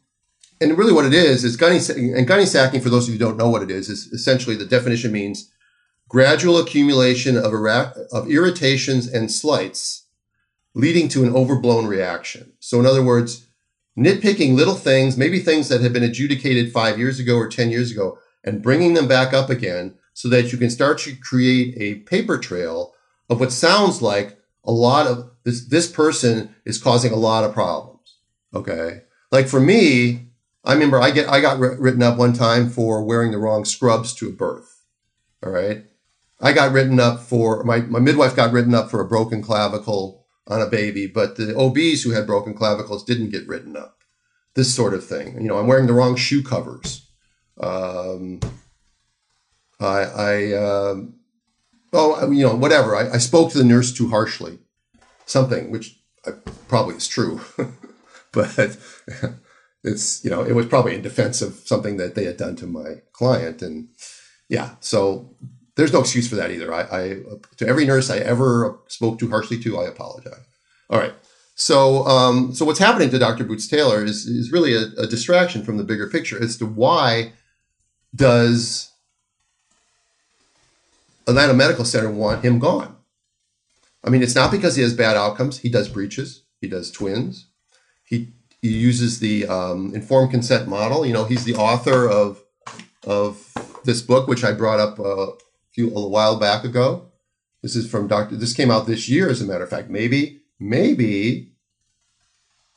and 0.61 0.77
really 0.77 0.93
what 0.93 1.05
it 1.05 1.15
is 1.15 1.45
is 1.45 1.57
gunny 1.57 1.79
and 1.97 2.27
gunny 2.27 2.47
sacking 2.47 2.81
for 2.81 2.91
those 2.91 3.07
of 3.07 3.15
you 3.15 3.19
who 3.19 3.25
don't 3.25 3.37
know 3.37 3.49
what 3.49 3.63
it 3.63 3.71
is 3.71 3.89
is 3.89 4.07
essentially 4.09 4.57
the 4.57 4.65
definition 4.65 5.13
means 5.13 5.53
gradual 6.09 6.59
accumulation 6.59 7.37
of, 7.37 7.53
of 8.13 8.31
irritations 8.31 9.07
and 9.07 9.31
slights 9.31 10.07
leading 10.75 11.09
to 11.09 11.25
an 11.25 11.35
overblown 11.35 11.87
reaction 11.87 12.53
so 12.61 12.79
in 12.81 12.87
other 12.87 13.03
words 13.03 13.49
nitpicking 13.99 14.55
little 14.55 14.75
things 14.75 15.17
maybe 15.17 15.39
things 15.41 15.69
that 15.69 15.81
have 15.81 15.93
been 15.93 16.03
adjudicated 16.03 16.73
five 16.73 16.99
years 16.99 17.19
ago 17.19 17.37
or 17.37 17.49
ten 17.49 17.71
years 17.71 17.91
ago 17.91 18.19
and 18.45 18.63
bringing 18.63 18.95
them 18.95 19.09
back 19.09 19.35
up 19.35 19.51
again 19.51 19.95
so 20.15 20.29
that 20.29 20.53
you 20.53 20.59
can 20.59 20.71
start 20.71 20.99
to 20.99 21.15
create 21.17 21.75
a 21.77 22.01
paper 22.01 22.39
trail 22.39 22.95
of 23.29 23.41
what 23.41 23.53
sounds 23.53 24.03
like 24.03 24.39
a 24.65 24.73
lot 24.73 25.07
of 25.07 25.31
this 25.45 25.67
this 25.67 25.91
person 25.91 26.55
is 26.65 26.83
causing 26.83 27.13
a 27.13 27.17
lot 27.17 27.45
of 27.45 27.55
problems 27.55 28.19
okay 28.55 29.03
like 29.31 29.49
for 29.49 29.61
me 29.61 30.27
I 30.67 30.73
remember 30.73 31.01
I 31.01 31.13
get 31.13 31.29
I 31.29 31.41
got 31.41 31.61
written 31.61 32.03
up 32.03 32.19
one 32.19 32.33
time 32.33 32.69
for 32.69 33.05
wearing 33.05 33.31
the 33.31 33.39
wrong 33.39 33.65
scrubs 33.65 34.13
to 34.15 34.29
a 34.29 34.33
birth. 34.33 34.83
All 35.43 35.53
right. 35.53 35.85
I 36.41 36.53
got 36.53 36.73
written 36.73 36.99
up 36.99 37.21
for 37.21 37.63
my, 37.63 37.81
my 37.81 38.01
midwife 38.01 38.37
got 38.37 38.53
written 38.53 38.75
up 38.75 38.91
for 38.91 39.01
a 39.01 39.09
broken 39.09 39.41
clavicle 39.41 40.27
on 40.49 40.61
a 40.61 40.67
baby, 40.67 41.07
but 41.07 41.37
the 41.37 41.57
OBs 41.57 42.03
who 42.03 42.11
had 42.11 42.27
broken 42.27 42.53
clavicles 42.53 43.05
didn't 43.05 43.31
get 43.31 43.47
written 43.47 43.77
up. 43.77 44.03
This 44.55 44.75
sort 44.75 44.93
of 44.93 45.07
thing. 45.07 45.41
You 45.41 45.49
know, 45.49 45.57
I'm 45.57 45.67
wearing 45.67 45.87
the 45.87 45.93
wrong 45.93 46.17
shoe 46.17 46.43
covers. 46.43 47.09
Um, 47.59 48.41
I, 49.81 50.03
I 50.03 50.53
uh, 50.53 50.95
oh, 51.97 52.31
you 52.31 52.47
know, 52.47 52.55
whatever. 52.55 52.95
I, 52.95 53.15
I 53.15 53.19
spoke 53.19 53.53
to 53.53 53.59
the 53.59 53.65
nurse 53.65 53.93
too 53.93 54.09
harshly. 54.09 54.59
Something 55.25 55.71
which 55.71 55.99
I, 56.27 56.33
probably 56.69 56.95
is 56.97 57.09
true, 57.09 57.41
but 58.33 58.79
it's 59.85 60.25
you 60.25 60.31
know 60.31 60.43
it 60.43 60.55
was 60.55 60.67
probably 60.67 60.95
in 60.95 61.03
defense 61.03 61.43
of 61.43 61.55
something 61.65 61.97
that 61.97 62.15
they 62.15 62.25
had 62.25 62.37
done 62.37 62.57
to 62.57 62.67
my 62.67 63.03
client. 63.13 63.63
And 63.63 63.89
yeah 64.49 64.77
so 64.81 65.35
there's 65.77 65.93
no 65.93 66.01
excuse 66.01 66.29
for 66.29 66.37
that 66.37 66.51
either. 66.51 66.73
I, 66.73 66.83
I 66.83 67.17
to 67.59 67.67
every 67.67 67.85
nurse 67.85 68.11
i 68.11 68.19
ever 68.19 68.79
spoke 68.89 69.19
too 69.19 69.31
harshly 69.31 69.61
to 69.63 69.79
i 69.79 69.87
apologize. 69.87 70.45
All 70.91 70.99
right. 70.99 71.15
So 71.55 72.07
um, 72.07 72.55
so 72.55 72.65
what's 72.65 72.79
happening 72.79 73.11
to 73.11 73.19
dr 73.19 73.45
Bootstaylor 73.45 74.05
is 74.05 74.27
is 74.27 74.53
really 74.53 74.75
a, 74.75 74.87
a 74.99 75.07
distraction 75.07 75.65
from 75.65 75.77
the 75.77 75.85
bigger 75.85 76.09
picture 76.09 76.43
as 76.43 76.57
to 76.59 76.67
why 76.67 77.33
does 78.15 78.91
atlanta 81.27 81.55
medical 81.55 81.85
center 81.85 82.11
want 82.11 82.45
him 82.45 82.59
gone 82.59 82.97
i 84.05 84.11
mean 84.11 84.23
it's 84.23 84.35
not 84.35 84.51
because 84.51 84.77
he 84.77 84.83
has 84.83 84.95
bad 84.95 85.17
outcomes 85.17 85.59
he 85.59 85.69
does 85.69 85.89
breeches 85.89 86.43
he 86.61 86.69
does 86.69 86.91
twins 86.91 87.49
he 88.05 88.33
he 88.67 88.69
uses 88.69 89.21
the 89.21 89.47
um, 89.47 89.95
informed 89.95 90.33
consent 90.33 90.69
model. 90.69 91.07
You 91.07 91.13
know, 91.13 91.25
he's 91.25 91.45
the 91.45 91.55
author 91.55 92.09
of 92.09 92.43
of 93.05 93.53
this 93.85 94.03
book, 94.03 94.27
which 94.27 94.43
I 94.43 94.53
brought 94.53 94.81
up 94.81 94.99
a 94.99 95.35
few 95.71 95.95
a 95.95 96.09
while 96.09 96.37
back 96.37 96.65
ago. 96.65 97.13
This 97.63 97.77
is 97.77 97.89
from 97.89 98.09
Dr. 98.09 98.37
This 98.37 98.55
came 98.55 98.71
out 98.71 98.87
this 98.87 99.09
year, 99.09 99.29
as 99.29 99.41
a 99.41 99.47
matter 99.47 99.63
of 99.63 99.71
fact. 99.71 99.89
Maybe, 99.89 100.43
maybe 100.59 101.53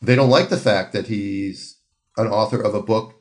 they 0.02 0.16
don't 0.16 0.30
like 0.30 0.50
the 0.50 0.58
fact 0.58 0.94
that 0.94 1.08
he's 1.08 1.78
an 2.18 2.28
author 2.28 2.62
of 2.62 2.76
a 2.76 2.84
book 2.84 3.16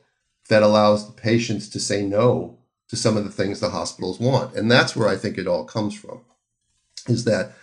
that 0.49 0.63
allows 0.63 1.07
the 1.07 1.13
patients 1.13 1.69
to 1.69 1.79
say 1.79 2.03
no 2.03 2.58
to 2.89 2.95
some 2.95 3.17
of 3.17 3.23
the 3.23 3.31
things 3.31 3.59
the 3.59 3.69
hospitals 3.69 4.19
want. 4.19 4.55
And 4.55 4.69
that's 4.71 4.95
where 4.95 5.07
I 5.07 5.15
think 5.15 5.37
it 5.37 5.47
all 5.47 5.63
comes 5.63 5.95
from 5.95 6.21
is 7.07 7.23
that 7.25 7.53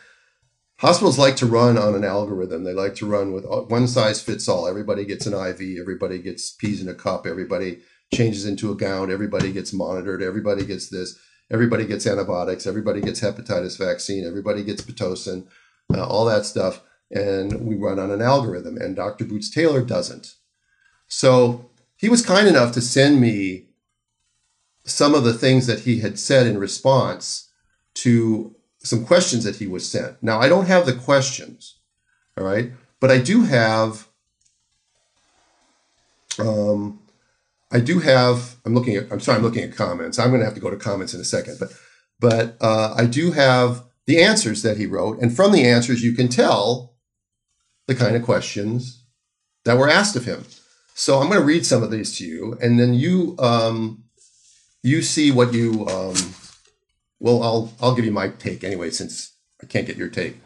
hospitals 0.78 1.18
like 1.18 1.36
to 1.36 1.46
run 1.46 1.78
on 1.78 1.94
an 1.94 2.04
algorithm. 2.04 2.64
They 2.64 2.72
like 2.72 2.94
to 2.96 3.06
run 3.06 3.32
with 3.32 3.44
one 3.44 3.88
size 3.88 4.22
fits 4.22 4.48
all. 4.48 4.66
Everybody 4.66 5.04
gets 5.04 5.26
an 5.26 5.34
IV, 5.34 5.78
everybody 5.80 6.18
gets 6.18 6.50
pees 6.50 6.82
in 6.82 6.88
a 6.88 6.94
cup, 6.94 7.26
everybody 7.26 7.78
changes 8.14 8.46
into 8.46 8.70
a 8.70 8.76
gown, 8.76 9.10
everybody 9.10 9.52
gets 9.52 9.72
monitored, 9.72 10.22
everybody 10.22 10.64
gets 10.64 10.88
this, 10.88 11.18
everybody 11.50 11.86
gets 11.86 12.06
antibiotics, 12.06 12.66
everybody 12.66 13.00
gets 13.00 13.20
hepatitis 13.20 13.78
vaccine, 13.78 14.24
everybody 14.24 14.62
gets 14.62 14.82
Pitocin, 14.82 15.46
uh, 15.94 16.06
all 16.06 16.24
that 16.26 16.44
stuff. 16.44 16.82
And 17.10 17.66
we 17.66 17.76
run 17.76 18.00
on 18.00 18.10
an 18.10 18.20
algorithm, 18.20 18.76
and 18.78 18.96
Dr. 18.96 19.24
Bootstaylor 19.24 19.86
doesn't. 19.86 20.34
So 21.06 21.70
he 21.96 22.08
was 22.08 22.24
kind 22.24 22.48
enough 22.48 22.72
to 22.72 22.80
send 22.80 23.20
me 23.20 23.65
some 24.86 25.14
of 25.14 25.24
the 25.24 25.34
things 25.34 25.66
that 25.66 25.80
he 25.80 26.00
had 26.00 26.18
said 26.18 26.46
in 26.46 26.58
response 26.58 27.50
to 27.94 28.54
some 28.78 29.04
questions 29.04 29.44
that 29.44 29.56
he 29.56 29.66
was 29.66 29.88
sent. 29.88 30.22
Now, 30.22 30.40
I 30.40 30.48
don't 30.48 30.66
have 30.66 30.86
the 30.86 30.94
questions, 30.94 31.78
all 32.38 32.44
right, 32.44 32.70
but 33.00 33.10
I 33.10 33.18
do 33.18 33.42
have. 33.42 34.08
Um, 36.38 37.00
I 37.72 37.80
do 37.80 37.98
have. 37.98 38.56
I'm 38.64 38.74
looking 38.74 38.96
at. 38.96 39.10
I'm 39.10 39.20
sorry. 39.20 39.38
I'm 39.38 39.42
looking 39.42 39.64
at 39.64 39.74
comments. 39.74 40.18
I'm 40.18 40.28
going 40.28 40.40
to 40.40 40.46
have 40.46 40.54
to 40.54 40.60
go 40.60 40.70
to 40.70 40.76
comments 40.76 41.14
in 41.14 41.20
a 41.20 41.24
second, 41.24 41.58
but 41.58 41.72
but 42.20 42.56
uh, 42.60 42.94
I 42.96 43.06
do 43.06 43.32
have 43.32 43.82
the 44.06 44.22
answers 44.22 44.62
that 44.62 44.76
he 44.76 44.86
wrote, 44.86 45.18
and 45.20 45.34
from 45.34 45.52
the 45.52 45.64
answers 45.64 46.04
you 46.04 46.12
can 46.12 46.28
tell 46.28 46.94
the 47.86 47.94
kind 47.94 48.14
of 48.14 48.22
questions 48.22 49.04
that 49.64 49.76
were 49.76 49.88
asked 49.88 50.16
of 50.16 50.24
him. 50.24 50.44
So 50.94 51.18
I'm 51.18 51.28
going 51.28 51.40
to 51.40 51.46
read 51.46 51.66
some 51.66 51.82
of 51.82 51.90
these 51.90 52.16
to 52.18 52.24
you, 52.24 52.56
and 52.62 52.78
then 52.78 52.94
you 52.94 53.36
um, 53.38 54.04
you 54.86 55.02
see 55.02 55.30
what 55.30 55.52
you. 55.52 55.86
Um, 55.86 56.14
well, 57.18 57.42
I'll 57.42 57.72
I'll 57.80 57.94
give 57.94 58.04
you 58.04 58.12
my 58.12 58.28
take 58.28 58.64
anyway, 58.64 58.90
since 58.90 59.32
I 59.62 59.66
can't 59.66 59.86
get 59.86 59.96
your 59.96 60.08
take. 60.08 60.36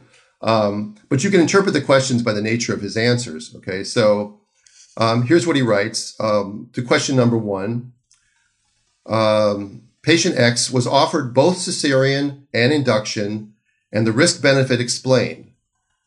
Um, 0.42 0.96
but 1.08 1.22
you 1.22 1.30
can 1.30 1.40
interpret 1.40 1.74
the 1.74 1.82
questions 1.82 2.22
by 2.22 2.32
the 2.32 2.42
nature 2.42 2.72
of 2.72 2.80
his 2.80 2.96
answers. 2.96 3.54
Okay, 3.56 3.84
so 3.84 4.40
um, 4.96 5.22
here's 5.22 5.46
what 5.46 5.56
he 5.56 5.62
writes 5.62 6.18
um, 6.20 6.70
to 6.72 6.82
question 6.82 7.16
number 7.16 7.36
one. 7.36 7.92
Um, 9.06 9.82
patient 10.02 10.38
X 10.38 10.70
was 10.70 10.86
offered 10.86 11.34
both 11.34 11.56
cesarean 11.56 12.44
and 12.54 12.72
induction, 12.72 13.54
and 13.92 14.06
the 14.06 14.12
risk 14.12 14.40
benefit 14.40 14.80
explained. 14.80 15.52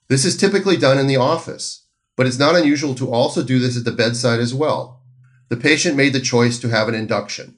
This 0.08 0.26
is 0.26 0.38
typically 0.38 0.78
done 0.78 0.98
in 0.98 1.08
the 1.08 1.18
office 1.18 1.84
but 2.16 2.28
it's 2.28 2.40
not 2.40 2.56
unusual 2.56 2.96
to 2.96 3.12
also 3.12 3.44
do 3.44 3.60
this 3.60 3.78
at 3.78 3.86
the 3.86 3.92
bedside 3.92 4.40
as 4.40 4.54
well. 4.54 5.02
The 5.50 5.58
patient 5.58 5.96
made 5.96 6.14
the 6.14 6.20
choice 6.20 6.60
to 6.60 6.70
have 6.70 6.88
an 6.88 6.96
induction. 6.96 7.58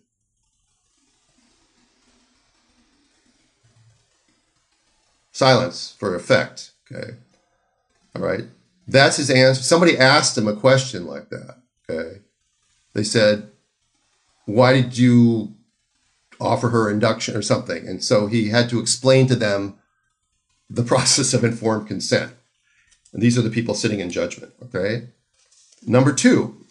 Silence 5.35 5.93
for 5.99 6.15
effect. 6.15 6.71
Okay. 6.89 7.15
All 8.15 8.21
right. 8.21 8.45
That's 8.87 9.17
his 9.17 9.29
answer. 9.29 9.61
Somebody 9.61 9.97
asked 9.97 10.37
him 10.37 10.47
a 10.47 10.55
question 10.55 11.05
like 11.05 11.29
that. 11.29 11.57
Okay. 11.89 12.21
They 12.93 13.03
said, 13.03 13.51
Why 14.45 14.71
did 14.71 14.97
you 14.97 15.53
offer 16.39 16.69
her 16.69 16.89
induction 16.89 17.35
or 17.35 17.41
something? 17.41 17.85
And 17.85 18.01
so 18.01 18.27
he 18.27 18.47
had 18.47 18.69
to 18.69 18.79
explain 18.79 19.27
to 19.27 19.35
them 19.35 19.77
the 20.69 20.83
process 20.91 21.33
of 21.33 21.43
informed 21.43 21.89
consent. 21.89 22.31
And 23.11 23.21
these 23.21 23.37
are 23.37 23.41
the 23.41 23.49
people 23.49 23.75
sitting 23.75 23.99
in 23.99 24.11
judgment. 24.11 24.53
Okay. 24.63 25.09
Number 25.85 26.13
two, 26.13 26.65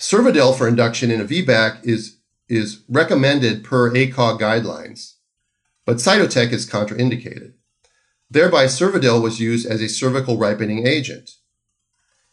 Cervidil 0.00 0.58
for 0.58 0.66
induction 0.66 1.12
in 1.12 1.20
a 1.20 1.24
VBAC 1.24 1.84
is, 1.84 2.16
is 2.48 2.82
recommended 2.88 3.62
per 3.62 3.92
ACOG 3.92 4.40
guidelines, 4.40 5.11
but 5.84 5.96
Cytotec 5.96 6.52
is 6.52 6.68
contraindicated. 6.68 7.52
Thereby, 8.30 8.64
Cervidil 8.64 9.22
was 9.22 9.40
used 9.40 9.66
as 9.66 9.80
a 9.80 9.88
cervical 9.88 10.38
ripening 10.38 10.86
agent. 10.86 11.32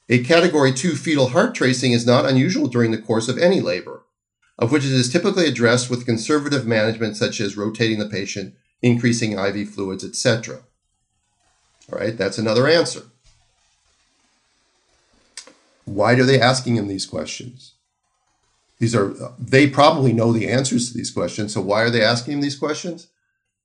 A 0.08 0.24
category 0.24 0.74
2 0.74 0.95
fetal 0.95 1.30
heart 1.30 1.54
tracing 1.54 1.91
is 1.91 2.06
not 2.06 2.26
unusual 2.26 2.68
during 2.68 2.91
the 2.91 3.02
course 3.02 3.28
of 3.28 3.38
any 3.38 3.62
labor, 3.62 4.06
of 4.58 4.72
which 4.72 4.86
it 4.86 4.91
is 4.91 5.12
typically 5.12 5.45
addressed 5.45 5.89
with 5.89 6.06
conservative 6.06 6.66
management 6.66 7.18
such 7.18 7.39
as 7.39 7.58
rotating 7.58 8.00
the 8.00 8.10
patient, 8.10 8.56
increasing 8.82 9.38
IV 9.38 9.70
fluids, 9.70 10.04
etc. 10.04 10.62
All 11.91 12.00
right, 12.00 12.18
that's 12.18 12.38
another 12.38 12.68
answer. 12.68 13.04
Why 15.86 16.14
are 16.14 16.24
they 16.24 16.39
asking 16.39 16.76
him 16.76 16.88
these 16.88 17.06
questions? 17.06 17.74
These 18.80 18.95
are 18.95 19.14
they 19.38 19.68
probably 19.68 20.14
know 20.14 20.32
the 20.32 20.47
answers 20.47 20.88
to 20.88 20.97
these 20.97 21.12
questions. 21.12 21.54
So 21.54 21.62
why 21.62 21.82
are 21.82 21.89
they 21.89 22.04
asking 22.04 22.36
him 22.36 22.41
these 22.41 22.58
questions? 22.58 23.08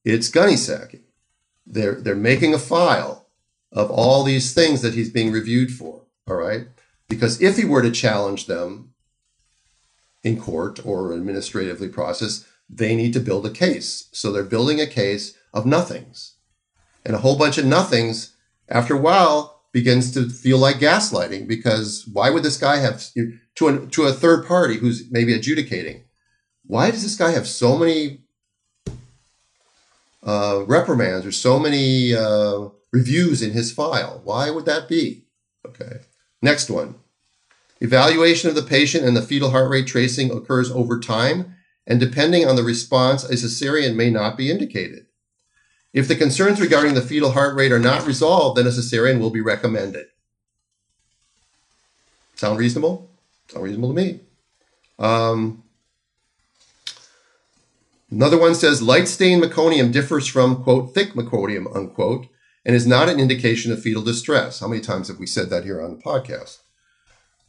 It's 0.05 0.29
gunny 0.29 0.57
sacking. 0.57 1.05
They're 1.67 1.95
they're 1.95 2.15
making 2.15 2.55
a 2.55 2.59
file 2.59 3.27
of 3.73 3.91
all 3.91 4.23
these 4.23 4.55
things 4.55 4.83
that 4.83 4.95
he's 4.95 5.11
being 5.11 5.33
reviewed 5.33 5.73
for. 5.73 6.03
All 6.27 6.37
right, 6.37 6.67
because 7.09 7.41
if 7.41 7.57
he 7.57 7.65
were 7.65 7.83
to 7.83 7.91
challenge 7.91 8.47
them 8.47 8.95
in 10.23 10.41
court 10.41 10.85
or 10.85 11.13
administratively 11.13 11.89
process, 11.89 12.47
they 12.69 12.95
need 12.97 13.13
to 13.13 13.21
build 13.21 13.45
a 13.47 13.51
case. 13.51 14.09
So 14.13 14.33
they're 14.33 14.43
building 14.43 14.81
a 14.81 14.87
case 14.87 15.37
of 15.53 15.67
nothings 15.67 16.35
and 17.05 17.15
a 17.15 17.21
whole 17.21 17.37
bunch 17.37 17.59
of 17.59 17.65
nothings 17.65 18.35
after 18.69 18.95
a 18.95 19.01
while 19.01 19.63
begins 19.73 20.13
to 20.13 20.29
feel 20.29 20.59
like 20.59 20.77
gaslighting 20.77 21.47
because 21.47 22.09
why 22.13 22.31
would 22.31 22.43
this 22.43 22.57
guy 22.57 22.77
have 22.77 23.05
to 23.57 23.69
a, 23.69 23.87
to 23.89 24.05
a 24.05 24.13
third 24.13 24.47
party 24.47 24.77
who's 24.77 25.11
maybe 25.11 25.35
adjudicating 25.35 26.05
why 26.67 26.91
does 26.91 27.03
this 27.03 27.17
guy 27.17 27.33
have 27.33 27.47
so 27.47 27.77
many 27.77 28.24
uh, 30.25 30.65
reprimands 30.67 31.27
or 31.27 31.33
so 31.33 31.59
many 31.59 32.15
uh, 32.15 32.69
reviews 32.93 33.43
in 33.43 33.53
his 33.53 33.73
file 33.73 34.21
why 34.25 34.51
would 34.51 34.67
that 34.67 34.89
be 34.89 35.25
okay 35.67 35.99
next 36.43 36.71
one 36.71 36.95
evaluation 37.81 38.49
of 38.49 38.55
the 38.55 38.63
patient 38.63 39.05
and 39.05 39.17
the 39.17 39.23
fetal 39.23 39.51
heart 39.51 39.71
rate 39.71 39.87
tracing 39.87 40.31
occurs 40.31 40.71
over 40.71 40.99
time 40.99 41.55
and 41.87 42.01
depending 42.01 42.47
on 42.49 42.57
the 42.57 42.63
response 42.63 43.25
a 43.25 43.35
cesarean 43.35 43.95
may 43.95 44.11
not 44.11 44.37
be 44.37 44.51
indicated 44.51 45.07
if 45.95 46.09
the 46.09 46.17
concerns 46.17 46.61
regarding 46.61 46.95
the 46.95 47.01
fetal 47.01 47.31
heart 47.31 47.55
rate 47.55 47.71
are 47.71 47.79
not 47.79 48.05
resolved, 48.05 48.59
then 48.59 48.67
a 48.67 48.71
cesarean 48.71 49.21
will 49.21 49.31
be 49.31 49.41
recommended. 49.41 50.07
Sound 52.35 52.59
reasonable? 52.59 53.09
Sound 53.49 53.65
reasonable 53.65 53.91
to 53.91 53.95
me. 53.95 54.21
Um, 54.99 55.63
another 58.11 58.39
one 58.39 58.55
says 58.55 58.83
light 58.83 59.09
stained 59.09 59.43
meconium 59.43 59.93
differs 59.93 60.27
from, 60.27 60.63
quote, 60.63 60.95
thick 60.95 61.15
meconium, 61.15 61.75
unquote, 61.75 62.27
and 62.65 62.75
is 62.75 62.87
not 62.87 63.09
an 63.09 63.21
indication 63.21 63.73
of 63.73 63.83
fetal 63.83 64.03
distress. 64.03 64.61
How 64.61 64.69
many 64.69 64.81
times 64.81 65.09
have 65.09 65.19
we 65.19 65.27
said 65.27 65.51
that 65.51 65.65
here 65.65 65.83
on 65.83 65.97
the 65.97 66.03
podcast? 66.03 66.59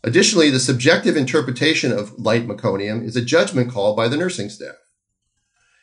Additionally, 0.03 0.51
the 0.51 0.59
subjective 0.59 1.17
interpretation 1.17 1.91
of 1.91 2.17
light 2.19 2.47
meconium 2.47 3.03
is 3.03 3.15
a 3.15 3.25
judgment 3.25 3.71
call 3.71 3.95
by 3.95 4.07
the 4.07 4.17
nursing 4.17 4.49
staff. 4.49 4.75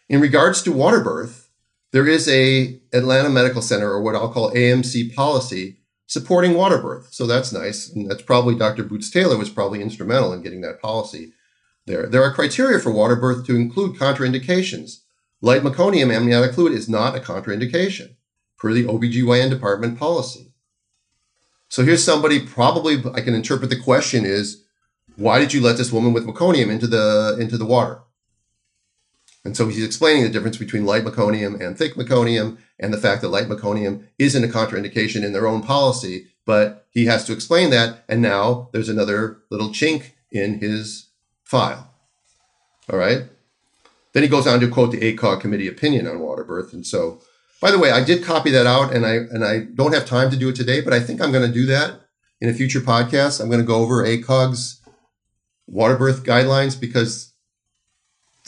In 0.08 0.20
regards 0.20 0.62
to 0.62 0.72
water 0.72 1.00
birth, 1.00 1.50
there 1.92 2.06
is 2.06 2.28
a 2.28 2.80
Atlanta 2.92 3.28
Medical 3.28 3.62
Center, 3.62 3.90
or 3.90 4.00
what 4.00 4.14
I'll 4.14 4.32
call 4.32 4.52
AMC 4.52 5.14
policy, 5.14 5.78
supporting 6.06 6.54
water 6.54 6.78
birth. 6.78 7.08
So 7.10 7.26
that's 7.26 7.52
nice. 7.52 7.88
And 7.88 8.10
that's 8.10 8.22
probably 8.22 8.54
Dr. 8.54 8.84
Bootstaylor 8.84 9.38
was 9.38 9.50
probably 9.50 9.82
instrumental 9.82 10.32
in 10.32 10.42
getting 10.42 10.60
that 10.60 10.80
policy 10.80 11.32
there. 11.86 12.06
There 12.06 12.22
are 12.22 12.32
criteria 12.32 12.78
for 12.78 12.90
water 12.90 13.16
birth 13.16 13.46
to 13.46 13.56
include 13.56 13.96
contraindications. 13.96 15.00
Light 15.40 15.62
meconium 15.62 16.14
amniotic 16.14 16.54
fluid 16.54 16.72
is 16.72 16.88
not 16.88 17.16
a 17.16 17.20
contraindication 17.20 18.16
per 18.56 18.72
the 18.72 18.84
OBGYN 18.84 19.50
department 19.50 19.98
policy. 19.98 20.52
So 21.68 21.84
here's 21.84 22.04
somebody 22.04 22.46
probably 22.46 23.02
I 23.12 23.22
can 23.22 23.34
interpret 23.34 23.70
the 23.70 23.80
question 23.80 24.24
is 24.24 24.62
why 25.16 25.38
did 25.38 25.52
you 25.52 25.60
let 25.60 25.76
this 25.76 25.92
woman 25.92 26.12
with 26.12 26.26
meconium 26.26 26.70
into 26.70 26.86
the 26.86 27.36
into 27.40 27.58
the 27.58 27.64
water? 27.64 28.02
And 29.44 29.56
so 29.56 29.68
he's 29.68 29.84
explaining 29.84 30.22
the 30.22 30.28
difference 30.28 30.56
between 30.56 30.86
light 30.86 31.04
meconium 31.04 31.60
and 31.60 31.76
thick 31.76 31.94
meconium 31.94 32.58
and 32.78 32.92
the 32.92 32.98
fact 32.98 33.22
that 33.22 33.28
light 33.28 33.48
meconium 33.48 34.06
isn't 34.18 34.44
a 34.44 34.48
contraindication 34.48 35.24
in 35.24 35.32
their 35.32 35.48
own 35.48 35.62
policy, 35.62 36.28
but 36.46 36.86
he 36.90 37.06
has 37.06 37.24
to 37.24 37.32
explain 37.32 37.70
that. 37.70 38.04
And 38.08 38.22
now 38.22 38.68
there's 38.72 38.88
another 38.88 39.38
little 39.50 39.70
chink 39.70 40.12
in 40.30 40.60
his 40.60 41.08
file. 41.52 41.86
All 42.90 42.98
right. 42.98 43.24
Then 44.14 44.22
he 44.22 44.28
goes 44.28 44.46
on 44.46 44.58
to 44.60 44.68
quote 44.68 44.90
the 44.90 45.00
ACOG 45.00 45.42
committee 45.42 45.68
opinion 45.68 46.06
on 46.06 46.20
water 46.20 46.44
birth. 46.44 46.72
And 46.72 46.86
so, 46.86 47.20
by 47.60 47.70
the 47.70 47.78
way, 47.78 47.90
I 47.90 48.02
did 48.02 48.24
copy 48.24 48.50
that 48.50 48.66
out 48.66 48.94
and 48.94 49.04
I 49.04 49.14
and 49.34 49.44
I 49.44 49.66
don't 49.74 49.92
have 49.92 50.06
time 50.06 50.30
to 50.30 50.36
do 50.36 50.48
it 50.48 50.56
today, 50.56 50.80
but 50.80 50.94
I 50.94 51.00
think 51.00 51.20
I'm 51.20 51.30
going 51.30 51.46
to 51.46 51.52
do 51.52 51.66
that 51.66 52.00
in 52.40 52.48
a 52.48 52.54
future 52.54 52.80
podcast. 52.80 53.38
I'm 53.38 53.50
going 53.50 53.60
to 53.60 53.66
go 53.66 53.76
over 53.76 54.02
ACOG's 54.02 54.80
water 55.66 55.96
birth 55.96 56.24
guidelines 56.24 56.78
because 56.80 57.32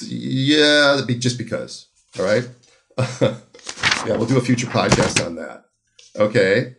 yeah, 0.00 1.00
just 1.18 1.36
because. 1.36 1.88
All 2.18 2.24
right. 2.24 2.48
yeah, 3.20 4.16
we'll 4.16 4.26
do 4.26 4.38
a 4.38 4.48
future 4.48 4.66
podcast 4.66 5.24
on 5.24 5.34
that. 5.36 5.66
Okay. 6.16 6.76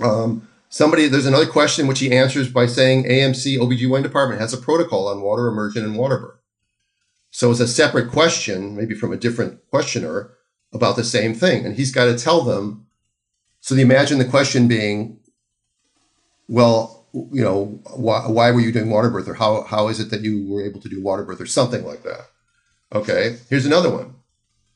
Um, 0.00 0.48
Somebody, 0.68 1.08
there's 1.08 1.26
another 1.26 1.46
question 1.46 1.86
which 1.86 2.00
he 2.00 2.14
answers 2.14 2.50
by 2.50 2.66
saying 2.66 3.04
AMC 3.04 3.58
OBGYN 3.58 4.02
department 4.02 4.40
has 4.40 4.52
a 4.52 4.58
protocol 4.58 5.08
on 5.08 5.22
water 5.22 5.46
immersion 5.46 5.84
and 5.84 5.96
water 5.96 6.18
birth. 6.18 6.40
So 7.30 7.50
it's 7.50 7.60
a 7.60 7.68
separate 7.68 8.10
question, 8.10 8.76
maybe 8.76 8.94
from 8.94 9.12
a 9.12 9.16
different 9.16 9.60
questioner 9.70 10.32
about 10.72 10.96
the 10.96 11.04
same 11.04 11.34
thing. 11.34 11.64
And 11.64 11.74
he's 11.74 11.92
got 11.92 12.04
to 12.06 12.18
tell 12.18 12.42
them. 12.42 12.86
So 13.60 13.74
you 13.74 13.82
imagine 13.82 14.18
the 14.18 14.24
question 14.24 14.68
being, 14.68 15.20
well, 16.48 17.06
you 17.12 17.42
know, 17.42 17.80
why, 17.96 18.28
why 18.28 18.50
were 18.50 18.60
you 18.60 18.72
doing 18.72 18.90
water 18.90 19.10
birth 19.10 19.28
or 19.28 19.34
how, 19.34 19.62
how 19.62 19.88
is 19.88 20.00
it 20.00 20.10
that 20.10 20.20
you 20.20 20.46
were 20.48 20.64
able 20.64 20.80
to 20.80 20.88
do 20.88 21.02
water 21.02 21.24
birth 21.24 21.40
or 21.40 21.46
something 21.46 21.84
like 21.84 22.02
that? 22.02 22.28
Okay, 22.92 23.38
here's 23.48 23.66
another 23.66 23.90
one. 23.90 24.14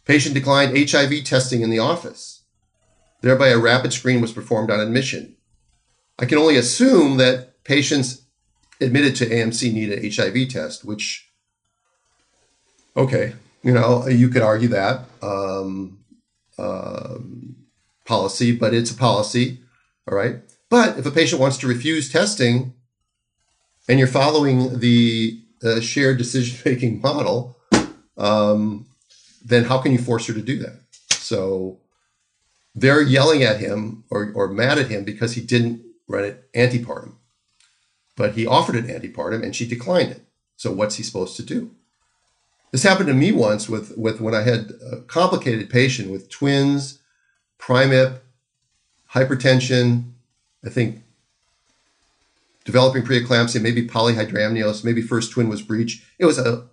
Patient 0.04 0.34
declined 0.34 0.76
HIV 0.90 1.24
testing 1.24 1.62
in 1.62 1.70
the 1.70 1.78
office. 1.78 2.42
Thereby, 3.20 3.48
a 3.48 3.58
rapid 3.58 3.92
screen 3.92 4.20
was 4.20 4.32
performed 4.32 4.70
on 4.70 4.80
admission. 4.80 5.36
I 6.22 6.24
can 6.24 6.38
only 6.38 6.56
assume 6.56 7.16
that 7.16 7.64
patients 7.64 8.22
admitted 8.80 9.16
to 9.16 9.26
AMC 9.26 9.72
need 9.72 9.92
an 9.92 10.08
HIV 10.08 10.50
test, 10.50 10.84
which, 10.84 11.28
okay, 12.96 13.34
you 13.64 13.72
know, 13.72 14.06
you 14.06 14.28
could 14.28 14.40
argue 14.40 14.68
that 14.68 15.00
um, 15.20 15.98
um, 16.58 17.56
policy, 18.04 18.52
but 18.52 18.72
it's 18.72 18.92
a 18.92 18.94
policy, 18.94 19.58
all 20.08 20.16
right? 20.16 20.36
But 20.70 20.96
if 20.96 21.06
a 21.06 21.10
patient 21.10 21.40
wants 21.40 21.58
to 21.58 21.66
refuse 21.66 22.08
testing 22.08 22.72
and 23.88 23.98
you're 23.98 24.06
following 24.06 24.78
the 24.78 25.40
uh, 25.64 25.80
shared 25.80 26.18
decision 26.18 26.56
making 26.64 27.00
model, 27.00 27.56
um, 28.16 28.86
then 29.44 29.64
how 29.64 29.78
can 29.78 29.90
you 29.90 29.98
force 29.98 30.28
her 30.28 30.34
to 30.34 30.42
do 30.42 30.56
that? 30.60 30.78
So 31.10 31.80
they're 32.76 33.02
yelling 33.02 33.42
at 33.42 33.58
him 33.58 34.04
or, 34.08 34.30
or 34.36 34.46
mad 34.46 34.78
at 34.78 34.86
him 34.86 35.02
because 35.02 35.32
he 35.32 35.40
didn't 35.40 35.82
run 36.12 36.24
it 36.24 36.52
antepartum. 36.52 37.14
But 38.16 38.34
he 38.34 38.46
offered 38.46 38.76
it 38.76 38.86
antepartum 38.86 39.42
and 39.42 39.56
she 39.56 39.66
declined 39.66 40.12
it. 40.12 40.22
So 40.56 40.70
what's 40.70 40.96
he 40.96 41.02
supposed 41.02 41.36
to 41.36 41.42
do? 41.42 41.72
This 42.70 42.84
happened 42.84 43.08
to 43.08 43.14
me 43.14 43.32
once 43.32 43.68
with, 43.68 43.96
with 43.98 44.20
when 44.20 44.34
I 44.34 44.42
had 44.42 44.72
a 44.90 45.00
complicated 45.02 45.68
patient 45.68 46.10
with 46.10 46.30
twins, 46.30 47.00
primip, 47.58 48.20
hypertension, 49.12 50.12
I 50.64 50.70
think 50.70 51.02
developing 52.64 53.02
preeclampsia, 53.02 53.60
maybe 53.60 53.86
polyhydramnios, 53.86 54.84
maybe 54.84 55.02
first 55.02 55.32
twin 55.32 55.48
was 55.48 55.62
breech. 55.62 56.02
It 56.18 56.26
was 56.26 56.38
a, 56.38 56.66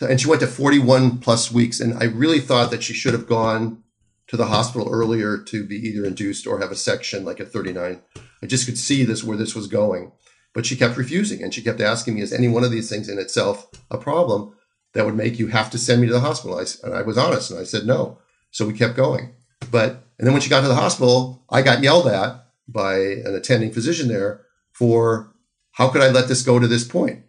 and 0.00 0.20
she 0.20 0.28
went 0.28 0.40
to 0.40 0.46
41 0.46 1.18
plus 1.18 1.52
weeks. 1.52 1.80
And 1.80 1.94
I 1.94 2.04
really 2.04 2.40
thought 2.40 2.70
that 2.70 2.82
she 2.82 2.92
should 2.92 3.12
have 3.12 3.26
gone 3.26 3.82
to 4.26 4.36
the 4.36 4.46
hospital 4.46 4.88
earlier 4.90 5.38
to 5.38 5.64
be 5.64 5.76
either 5.76 6.04
induced 6.04 6.46
or 6.46 6.58
have 6.58 6.72
a 6.72 6.76
section 6.76 7.24
like 7.24 7.40
at 7.40 7.52
39. 7.52 8.00
I 8.44 8.46
just 8.46 8.66
could 8.66 8.76
see 8.76 9.04
this 9.04 9.24
where 9.24 9.38
this 9.38 9.54
was 9.54 9.68
going. 9.68 10.12
But 10.52 10.66
she 10.66 10.76
kept 10.76 10.98
refusing 10.98 11.42
and 11.42 11.52
she 11.52 11.62
kept 11.62 11.80
asking 11.80 12.14
me, 12.14 12.20
is 12.20 12.30
any 12.30 12.46
one 12.46 12.62
of 12.62 12.70
these 12.70 12.90
things 12.90 13.08
in 13.08 13.18
itself 13.18 13.66
a 13.90 13.96
problem 13.96 14.54
that 14.92 15.06
would 15.06 15.16
make 15.16 15.38
you 15.38 15.46
have 15.46 15.70
to 15.70 15.78
send 15.78 16.02
me 16.02 16.06
to 16.08 16.12
the 16.12 16.20
hospital? 16.20 16.58
I, 16.58 16.64
and 16.84 16.94
I 16.94 17.00
was 17.00 17.16
honest 17.16 17.50
and 17.50 17.58
I 17.58 17.64
said 17.64 17.86
no. 17.86 18.18
So 18.50 18.66
we 18.66 18.74
kept 18.74 18.96
going. 18.96 19.32
But, 19.70 20.04
and 20.18 20.26
then 20.26 20.34
when 20.34 20.42
she 20.42 20.50
got 20.50 20.60
to 20.60 20.68
the 20.68 20.74
hospital, 20.74 21.42
I 21.48 21.62
got 21.62 21.82
yelled 21.82 22.06
at 22.06 22.44
by 22.68 22.98
an 22.98 23.34
attending 23.34 23.72
physician 23.72 24.08
there 24.08 24.42
for 24.72 25.32
how 25.72 25.88
could 25.88 26.02
I 26.02 26.10
let 26.10 26.28
this 26.28 26.42
go 26.42 26.58
to 26.58 26.68
this 26.68 26.86
point? 26.86 27.24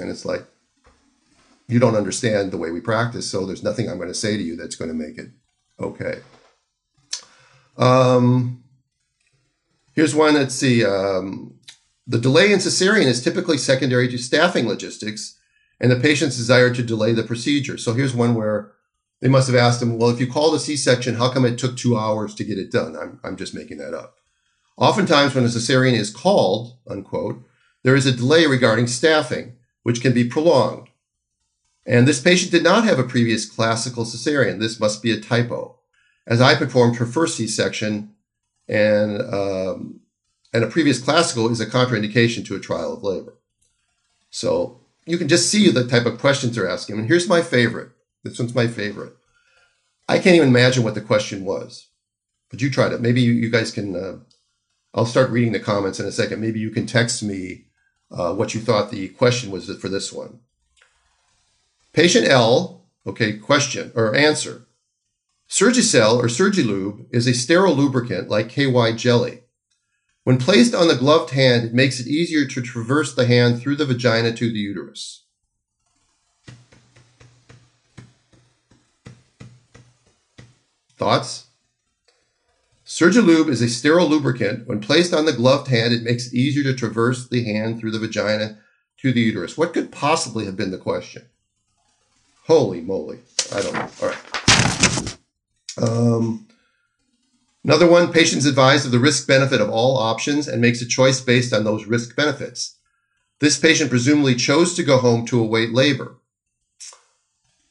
And 0.00 0.10
it's 0.10 0.24
like, 0.24 0.44
you 1.68 1.78
don't 1.78 1.96
understand 1.96 2.50
the 2.50 2.58
way 2.58 2.72
we 2.72 2.80
practice, 2.80 3.30
so 3.30 3.46
there's 3.46 3.62
nothing 3.62 3.88
I'm 3.88 3.98
going 3.98 4.08
to 4.08 4.14
say 4.14 4.36
to 4.36 4.42
you 4.42 4.56
that's 4.56 4.76
going 4.76 4.90
to 4.90 4.94
make 4.94 5.16
it 5.16 5.30
okay. 5.80 6.20
Um, 7.78 8.64
here's 9.96 10.14
one. 10.14 10.34
Let's 10.34 10.54
see. 10.54 10.84
Um, 10.84 11.58
the 12.06 12.20
delay 12.20 12.52
in 12.52 12.60
cesarean 12.60 13.06
is 13.06 13.24
typically 13.24 13.58
secondary 13.58 14.06
to 14.08 14.18
staffing 14.18 14.68
logistics 14.68 15.36
and 15.80 15.90
the 15.90 15.96
patient's 15.96 16.36
desire 16.36 16.72
to 16.72 16.82
delay 16.82 17.12
the 17.12 17.24
procedure. 17.24 17.76
So 17.76 17.94
here's 17.94 18.14
one 18.14 18.34
where 18.36 18.72
they 19.20 19.28
must 19.28 19.48
have 19.48 19.56
asked 19.56 19.82
him, 19.82 19.98
well, 19.98 20.10
if 20.10 20.20
you 20.20 20.30
called 20.30 20.54
a 20.54 20.60
C-section, 20.60 21.16
how 21.16 21.32
come 21.32 21.44
it 21.44 21.58
took 21.58 21.76
two 21.76 21.96
hours 21.96 22.34
to 22.36 22.44
get 22.44 22.58
it 22.58 22.70
done? 22.70 22.96
I'm, 22.96 23.18
I'm 23.24 23.36
just 23.36 23.54
making 23.54 23.78
that 23.78 23.94
up. 23.94 24.16
Oftentimes 24.76 25.34
when 25.34 25.44
a 25.44 25.48
cesarean 25.48 25.94
is 25.94 26.10
called, 26.10 26.76
unquote, 26.86 27.42
there 27.82 27.96
is 27.96 28.06
a 28.06 28.12
delay 28.12 28.46
regarding 28.46 28.86
staffing, 28.86 29.56
which 29.82 30.02
can 30.02 30.12
be 30.12 30.28
prolonged. 30.28 30.88
And 31.86 32.06
this 32.06 32.20
patient 32.20 32.50
did 32.50 32.62
not 32.62 32.84
have 32.84 32.98
a 32.98 33.04
previous 33.04 33.48
classical 33.48 34.04
cesarean. 34.04 34.60
This 34.60 34.78
must 34.78 35.02
be 35.02 35.12
a 35.12 35.20
typo. 35.20 35.78
As 36.26 36.40
I 36.40 36.56
performed 36.56 36.96
her 36.96 37.06
first 37.06 37.36
C-section, 37.36 38.12
and 38.68 39.20
um, 39.32 40.00
and 40.52 40.64
a 40.64 40.68
previous 40.68 41.00
classical 41.00 41.50
is 41.50 41.60
a 41.60 41.66
contraindication 41.66 42.44
to 42.46 42.56
a 42.56 42.60
trial 42.60 42.92
of 42.94 43.02
labor. 43.02 43.34
So 44.30 44.80
you 45.06 45.18
can 45.18 45.28
just 45.28 45.50
see 45.50 45.70
the 45.70 45.86
type 45.86 46.06
of 46.06 46.18
questions 46.18 46.54
they're 46.54 46.68
asking. 46.68 46.98
And 46.98 47.08
here's 47.08 47.28
my 47.28 47.42
favorite. 47.42 47.90
This 48.22 48.38
one's 48.38 48.54
my 48.54 48.66
favorite. 48.66 49.14
I 50.08 50.18
can't 50.18 50.36
even 50.36 50.48
imagine 50.48 50.84
what 50.84 50.94
the 50.94 51.00
question 51.00 51.44
was, 51.44 51.88
but 52.50 52.60
you 52.60 52.70
tried 52.70 52.92
it. 52.92 53.00
Maybe 53.00 53.20
you, 53.20 53.32
you 53.32 53.50
guys 53.50 53.70
can. 53.70 53.96
Uh, 53.96 54.18
I'll 54.94 55.06
start 55.06 55.30
reading 55.30 55.52
the 55.52 55.60
comments 55.60 56.00
in 56.00 56.06
a 56.06 56.12
second. 56.12 56.40
Maybe 56.40 56.58
you 56.58 56.70
can 56.70 56.86
text 56.86 57.22
me 57.22 57.66
uh, 58.10 58.34
what 58.34 58.54
you 58.54 58.60
thought 58.60 58.90
the 58.90 59.08
question 59.08 59.50
was 59.50 59.68
for 59.76 59.88
this 59.88 60.12
one. 60.12 60.40
Patient 61.92 62.26
L, 62.28 62.82
okay, 63.06 63.34
question 63.34 63.92
or 63.94 64.14
answer. 64.14 64.65
Surgicel 65.48 66.18
or 66.18 66.26
Surgilube 66.26 67.06
is 67.12 67.26
a 67.26 67.34
sterile 67.34 67.74
lubricant 67.74 68.28
like 68.28 68.48
KY 68.48 68.92
jelly. 68.96 69.42
When 70.24 70.38
placed 70.38 70.74
on 70.74 70.88
the 70.88 70.96
gloved 70.96 71.30
hand, 71.30 71.64
it 71.64 71.72
makes 71.72 72.00
it 72.00 72.08
easier 72.08 72.46
to 72.46 72.60
traverse 72.60 73.14
the 73.14 73.26
hand 73.26 73.60
through 73.60 73.76
the 73.76 73.86
vagina 73.86 74.32
to 74.32 74.52
the 74.52 74.58
uterus. 74.58 75.24
Thoughts? 80.96 81.46
Surgilube 82.84 83.48
is 83.48 83.62
a 83.62 83.68
sterile 83.68 84.08
lubricant. 84.08 84.66
When 84.66 84.80
placed 84.80 85.12
on 85.12 85.26
the 85.26 85.32
gloved 85.32 85.68
hand, 85.68 85.92
it 85.92 86.02
makes 86.02 86.26
it 86.26 86.34
easier 86.34 86.64
to 86.64 86.74
traverse 86.74 87.28
the 87.28 87.44
hand 87.44 87.78
through 87.78 87.92
the 87.92 87.98
vagina 87.98 88.58
to 88.98 89.12
the 89.12 89.20
uterus. 89.20 89.56
What 89.56 89.72
could 89.72 89.92
possibly 89.92 90.46
have 90.46 90.56
been 90.56 90.70
the 90.70 90.78
question? 90.78 91.26
Holy 92.46 92.80
moly. 92.80 93.20
I 93.54 93.60
don't 93.60 93.74
know. 93.74 93.88
All 94.02 94.08
right. 94.08 94.35
Um, 95.80 96.46
another 97.64 97.86
one 97.86 98.12
patients 98.12 98.46
advised 98.46 98.86
of 98.86 98.92
the 98.92 98.98
risk 98.98 99.26
benefit 99.26 99.60
of 99.60 99.70
all 99.70 99.96
options 99.96 100.48
and 100.48 100.60
makes 100.60 100.80
a 100.80 100.86
choice 100.86 101.20
based 101.20 101.52
on 101.52 101.64
those 101.64 101.86
risk 101.86 102.16
benefits. 102.16 102.76
This 103.40 103.58
patient 103.58 103.90
presumably 103.90 104.34
chose 104.34 104.74
to 104.74 104.82
go 104.82 104.98
home 104.98 105.26
to 105.26 105.40
await 105.40 105.72
labor. 105.72 106.16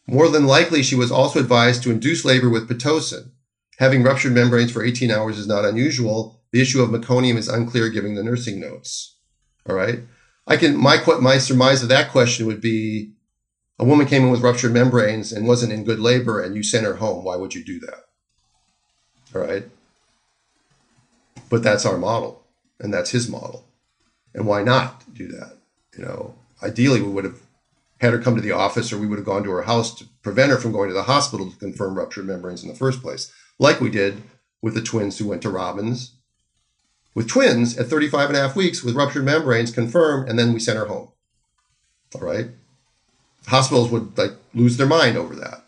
More 0.08 0.30
than 0.30 0.46
likely, 0.46 0.84
she 0.84 0.96
was 0.96 1.12
also 1.12 1.40
advised 1.40 1.82
to 1.84 1.92
induce 1.92 2.24
labor 2.24 2.50
with 2.50 2.70
Pitocin. 2.70 3.32
Having 3.80 4.04
ruptured 4.04 4.34
membranes 4.34 4.72
for 4.72 4.84
18 4.84 5.10
hours 5.10 5.38
is 5.38 5.48
not 5.48 5.66
unusual. 5.66 6.44
The 6.52 6.62
issue 6.62 6.82
of 6.82 6.90
meconium 6.90 7.38
is 7.38 7.50
unclear 7.50 7.90
given 7.90 8.14
the 8.14 8.24
nursing 8.24 8.60
notes. 8.60 9.18
All 9.68 9.76
right. 9.76 10.00
I 10.48 10.58
can 10.58 10.78
my 10.78 11.04
my 11.20 11.40
surmise 11.40 11.82
of 11.82 11.90
that 11.90 12.12
question 12.12 12.46
would 12.46 12.62
be 12.62 13.15
a 13.78 13.86
woman 13.86 14.08
came 14.08 14.24
in 14.24 14.32
with 14.32 14.42
ruptured 14.42 14.74
membranes 14.74 15.32
and 15.32 15.48
wasn't 15.48 15.74
in 15.74 15.84
good 15.84 16.00
labor 16.00 16.42
and 16.42 16.56
you 16.56 16.64
sent 16.64 16.86
her 16.86 16.96
home, 16.96 17.24
why 17.24 17.36
would 17.36 17.54
you 17.54 17.64
do 17.64 17.80
that? 17.82 18.06
All 19.34 19.42
right. 19.42 19.66
But 21.50 21.62
that's 21.62 21.86
our 21.86 21.98
model 21.98 22.44
and 22.80 22.94
that's 22.94 23.12
his 23.12 23.30
model. 23.30 23.66
And 24.34 24.46
why 24.46 24.64
not 24.64 25.04
do 25.14 25.28
that? 25.28 25.58
You 25.98 26.06
know, 26.06 26.36
ideally 26.64 27.02
we 27.02 27.12
would 27.12 27.26
have 27.26 27.42
had 28.00 28.14
her 28.14 28.20
come 28.20 28.36
to 28.36 28.42
the 28.42 28.52
office 28.52 28.92
or 28.94 28.98
we 28.98 29.08
would 29.08 29.20
have 29.20 29.26
gone 29.26 29.44
to 29.44 29.52
her 29.52 29.64
house 29.64 29.94
to 29.96 30.06
prevent 30.22 30.52
her 30.52 30.58
from 30.58 30.72
going 30.72 30.90
to 30.90 30.94
the 30.94 31.04
hospital 31.04 31.50
to 31.50 31.58
confirm 31.58 31.98
ruptured 31.98 32.26
membranes 32.26 32.64
in 32.64 32.70
the 32.70 32.76
first 32.76 33.02
place, 33.02 33.32
like 33.60 33.80
we 33.80 33.90
did 33.90 34.22
with 34.62 34.74
the 34.74 34.82
twins 34.82 35.18
who 35.18 35.28
went 35.28 35.42
to 35.42 35.50
Robbins. 35.50 36.14
With 37.14 37.30
twins 37.30 37.78
at 37.78 37.88
35 37.88 38.30
and 38.30 38.38
a 38.38 38.42
half 38.42 38.58
weeks 38.58 38.84
with 38.84 38.96
ruptured 38.96 39.24
membranes 39.24 39.72
confirmed, 39.72 40.28
and 40.28 40.38
then 40.38 40.54
we 40.54 40.60
sent 40.60 40.78
her 40.78 40.88
home. 40.88 41.12
All 42.14 42.22
right 42.22 42.50
hospitals 43.48 43.90
would 43.92 44.18
like 44.18 44.34
lose 44.54 44.78
their 44.78 44.88
mind 44.88 45.18
over 45.18 45.36
that. 45.36 45.64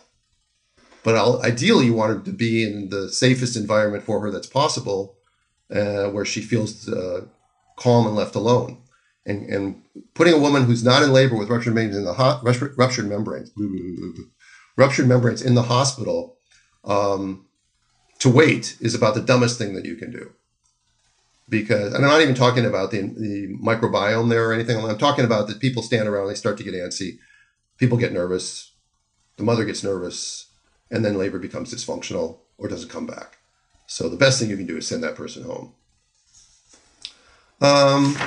But 1.03 1.15
I'll, 1.15 1.41
ideally, 1.41 1.86
you 1.86 1.93
want 1.93 2.17
her 2.17 2.19
to 2.25 2.32
be 2.32 2.63
in 2.63 2.89
the 2.89 3.09
safest 3.09 3.55
environment 3.55 4.03
for 4.03 4.19
her 4.19 4.32
that's 4.32 4.47
possible, 4.47 5.15
uh, 5.73 6.09
where 6.09 6.25
she 6.25 6.41
feels 6.41 6.89
uh, 6.89 7.21
calm 7.78 8.07
and 8.07 8.15
left 8.15 8.36
alone. 8.36 8.82
And, 9.25 9.49
and 9.49 9.82
putting 10.15 10.34
a 10.34 10.39
woman 10.39 10.63
who's 10.63 10.84
not 10.84 11.03
in 11.03 11.11
labor 11.11 11.36
with 11.36 11.49
ruptured 11.49 11.75
membranes 11.75 11.97
in 11.97 12.05
the 12.05 12.13
ho- 12.13 12.41
ruptured 12.78 13.07
membranes, 13.07 13.51
ruptured 14.78 15.07
membranes 15.07 15.41
in 15.41 15.55
the 15.55 15.63
hospital 15.63 16.38
um, 16.86 17.45
to 18.19 18.30
wait 18.30 18.78
is 18.80 18.95
about 18.95 19.15
the 19.15 19.21
dumbest 19.21 19.57
thing 19.57 19.75
that 19.75 19.86
you 19.86 19.95
can 19.95 20.11
do. 20.11 20.32
Because, 21.49 21.93
and 21.93 22.03
I'm 22.03 22.11
not 22.11 22.21
even 22.21 22.36
talking 22.36 22.65
about 22.65 22.91
the, 22.91 23.01
the 23.01 23.55
microbiome 23.61 24.30
there 24.30 24.49
or 24.49 24.53
anything. 24.53 24.78
I'm 24.78 24.97
talking 24.97 25.23
about 25.23 25.47
that 25.47 25.59
people 25.59 25.84
stand 25.84 26.09
around, 26.09 26.28
they 26.28 26.36
start 26.36 26.57
to 26.57 26.63
get 26.63 26.73
antsy 26.73 27.19
people 27.78 27.97
get 27.97 28.13
nervous, 28.13 28.71
the 29.38 29.43
mother 29.43 29.65
gets 29.65 29.84
nervous, 29.84 30.47
and 30.91 31.03
then 31.03 31.17
labor 31.17 31.39
becomes 31.39 31.73
dysfunctional 31.73 32.39
or 32.57 32.67
doesn't 32.67 32.89
come 32.89 33.05
back. 33.05 33.38
So 33.86 34.09
the 34.09 34.17
best 34.17 34.39
thing 34.39 34.49
you 34.49 34.57
can 34.57 34.65
do 34.65 34.78
is 34.78 34.88
send 34.88 35.03
that 35.03 35.15
person 35.15 35.43
home. 35.43 35.73
Um, 37.61 38.17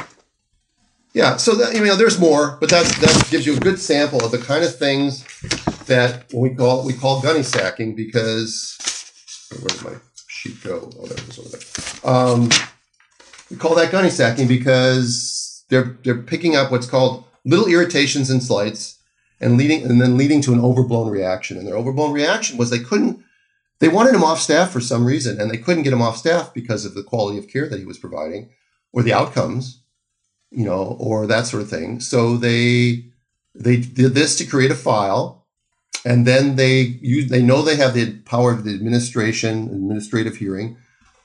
yeah, 1.13 1.37
so 1.37 1.55
that, 1.57 1.75
you 1.75 1.85
know, 1.85 1.97
there's 1.97 2.19
more, 2.19 2.57
but 2.61 2.71
that 2.71 2.87
that 2.87 3.29
gives 3.31 3.47
you 3.47 3.57
a 3.57 3.61
good 3.61 3.79
sample 3.79 4.25
of 4.25 4.31
the 4.31 4.39
kind 4.39 4.65
of 4.65 4.77
things 4.77 5.25
that 5.87 6.33
we 6.33 6.55
call 6.55 6.85
we 6.85 6.93
call 6.93 7.21
gunny 7.21 7.43
sacking 7.43 7.95
because 7.95 8.77
where 9.61 9.69
did 9.69 9.85
my 9.85 9.95
sheet 10.29 10.63
go? 10.63 10.91
Oh, 10.99 11.07
there 11.07 11.19
it 11.19 11.27
was 11.27 11.39
over 11.39 11.49
there. 11.49 12.13
Um, 12.13 12.49
we 13.51 13.57
call 13.57 13.75
that 13.75 13.91
gunny 13.91 14.11
sacking 14.11 14.47
because 14.47 15.65
they're 15.69 15.99
they're 16.05 16.23
picking 16.23 16.55
up 16.57 16.71
what's 16.71 16.87
called 16.87 17.25
little 17.45 17.67
irritations 17.67 18.31
and 18.31 18.43
slights 18.43 19.00
and 19.41 19.57
leading 19.57 19.85
and 19.85 20.01
then 20.01 20.17
leading 20.17 20.43
to 20.43 20.53
an 20.53 20.61
overblown 20.61 21.09
reaction. 21.09 21.57
And 21.57 21.67
their 21.67 21.77
overblown 21.77 22.13
reaction 22.13 22.57
was 22.57 22.71
they 22.71 22.79
couldn't 22.79 23.25
they 23.81 23.89
wanted 23.89 24.15
him 24.15 24.25
off 24.25 24.41
staff 24.41 24.71
for 24.71 24.81
some 24.81 25.07
reason 25.07 25.41
and 25.41 25.51
they 25.51 25.57
couldn't 25.57 25.85
get 25.85 25.93
him 25.93 26.03
off 26.03 26.19
staff 26.19 26.53
because 26.53 26.85
of 26.85 26.95
the 26.95 27.03
quality 27.03 27.39
of 27.39 27.49
care 27.49 27.69
that 27.69 27.79
he 27.79 27.87
was 27.87 27.99
providing 27.99 28.51
or 28.93 29.03
the 29.03 29.13
outcomes, 29.13 29.83
you 30.51 30.65
know, 30.65 30.97
or 31.01 31.27
that 31.27 31.47
sort 31.47 31.63
of 31.63 31.71
thing. 31.71 32.01
So 32.01 32.37
they 32.37 33.07
they 33.55 33.77
did 33.79 34.15
this 34.15 34.37
to 34.37 34.45
create 34.45 34.71
a 34.71 34.77
file 34.77 35.47
and 36.05 36.27
then 36.27 36.57
they 36.57 36.81
use 36.81 37.31
they 37.31 37.43
know 37.43 37.63
they 37.63 37.77
have 37.77 37.95
the 37.95 38.19
power 38.21 38.53
of 38.53 38.65
the 38.65 38.75
administration 38.75 39.65
administrative 39.65 40.37
hearing 40.37 40.77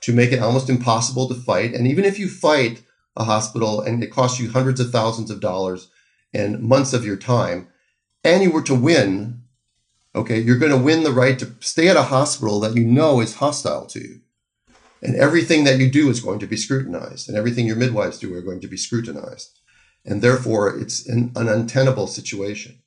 to 0.01 0.13
make 0.13 0.32
it 0.32 0.39
almost 0.39 0.70
impossible 0.70 1.28
to 1.28 1.36
fight 1.36 1.74
and 1.74 1.88
even 1.88 2.05
if 2.05 2.20
you 2.20 2.28
fight 2.28 2.84
a 3.16 3.24
hospital 3.24 3.82
and 3.82 4.03
it 4.03 4.11
costs 4.11 4.39
you 4.39 4.49
hundreds 4.49 4.80
of 4.80 4.91
thousands 4.91 5.32
of 5.32 5.39
dollars 5.39 5.89
and 6.34 6.59
months 6.61 6.93
of 6.93 7.05
your 7.05 7.16
time 7.16 7.68
and 8.26 8.41
you 8.41 8.51
were 8.51 8.63
to 8.63 8.76
win, 8.76 9.43
okay, 10.15 10.39
you're 10.39 10.57
going 10.57 10.71
to 10.71 10.78
win 10.78 11.03
the 11.03 11.11
right 11.11 11.38
to 11.38 11.53
stay 11.59 11.88
at 11.88 11.95
a 11.95 12.03
hospital 12.03 12.59
that 12.59 12.76
you 12.76 12.84
know 12.84 13.21
is 13.21 13.36
hostile 13.36 13.86
to 13.86 13.99
you. 13.99 14.21
And 15.01 15.15
everything 15.15 15.63
that 15.65 15.78
you 15.78 15.91
do 15.91 16.09
is 16.09 16.19
going 16.19 16.39
to 16.39 16.47
be 16.47 16.57
scrutinized, 16.57 17.30
and 17.30 17.38
everything 17.38 17.67
your 17.67 17.76
midwives 17.76 18.17
do 18.17 18.34
are 18.34 18.41
going 18.41 18.61
to 18.61 18.67
be 18.67 18.78
scrutinized. 18.78 19.59
And 20.03 20.21
therefore, 20.21 20.76
it's 20.76 21.07
an, 21.07 21.32
an 21.36 21.47
untenable 21.47 22.07
situation. 22.07 22.80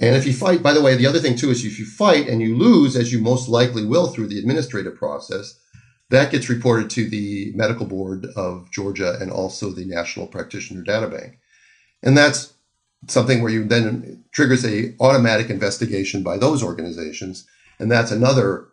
And 0.00 0.14
if 0.14 0.26
you 0.26 0.34
fight, 0.34 0.62
by 0.62 0.74
the 0.74 0.82
way, 0.82 0.94
the 0.94 1.06
other 1.06 1.18
thing 1.18 1.36
too 1.36 1.50
is 1.50 1.64
if 1.64 1.78
you 1.78 1.86
fight 1.86 2.28
and 2.28 2.42
you 2.42 2.56
lose, 2.56 2.96
as 2.96 3.10
you 3.12 3.20
most 3.20 3.48
likely 3.48 3.84
will 3.84 4.08
through 4.08 4.28
the 4.28 4.38
administrative 4.38 4.96
process, 4.96 5.58
that 6.10 6.30
gets 6.30 6.50
reported 6.50 6.90
to 6.90 7.08
the 7.08 7.52
medical 7.54 7.86
board 7.86 8.26
of 8.36 8.70
Georgia 8.70 9.16
and 9.20 9.30
also 9.30 9.70
the 9.70 9.86
National 9.86 10.26
Practitioner 10.26 10.82
Data 10.82 11.08
Bank. 11.08 11.38
And 12.02 12.16
that's 12.16 12.54
something 13.06 13.42
where 13.42 13.52
you 13.52 13.64
then 13.64 14.24
triggers 14.32 14.64
a 14.64 14.94
automatic 15.00 15.50
investigation 15.50 16.22
by 16.22 16.36
those 16.36 16.62
organizations, 16.62 17.46
and 17.78 17.90
that's 17.90 18.10
another 18.10 18.68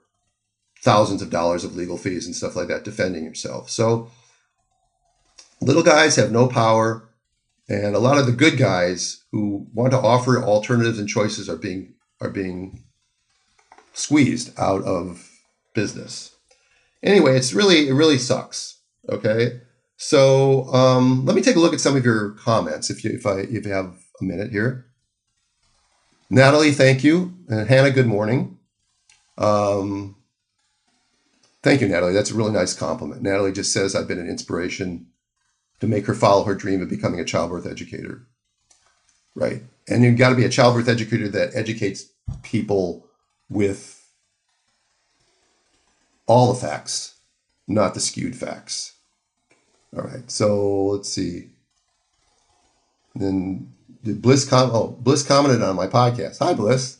thousands 0.82 1.22
of 1.22 1.30
dollars 1.30 1.64
of 1.64 1.76
legal 1.76 1.98
fees 1.98 2.26
and 2.26 2.36
stuff 2.36 2.56
like 2.56 2.68
that 2.68 2.84
defending 2.84 3.24
yourself. 3.24 3.70
So 3.70 4.10
little 5.62 5.84
guys 5.84 6.16
have 6.16 6.32
no 6.32 6.48
power, 6.48 7.08
and 7.68 7.96
a 7.96 8.00
lot 8.00 8.18
of 8.18 8.26
the 8.26 8.32
good 8.32 8.58
guys 8.58 9.24
who 9.32 9.68
want 9.74 9.92
to 9.92 10.00
offer 10.00 10.44
alternatives 10.44 11.00
and 11.00 11.10
choices 11.10 11.50
are 11.50 11.58
being 11.58 11.94
are 12.22 12.30
being 12.30 12.84
squeezed 13.94 14.58
out 14.60 14.84
of 14.84 15.32
business. 15.74 16.36
Anyway, 17.04 17.36
it's 17.36 17.54
really 17.54 17.88
it 17.88 17.94
really 17.94 18.18
sucks. 18.18 18.80
Okay. 19.10 19.62
So 19.98 20.66
um, 20.74 21.26
let 21.26 21.36
me 21.36 21.42
take 21.42 21.56
a 21.56 21.60
look 21.60 21.74
at 21.74 21.80
some 21.80 21.96
of 21.96 22.04
your 22.04 22.32
comments 22.32 22.90
if 22.90 23.04
you 23.04 23.12
if 23.12 23.26
I 23.26 23.40
if 23.40 23.66
you 23.66 23.72
have 23.72 23.96
a 24.22 24.24
minute 24.24 24.52
here. 24.52 24.86
Natalie, 26.30 26.72
thank 26.72 27.04
you. 27.04 27.34
And 27.48 27.68
Hannah, 27.68 27.92
good 27.92 28.08
morning. 28.08 28.58
Um, 29.38 30.16
thank 31.62 31.82
you, 31.82 31.88
Natalie. 31.88 32.14
That's 32.14 32.32
a 32.32 32.36
really 32.36 32.52
nice 32.52 32.74
compliment. 32.74 33.22
Natalie 33.22 33.52
just 33.52 33.74
says 33.74 33.96
I've 33.96 34.08
been 34.08 34.20
an 34.20 34.30
inspiration 34.30 35.08
to 35.80 35.88
make 35.88 36.06
her 36.08 36.14
follow 36.14 36.44
her 36.46 36.56
dream 36.56 36.82
of 36.82 36.90
becoming 36.90 37.20
a 37.20 37.26
childbirth 37.26 37.68
educator. 37.68 38.28
Right. 39.36 39.64
And 39.88 40.04
you've 40.04 40.18
got 40.18 40.30
to 40.30 40.36
be 40.36 40.46
a 40.46 40.50
childbirth 40.50 40.88
educator 40.88 41.28
that 41.30 41.56
educates 41.56 42.06
people 42.42 43.06
with 43.50 44.08
all 46.26 46.52
the 46.54 46.60
facts, 46.60 47.16
not 47.68 47.94
the 47.94 48.00
skewed 48.00 48.36
facts. 48.36 48.94
All 49.96 50.04
right. 50.04 50.30
So 50.32 50.88
let's 50.88 51.10
see. 51.10 51.50
then 53.14 53.75
Blyss 54.06 54.50
com- 54.50 54.72
oh 54.72 54.98
Blyss 55.02 55.28
commented 55.28 55.62
on 55.62 55.76
my 55.76 55.88
podcast. 55.88 56.40
Hi 56.40 56.54
Blyss. 56.54 56.98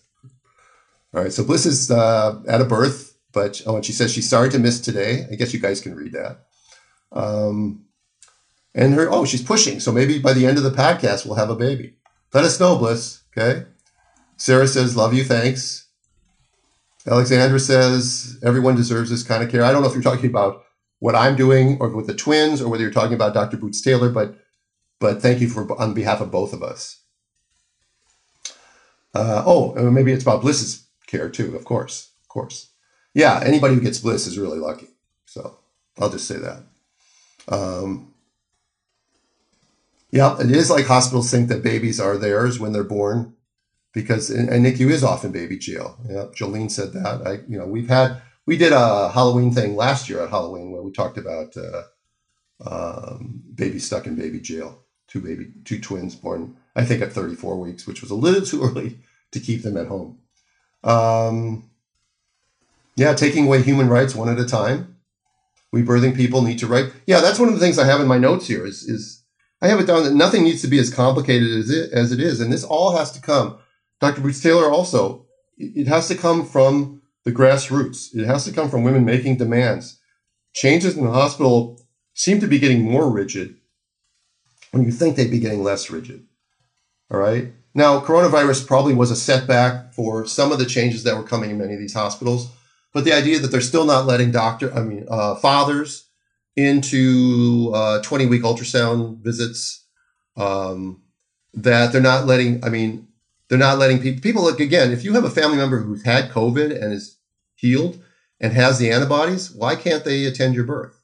All 1.14 1.24
right, 1.24 1.32
so 1.32 1.44
Blyss 1.44 1.66
is 1.66 1.92
uh, 1.92 2.42
at 2.48 2.60
a 2.62 2.66
birth, 2.66 3.16
but 3.32 3.62
oh, 3.66 3.76
and 3.76 3.86
she 3.86 3.94
says 3.94 4.12
she's 4.12 4.30
sorry 4.30 4.50
to 4.50 4.60
miss 4.60 4.82
today. 4.82 5.26
I 5.32 5.36
guess 5.36 5.54
you 5.54 5.60
guys 5.60 5.80
can 5.80 5.96
read 5.96 6.14
that. 6.14 6.46
Um, 7.12 7.86
and 8.74 8.94
her 8.94 9.10
oh 9.10 9.26
she's 9.26 9.44
pushing, 9.44 9.80
so 9.80 9.92
maybe 9.92 10.20
by 10.20 10.34
the 10.34 10.46
end 10.46 10.58
of 10.58 10.64
the 10.64 10.72
podcast 10.72 11.26
we'll 11.26 11.36
have 11.36 11.50
a 11.50 11.56
baby. 11.56 11.96
Let 12.34 12.44
us 12.44 12.60
know, 12.60 12.78
Blyss. 12.78 13.22
Okay. 13.38 13.66
Sarah 14.38 14.68
says 14.68 14.98
love 14.98 15.14
you, 15.14 15.24
thanks. 15.24 15.88
Alexandra 17.08 17.60
says 17.60 18.40
everyone 18.44 18.76
deserves 18.76 19.10
this 19.10 19.24
kind 19.24 19.44
of 19.44 19.50
care. 19.50 19.64
I 19.64 19.72
don't 19.72 19.82
know 19.82 19.88
if 19.88 19.94
you're 19.94 20.04
talking 20.04 20.30
about 20.30 20.64
what 21.00 21.16
I'm 21.16 21.36
doing 21.36 21.78
or 21.80 21.90
with 21.90 22.08
the 22.08 22.16
twins 22.16 22.62
or 22.62 22.68
whether 22.70 22.84
you're 22.84 22.92
talking 22.92 23.14
about 23.14 23.34
Dr. 23.34 23.58
Bootstaylor, 23.58 24.14
but 24.14 24.38
but 25.06 25.22
thank 25.22 25.40
you 25.40 25.48
for 25.48 25.80
on 25.80 25.94
behalf 25.94 26.20
of 26.20 26.32
both 26.32 26.52
of 26.52 26.64
us. 26.64 27.04
Uh, 29.14 29.44
oh, 29.46 29.76
maybe 29.92 30.12
it's 30.12 30.24
about 30.24 30.42
Blyss's 30.42 30.88
care 31.06 31.30
too. 31.30 31.56
Of 31.56 31.64
course, 31.64 32.10
of 32.24 32.28
course. 32.28 32.72
Yeah, 33.14 33.40
anybody 33.44 33.76
who 33.76 33.82
gets 33.82 34.00
Blyss 34.02 34.28
is 34.28 34.40
really 34.40 34.58
lucky. 34.58 34.88
So 35.28 35.60
I'll 36.00 36.10
just 36.10 36.28
say 36.28 36.38
that. 36.38 36.64
Um, 37.48 38.16
yeah, 40.10 40.40
it 40.40 40.50
is 40.50 40.72
like 40.72 40.88
hospitals 40.88 41.30
think 41.30 41.50
that 41.50 41.62
babies 41.62 42.00
are 42.00 42.18
theirs 42.18 42.60
when 42.60 42.74
they're 42.74 42.84
born, 42.84 43.36
because 43.94 44.32
and, 44.32 44.50
and 44.50 44.66
NICU 44.66 44.90
is 44.90 45.04
often 45.04 45.32
baby 45.32 45.60
jail. 45.60 46.00
Yeah, 46.10 46.26
Jolene 46.36 46.72
said 46.72 46.94
that. 46.94 47.28
I, 47.28 47.32
you 47.48 47.60
know, 47.60 47.68
we've 47.68 47.90
had 47.90 48.24
we 48.48 48.58
did 48.58 48.74
a 48.74 49.12
Halloween 49.12 49.54
thing 49.54 49.76
last 49.76 50.10
year 50.10 50.24
at 50.24 50.32
Halloween 50.32 50.72
where 50.72 50.82
we 50.82 50.92
talked 50.92 51.20
about 51.20 51.56
uh, 51.56 51.84
um, 52.66 53.44
baby 53.54 53.78
stuck 53.78 54.08
in 54.08 54.16
baby 54.16 54.40
jail 54.40 54.82
two 55.16 55.22
baby, 55.22 55.52
two 55.64 55.80
twins 55.80 56.14
born, 56.14 56.58
I 56.76 56.84
think 56.84 57.02
at 57.02 57.14
34 57.14 57.58
weeks, 57.58 57.88
which 57.88 58.02
was 58.02 58.12
a 58.12 58.16
little 58.16 58.42
too 58.42 58.64
early 58.68 59.00
to 59.32 59.40
keep 59.40 59.64
them 59.64 59.78
at 59.78 59.88
home. 59.88 60.20
Um, 60.84 61.70
yeah, 62.96 63.14
taking 63.14 63.48
away 63.48 63.62
human 63.62 63.88
rights 63.88 64.14
one 64.14 64.30
at 64.30 64.40
a 64.40 64.46
time. 64.46 64.98
We 65.72 65.84
birthing 65.84 66.16
people 66.16 66.42
need 66.42 66.60
to 66.60 66.68
write. 66.68 66.92
Yeah, 67.06 67.22
that's 67.22 67.40
one 67.40 67.50
of 67.50 67.56
the 67.56 67.60
things 67.60 67.80
I 67.80 67.86
have 67.86 68.00
in 68.00 68.08
my 68.08 68.18
notes 68.18 68.48
here. 68.48 68.66
Is 68.66 68.84
is 68.84 69.24
I 69.62 69.68
have 69.68 69.80
it 69.80 69.88
down 69.88 70.04
that 70.04 70.14
nothing 70.14 70.44
needs 70.44 70.62
to 70.62 70.70
be 70.70 70.80
as 70.80 70.94
complicated 70.94 71.50
as 71.52 71.70
it 71.70 71.92
as 71.92 72.12
it 72.14 72.22
is, 72.22 72.40
and 72.40 72.54
this 72.54 72.64
all 72.64 72.96
has 72.96 73.12
to 73.12 73.22
come. 73.22 73.58
Dr. 74.00 74.22
Bootstaylor 74.22 74.72
also. 74.72 75.26
It 75.58 75.88
has 75.88 76.08
to 76.10 76.16
come 76.16 76.46
from 76.46 77.02
the 77.24 77.32
grassroots. 77.32 78.14
It 78.14 78.26
has 78.26 78.46
to 78.46 78.52
come 78.52 78.70
from 78.70 78.84
women 78.84 79.06
making 79.06 79.38
demands. 79.38 80.00
Changes 80.54 80.98
in 80.98 81.06
the 81.06 81.12
hospital 81.12 81.82
seem 82.14 82.40
to 82.40 82.48
be 82.48 82.60
getting 82.60 82.82
more 82.82 83.10
rigid 83.10 83.56
when 84.76 84.84
you 84.84 84.92
think 84.92 85.16
they'd 85.16 85.32
be 85.32 85.40
getting 85.40 85.64
less 85.64 85.90
rigid. 85.90 86.28
All 87.10 87.18
right. 87.18 87.54
Now, 87.74 88.02
coronavirus 88.02 88.68
probably 88.68 88.94
was 88.94 89.10
a 89.10 89.16
setback 89.16 89.94
for 89.94 90.28
some 90.28 90.52
of 90.52 90.60
the 90.60 90.66
changes 90.66 91.04
that 91.04 91.16
were 91.16 91.24
coming 91.24 91.50
in 91.50 91.58
many 91.58 91.74
of 91.74 91.80
these 91.80 91.94
hospitals, 91.94 92.50
but 92.94 93.06
the 93.06 93.14
idea 93.14 93.40
that 93.40 93.48
they're 93.48 93.62
still 93.62 93.86
not 93.86 94.06
letting 94.06 94.32
doctor, 94.32 94.74
I 94.74 94.82
mean, 94.82 95.06
uh, 95.10 95.36
fathers 95.36 96.10
into 96.58 97.72
uh, 97.74 98.02
20 98.02 98.26
week 98.26 98.42
ultrasound 98.42 99.20
visits, 99.20 99.86
um, 100.36 101.02
that 101.54 101.94
they're 101.94 102.02
not 102.02 102.26
letting, 102.26 102.62
I 102.62 102.68
mean, 102.68 103.08
they're 103.48 103.58
not 103.58 103.78
letting 103.78 104.02
people, 104.02 104.22
people 104.22 104.44
look 104.44 104.60
again, 104.60 104.92
if 104.92 105.06
you 105.06 105.14
have 105.14 105.24
a 105.24 105.30
family 105.30 105.56
member 105.56 105.80
who's 105.80 106.04
had 106.04 106.32
COVID 106.32 106.72
and 106.84 106.92
is 106.92 107.18
healed 107.56 108.04
and 108.42 108.52
has 108.52 108.78
the 108.78 108.92
antibodies, 108.92 109.52
why 109.52 109.78
can't 109.78 110.04
they 110.04 110.26
attend 110.26 110.54
your 110.54 110.66
birth? 110.66 111.02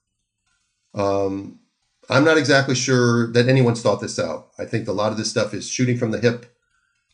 Um, 0.93 1.61
I'm 2.10 2.24
not 2.24 2.38
exactly 2.38 2.76
sure 2.76 3.32
that 3.34 3.47
anyone's 3.47 3.82
thought 3.82 4.02
this 4.02 4.20
out. 4.20 4.49
I 4.58 4.66
think 4.66 4.88
a 4.88 4.91
lot 4.93 5.12
of 5.12 5.18
this 5.18 5.30
stuff 5.30 5.54
is 5.54 5.70
shooting 5.70 5.97
from 5.97 6.12
the 6.12 6.20
hip, 6.20 6.45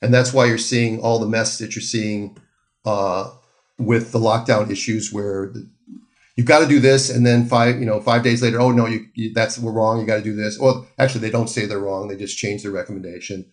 and 0.01 0.13
that's 0.13 0.33
why 0.33 0.45
you're 0.45 0.57
seeing 0.57 0.99
all 0.99 1.19
the 1.19 1.27
mess 1.27 1.57
that 1.57 1.75
you're 1.75 1.81
seeing 1.81 2.37
uh, 2.85 3.31
with 3.77 4.11
the 4.11 4.19
lockdown 4.19 4.71
issues, 4.71 5.11
where 5.11 5.47
the, 5.47 5.69
you've 6.35 6.47
got 6.47 6.59
to 6.59 6.67
do 6.67 6.79
this, 6.79 7.09
and 7.09 7.25
then 7.25 7.45
five, 7.45 7.79
you 7.79 7.85
know, 7.85 7.99
five 7.99 8.23
days 8.23 8.41
later, 8.41 8.61
oh 8.61 8.71
no, 8.71 8.85
you, 8.85 9.07
you 9.13 9.33
that's 9.33 9.59
we're 9.59 9.71
wrong. 9.71 9.99
You 9.99 10.07
got 10.07 10.17
to 10.17 10.23
do 10.23 10.35
this. 10.35 10.57
Well, 10.57 10.87
actually, 10.97 11.21
they 11.21 11.31
don't 11.31 11.49
say 11.49 11.65
they're 11.65 11.79
wrong. 11.79 12.07
They 12.07 12.15
just 12.15 12.37
change 12.37 12.63
their 12.63 12.71
recommendation. 12.71 13.45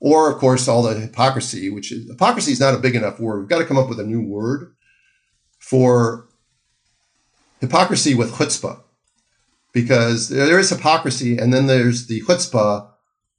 Or 0.00 0.30
of 0.30 0.38
course, 0.38 0.66
all 0.66 0.82
the 0.82 0.94
hypocrisy, 0.98 1.70
which 1.70 1.92
is 1.92 2.08
hypocrisy 2.08 2.52
is 2.52 2.60
not 2.60 2.74
a 2.74 2.78
big 2.78 2.96
enough 2.96 3.20
word. 3.20 3.40
We've 3.40 3.48
got 3.48 3.58
to 3.58 3.66
come 3.66 3.78
up 3.78 3.88
with 3.88 4.00
a 4.00 4.06
new 4.06 4.22
word 4.22 4.74
for 5.58 6.26
hypocrisy 7.60 8.14
with 8.14 8.32
chutzpah 8.32 8.80
because 9.72 10.28
there 10.28 10.58
is 10.58 10.70
hypocrisy, 10.70 11.38
and 11.38 11.52
then 11.52 11.66
there's 11.66 12.06
the 12.06 12.22
chutzpah 12.22 12.88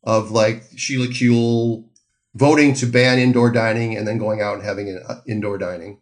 of 0.03 0.31
like 0.31 0.63
Sheila 0.75 1.07
Kuehl 1.07 1.85
voting 2.33 2.73
to 2.75 2.85
ban 2.85 3.19
indoor 3.19 3.51
dining 3.51 3.97
and 3.97 4.07
then 4.07 4.17
going 4.17 4.41
out 4.41 4.55
and 4.55 4.63
having 4.63 4.89
an 4.89 5.03
uh, 5.07 5.21
indoor 5.27 5.57
dining, 5.57 5.99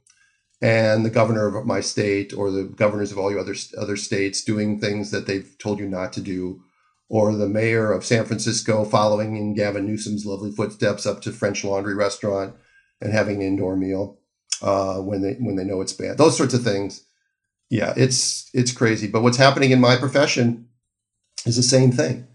and 0.62 1.06
the 1.06 1.10
governor 1.10 1.48
of 1.48 1.66
my 1.66 1.82
state 1.82 2.34
or 2.34 2.52
the 2.52 2.64
governors 2.64 3.12
of 3.12 3.18
all 3.18 3.32
your 3.32 3.40
other 3.40 3.56
other 3.78 3.98
states 3.98 4.44
doing 4.44 4.80
things 4.80 5.12
that 5.12 5.26
they've 5.26 5.56
told 5.60 5.80
you 5.80 5.88
not 5.88 6.14
to 6.14 6.22
do, 6.22 6.62
or 7.10 7.34
the 7.34 7.50
mayor 7.50 7.92
of 7.92 8.06
San 8.06 8.26
Francisco 8.26 8.86
following 8.86 9.36
in 9.36 9.56
Gavin 9.56 9.86
Newsom's 9.86 10.26
lovely 10.26 10.52
footsteps 10.52 11.06
up 11.06 11.22
to 11.22 11.32
French 11.32 11.64
Laundry 11.64 11.96
restaurant 11.96 12.56
and 13.02 13.14
having 13.14 13.38
an 13.38 13.48
indoor 13.48 13.76
meal 13.76 14.20
uh, 14.62 14.98
when 14.98 15.22
they 15.22 15.34
when 15.34 15.56
they 15.56 15.64
know 15.64 15.82
it's 15.82 15.94
bad. 15.94 16.18
Those 16.18 16.38
sorts 16.38 16.54
of 16.54 16.64
things. 16.64 17.06
Yeah, 17.70 17.94
it's 17.96 18.50
it's 18.54 18.72
crazy. 18.72 19.08
But 19.08 19.22
what's 19.22 19.38
happening 19.38 19.72
in 19.72 19.80
my 19.80 19.96
profession 19.96 20.68
is 21.46 21.56
the 21.56 21.64
same 21.64 21.92
thing. 21.92 22.28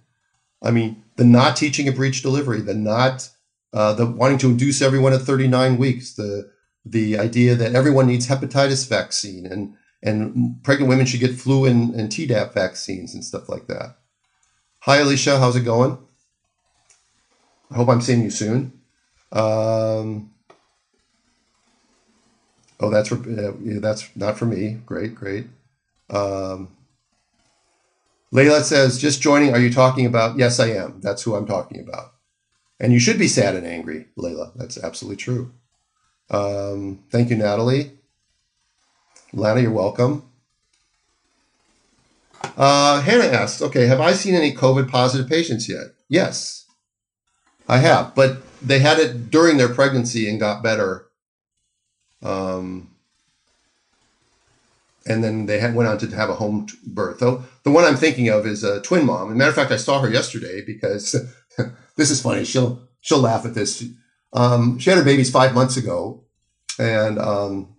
I 0.62 0.70
mean, 0.70 1.02
the 1.16 1.24
not 1.24 1.56
teaching 1.56 1.88
a 1.88 1.92
breech 1.92 2.22
delivery, 2.22 2.60
the 2.60 2.74
not 2.74 3.30
uh, 3.72 3.92
the 3.94 4.06
wanting 4.06 4.38
to 4.38 4.50
induce 4.50 4.80
everyone 4.80 5.12
at 5.12 5.22
39 5.22 5.76
weeks, 5.76 6.14
the 6.14 6.50
the 6.84 7.18
idea 7.18 7.54
that 7.54 7.74
everyone 7.74 8.06
needs 8.06 8.28
hepatitis 8.28 8.88
vaccine 8.88 9.46
and 9.46 9.74
and 10.02 10.62
pregnant 10.62 10.90
women 10.90 11.06
should 11.06 11.20
get 11.20 11.34
flu 11.34 11.64
and, 11.64 11.94
and 11.94 12.10
Tdap 12.10 12.52
vaccines 12.52 13.14
and 13.14 13.24
stuff 13.24 13.48
like 13.48 13.66
that. 13.68 13.96
Hi, 14.80 14.98
Alicia. 14.98 15.38
How's 15.38 15.56
it 15.56 15.62
going? 15.62 15.96
I 17.70 17.76
hope 17.76 17.88
I'm 17.88 18.02
seeing 18.02 18.22
you 18.22 18.30
soon. 18.30 18.80
Um, 19.32 20.33
oh, 22.80 22.90
that's 22.90 23.08
for, 23.08 23.16
uh, 23.16 23.52
yeah, 23.62 23.80
that's 23.80 24.08
not 24.16 24.38
for 24.38 24.46
me. 24.46 24.78
Great, 24.86 25.14
great. 25.14 25.46
Um, 26.10 26.68
Layla 28.32 28.62
says, 28.62 28.98
just 28.98 29.22
joining. 29.22 29.52
Are 29.52 29.60
you 29.60 29.72
talking 29.72 30.06
about? 30.06 30.38
Yes, 30.38 30.58
I 30.58 30.70
am. 30.70 31.00
That's 31.00 31.22
who 31.22 31.34
I'm 31.34 31.46
talking 31.46 31.80
about. 31.80 32.12
And 32.80 32.92
you 32.92 32.98
should 32.98 33.18
be 33.18 33.28
sad 33.28 33.54
and 33.54 33.66
angry, 33.66 34.06
Layla. 34.18 34.52
That's 34.56 34.76
absolutely 34.82 35.16
true. 35.16 35.52
Um, 36.30 37.04
thank 37.10 37.30
you, 37.30 37.36
Natalie. 37.36 37.92
Lana, 39.32 39.60
you're 39.60 39.70
welcome. 39.70 40.24
Uh, 42.56 43.00
Hannah 43.00 43.24
asks, 43.24 43.62
okay, 43.62 43.86
have 43.86 44.00
I 44.00 44.12
seen 44.12 44.34
any 44.34 44.52
COVID 44.52 44.90
positive 44.90 45.28
patients 45.28 45.68
yet? 45.68 45.94
Yes, 46.08 46.66
I 47.68 47.78
have, 47.78 48.14
but 48.14 48.42
they 48.60 48.78
had 48.80 48.98
it 48.98 49.30
during 49.30 49.56
their 49.56 49.72
pregnancy 49.72 50.28
and 50.28 50.38
got 50.38 50.62
better. 50.62 51.03
Um, 52.24 52.90
and 55.06 55.22
then 55.22 55.46
they 55.46 55.58
had, 55.58 55.74
went 55.74 55.88
on 55.88 55.98
to 55.98 56.08
have 56.16 56.30
a 56.30 56.34
home 56.34 56.66
birth. 56.86 57.20
Though 57.20 57.44
the 57.62 57.70
one 57.70 57.84
I'm 57.84 57.96
thinking 57.96 58.28
of 58.28 58.46
is 58.46 58.64
a 58.64 58.80
twin 58.80 59.06
mom. 59.06 59.28
As 59.28 59.34
a 59.34 59.36
matter 59.36 59.50
of 59.50 59.56
fact, 59.56 59.70
I 59.70 59.76
saw 59.76 60.00
her 60.00 60.10
yesterday 60.10 60.62
because 60.64 61.14
this 61.96 62.10
is 62.10 62.22
funny. 62.22 62.44
She'll 62.44 62.88
she'll 63.00 63.20
laugh 63.20 63.44
at 63.44 63.54
this. 63.54 63.84
Um, 64.32 64.78
she 64.78 64.90
had 64.90 64.98
her 64.98 65.04
babies 65.04 65.30
five 65.30 65.54
months 65.54 65.76
ago, 65.76 66.24
and 66.78 67.18
um, 67.18 67.76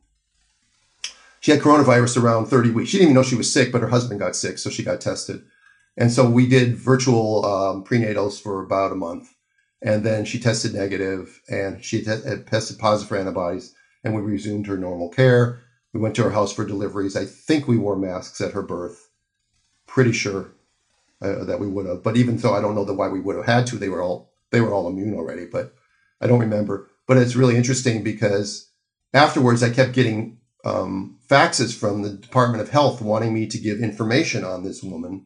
she 1.45 1.51
had 1.51 1.59
coronavirus 1.59 2.21
around 2.21 2.47
30 2.47 2.71
weeks. 2.71 2.89
She 2.89 2.97
didn't 2.97 3.11
even 3.11 3.15
know 3.15 3.23
she 3.23 3.35
was 3.35 3.51
sick, 3.51 3.71
but 3.71 3.81
her 3.81 3.89
husband 3.89 4.19
got 4.19 4.35
sick, 4.35 4.57
so 4.57 4.69
she 4.69 4.83
got 4.83 5.01
tested. 5.01 5.43
And 5.95 6.11
so 6.11 6.27
we 6.27 6.47
did 6.47 6.75
virtual 6.75 7.45
um, 7.45 7.83
prenatals 7.83 8.41
for 8.41 8.63
about 8.63 8.91
a 8.91 8.95
month, 8.95 9.33
and 9.81 10.03
then 10.03 10.25
she 10.25 10.39
tested 10.39 10.73
negative, 10.73 11.41
and 11.47 11.83
she 11.83 12.03
tested 12.03 12.79
positive 12.79 13.07
for 13.07 13.17
antibodies, 13.17 13.74
and 14.05 14.15
we 14.15 14.21
resumed 14.21 14.67
her 14.67 14.77
normal 14.77 15.09
care. 15.09 15.59
We 15.91 15.99
went 15.99 16.15
to 16.15 16.23
her 16.23 16.29
house 16.29 16.53
for 16.53 16.65
deliveries. 16.65 17.15
I 17.15 17.25
think 17.25 17.67
we 17.67 17.77
wore 17.77 17.97
masks 17.97 18.39
at 18.39 18.53
her 18.53 18.61
birth. 18.61 19.09
Pretty 19.87 20.11
sure 20.11 20.51
uh, 21.21 21.43
that 21.45 21.59
we 21.59 21.67
would 21.67 21.87
have, 21.87 22.03
but 22.03 22.15
even 22.15 22.37
so, 22.37 22.53
I 22.53 22.61
don't 22.61 22.75
know 22.75 22.85
that 22.85 22.93
why 22.93 23.07
we 23.07 23.19
would 23.19 23.35
have 23.35 23.45
had 23.45 23.67
to. 23.67 23.77
They 23.77 23.89
were 23.89 24.01
all 24.01 24.31
they 24.51 24.61
were 24.61 24.73
all 24.73 24.87
immune 24.87 25.15
already, 25.15 25.45
but 25.45 25.73
I 26.21 26.27
don't 26.27 26.39
remember. 26.39 26.89
But 27.07 27.17
it's 27.17 27.35
really 27.35 27.55
interesting 27.55 28.03
because 28.03 28.69
afterwards, 29.13 29.63
I 29.63 29.69
kept 29.69 29.93
getting 29.93 30.37
um, 30.65 31.17
faxes 31.29 31.75
from 31.75 32.01
the 32.01 32.09
Department 32.09 32.61
of 32.61 32.69
Health 32.69 33.01
wanting 33.01 33.33
me 33.33 33.47
to 33.47 33.57
give 33.57 33.79
information 33.79 34.43
on 34.43 34.63
this 34.63 34.83
woman 34.83 35.25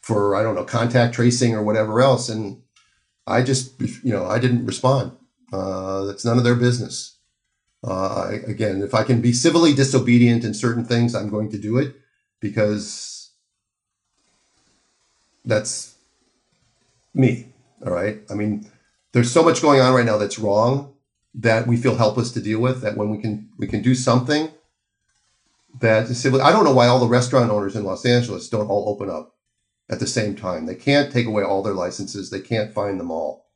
for 0.00 0.34
I 0.34 0.42
don't 0.42 0.54
know 0.54 0.64
contact 0.64 1.14
tracing 1.14 1.54
or 1.54 1.62
whatever 1.62 2.00
else, 2.00 2.28
and 2.28 2.62
I 3.26 3.42
just 3.42 3.80
you 3.80 4.12
know 4.12 4.26
I 4.26 4.38
didn't 4.38 4.66
respond. 4.66 5.12
Uh, 5.52 6.04
that's 6.04 6.24
none 6.24 6.38
of 6.38 6.44
their 6.44 6.56
business. 6.56 7.15
Uh, 7.86 8.38
again, 8.46 8.82
if 8.82 8.94
I 8.94 9.04
can 9.04 9.20
be 9.20 9.32
civilly 9.32 9.72
disobedient 9.72 10.44
in 10.44 10.54
certain 10.54 10.84
things, 10.84 11.14
I'm 11.14 11.30
going 11.30 11.50
to 11.50 11.58
do 11.58 11.78
it 11.78 11.94
because 12.40 13.30
that's 15.44 15.96
me. 17.14 17.52
All 17.84 17.92
right. 17.92 18.18
I 18.28 18.34
mean, 18.34 18.68
there's 19.12 19.32
so 19.32 19.44
much 19.44 19.62
going 19.62 19.80
on 19.80 19.94
right 19.94 20.04
now 20.04 20.18
that's 20.18 20.38
wrong 20.38 20.94
that 21.34 21.66
we 21.66 21.76
feel 21.76 21.96
helpless 21.96 22.32
to 22.32 22.40
deal 22.40 22.58
with. 22.58 22.80
That 22.82 22.96
when 22.96 23.10
we 23.10 23.18
can 23.18 23.50
we 23.56 23.66
can 23.68 23.82
do 23.82 23.94
something 23.94 24.50
that 25.80 26.08
civil. 26.08 26.42
I 26.42 26.50
don't 26.50 26.64
know 26.64 26.74
why 26.74 26.86
all 26.86 26.98
the 26.98 27.06
restaurant 27.06 27.50
owners 27.50 27.76
in 27.76 27.84
Los 27.84 28.04
Angeles 28.04 28.48
don't 28.48 28.68
all 28.68 28.88
open 28.88 29.10
up 29.10 29.34
at 29.88 30.00
the 30.00 30.06
same 30.06 30.34
time. 30.34 30.66
They 30.66 30.74
can't 30.74 31.12
take 31.12 31.26
away 31.26 31.44
all 31.44 31.62
their 31.62 31.74
licenses. 31.74 32.30
They 32.30 32.40
can't 32.40 32.74
find 32.74 32.98
them 32.98 33.10
all. 33.10 33.46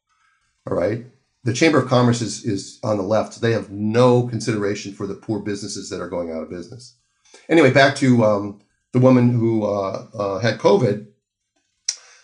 All 0.71 0.77
right. 0.77 1.07
The 1.45 1.55
Chamber 1.55 1.79
of 1.79 1.89
Commerce 1.89 2.21
is, 2.21 2.45
is 2.45 2.79
on 2.83 2.99
the 2.99 3.03
left. 3.03 3.41
They 3.41 3.53
have 3.53 3.71
no 3.71 4.27
consideration 4.29 4.93
for 4.93 5.07
the 5.07 5.15
poor 5.15 5.41
businesses 5.41 5.89
that 5.89 6.01
are 6.01 6.09
going 6.09 6.31
out 6.31 6.43
of 6.43 6.51
business. 6.51 6.97
Anyway, 7.49 7.71
back 7.71 7.97
to 7.97 8.25
um, 8.25 8.61
the 8.93 8.99
woman 8.99 9.31
who 9.31 9.65
uh, 9.65 10.07
uh, 10.13 10.39
had 10.41 10.59
COVID 10.59 11.07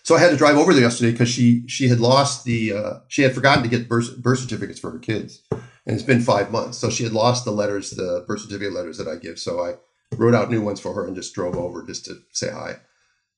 so 0.06 0.14
I 0.14 0.20
had 0.20 0.30
to 0.30 0.36
drive 0.36 0.56
over 0.56 0.72
there 0.72 0.84
yesterday 0.84 1.10
because 1.10 1.28
she 1.28 1.66
she 1.66 1.88
had 1.88 1.98
lost 1.98 2.44
the 2.44 2.72
uh, 2.72 2.92
she 3.08 3.22
had 3.22 3.34
forgotten 3.34 3.64
to 3.64 3.68
get 3.68 3.88
birth, 3.88 4.16
birth 4.18 4.38
certificates 4.38 4.78
for 4.78 4.92
her 4.92 5.00
kids, 5.00 5.42
and 5.50 5.60
it's 5.84 6.04
been 6.04 6.20
five 6.20 6.52
months. 6.52 6.78
So 6.78 6.90
she 6.90 7.02
had 7.02 7.12
lost 7.12 7.44
the 7.44 7.50
letters, 7.50 7.90
the 7.90 8.24
birth 8.24 8.42
certificate 8.42 8.72
letters 8.72 8.98
that 8.98 9.08
I 9.08 9.16
give. 9.16 9.36
So 9.40 9.64
I 9.64 9.74
wrote 10.14 10.32
out 10.32 10.48
new 10.48 10.62
ones 10.62 10.78
for 10.78 10.94
her 10.94 11.08
and 11.08 11.16
just 11.16 11.34
drove 11.34 11.56
over 11.56 11.84
just 11.84 12.04
to 12.04 12.20
say 12.30 12.52
hi. 12.52 12.76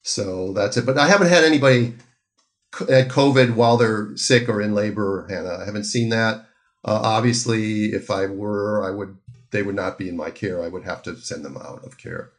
So 0.03 0.53
that's 0.53 0.77
it. 0.77 0.85
But 0.85 0.99
I 0.99 1.09
haven't 1.09 1.29
had 1.29 1.43
anybody 1.43 1.95
had 2.89 3.09
COVID 3.09 3.55
while 3.55 3.77
they're 3.77 4.17
sick 4.17 4.49
or 4.49 4.61
in 4.61 4.75
labor, 4.75 5.27
Hannah. 5.29 5.59
I 5.63 5.65
haven't 5.65 5.85
seen 5.85 6.11
that. 6.11 6.47
Uh, 6.85 7.01
obviously, 7.03 7.87
if 7.87 8.11
I 8.11 8.27
were, 8.27 8.85
I 8.85 8.91
would. 8.91 9.17
They 9.51 9.63
would 9.63 9.77
not 9.77 9.97
be 9.97 10.11
in 10.11 10.17
my 10.17 10.31
care. 10.31 10.63
I 10.63 10.69
would 10.69 10.85
have 10.85 11.03
to 11.05 11.17
send 11.17 11.43
them 11.43 11.57
out 11.57 11.83
of 11.83 11.97
care. 11.97 12.33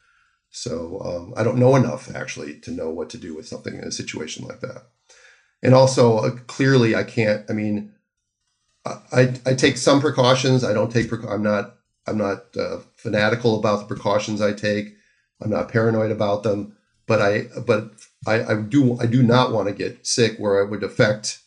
So 0.51 1.01
um, 1.03 1.33
I 1.35 1.43
don't 1.43 1.57
know 1.57 1.75
enough 1.75 2.13
actually 2.13 2.59
to 2.59 2.71
know 2.71 2.91
what 2.91 3.09
to 3.09 3.17
do 3.17 3.35
with 3.35 3.47
something 3.47 3.75
in 3.75 3.83
a 3.83 3.91
situation 3.91 4.45
like 4.47 4.59
that. 4.59 4.83
And 5.63 5.73
also, 5.73 6.17
uh, 6.19 6.31
clearly, 6.45 6.95
I 6.95 7.03
can't. 7.03 7.49
I 7.49 7.53
mean, 7.53 7.93
I, 8.85 9.33
I 9.45 9.53
take 9.55 9.77
some 9.77 10.01
precautions. 10.01 10.63
I 10.63 10.73
don't 10.73 10.91
take. 10.91 11.11
I'm 11.27 11.43
not. 11.43 11.75
I'm 12.07 12.17
not 12.17 12.55
uh, 12.57 12.79
fanatical 12.95 13.59
about 13.59 13.79
the 13.79 13.93
precautions 13.93 14.41
I 14.41 14.53
take. 14.53 14.95
I'm 15.41 15.49
not 15.49 15.69
paranoid 15.69 16.11
about 16.11 16.43
them. 16.43 16.75
But 17.09 17.21
I. 17.21 17.47
But 17.65 17.91
I, 18.27 18.43
I 18.43 18.61
do. 18.61 18.99
I 18.99 19.07
do 19.07 19.23
not 19.23 19.51
want 19.51 19.67
to 19.67 19.73
get 19.73 20.05
sick 20.05 20.37
where 20.37 20.61
it 20.61 20.69
would 20.69 20.83
affect 20.83 21.41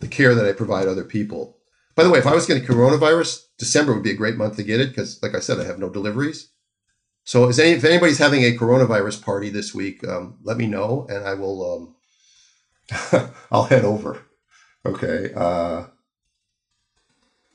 the 0.00 0.08
care 0.08 0.34
that 0.34 0.46
I 0.46 0.52
provide 0.52 0.88
other 0.88 1.04
people. 1.04 1.58
By 1.94 2.02
the 2.02 2.10
way, 2.10 2.18
if 2.18 2.26
I 2.26 2.34
was 2.34 2.46
getting 2.46 2.64
coronavirus, 2.64 3.44
December 3.58 3.92
would 3.92 4.02
be 4.02 4.10
a 4.10 4.16
great 4.16 4.36
month 4.36 4.56
to 4.56 4.62
get 4.62 4.80
it 4.80 4.88
because, 4.88 5.22
like 5.22 5.34
I 5.34 5.40
said, 5.40 5.60
I 5.60 5.64
have 5.64 5.78
no 5.78 5.90
deliveries. 5.90 6.48
So 7.24 7.44
any, 7.44 7.72
if 7.72 7.84
anybody's 7.84 8.18
having 8.18 8.42
a 8.42 8.56
coronavirus 8.56 9.22
party 9.22 9.50
this 9.50 9.74
week, 9.74 10.06
um, 10.08 10.38
let 10.42 10.56
me 10.56 10.66
know 10.66 11.06
and 11.10 11.24
I 11.26 11.34
will. 11.34 11.94
Um, 13.12 13.30
I'll 13.52 13.64
head 13.64 13.84
over. 13.84 14.22
Okay. 14.86 15.32
Uh, 15.34 15.84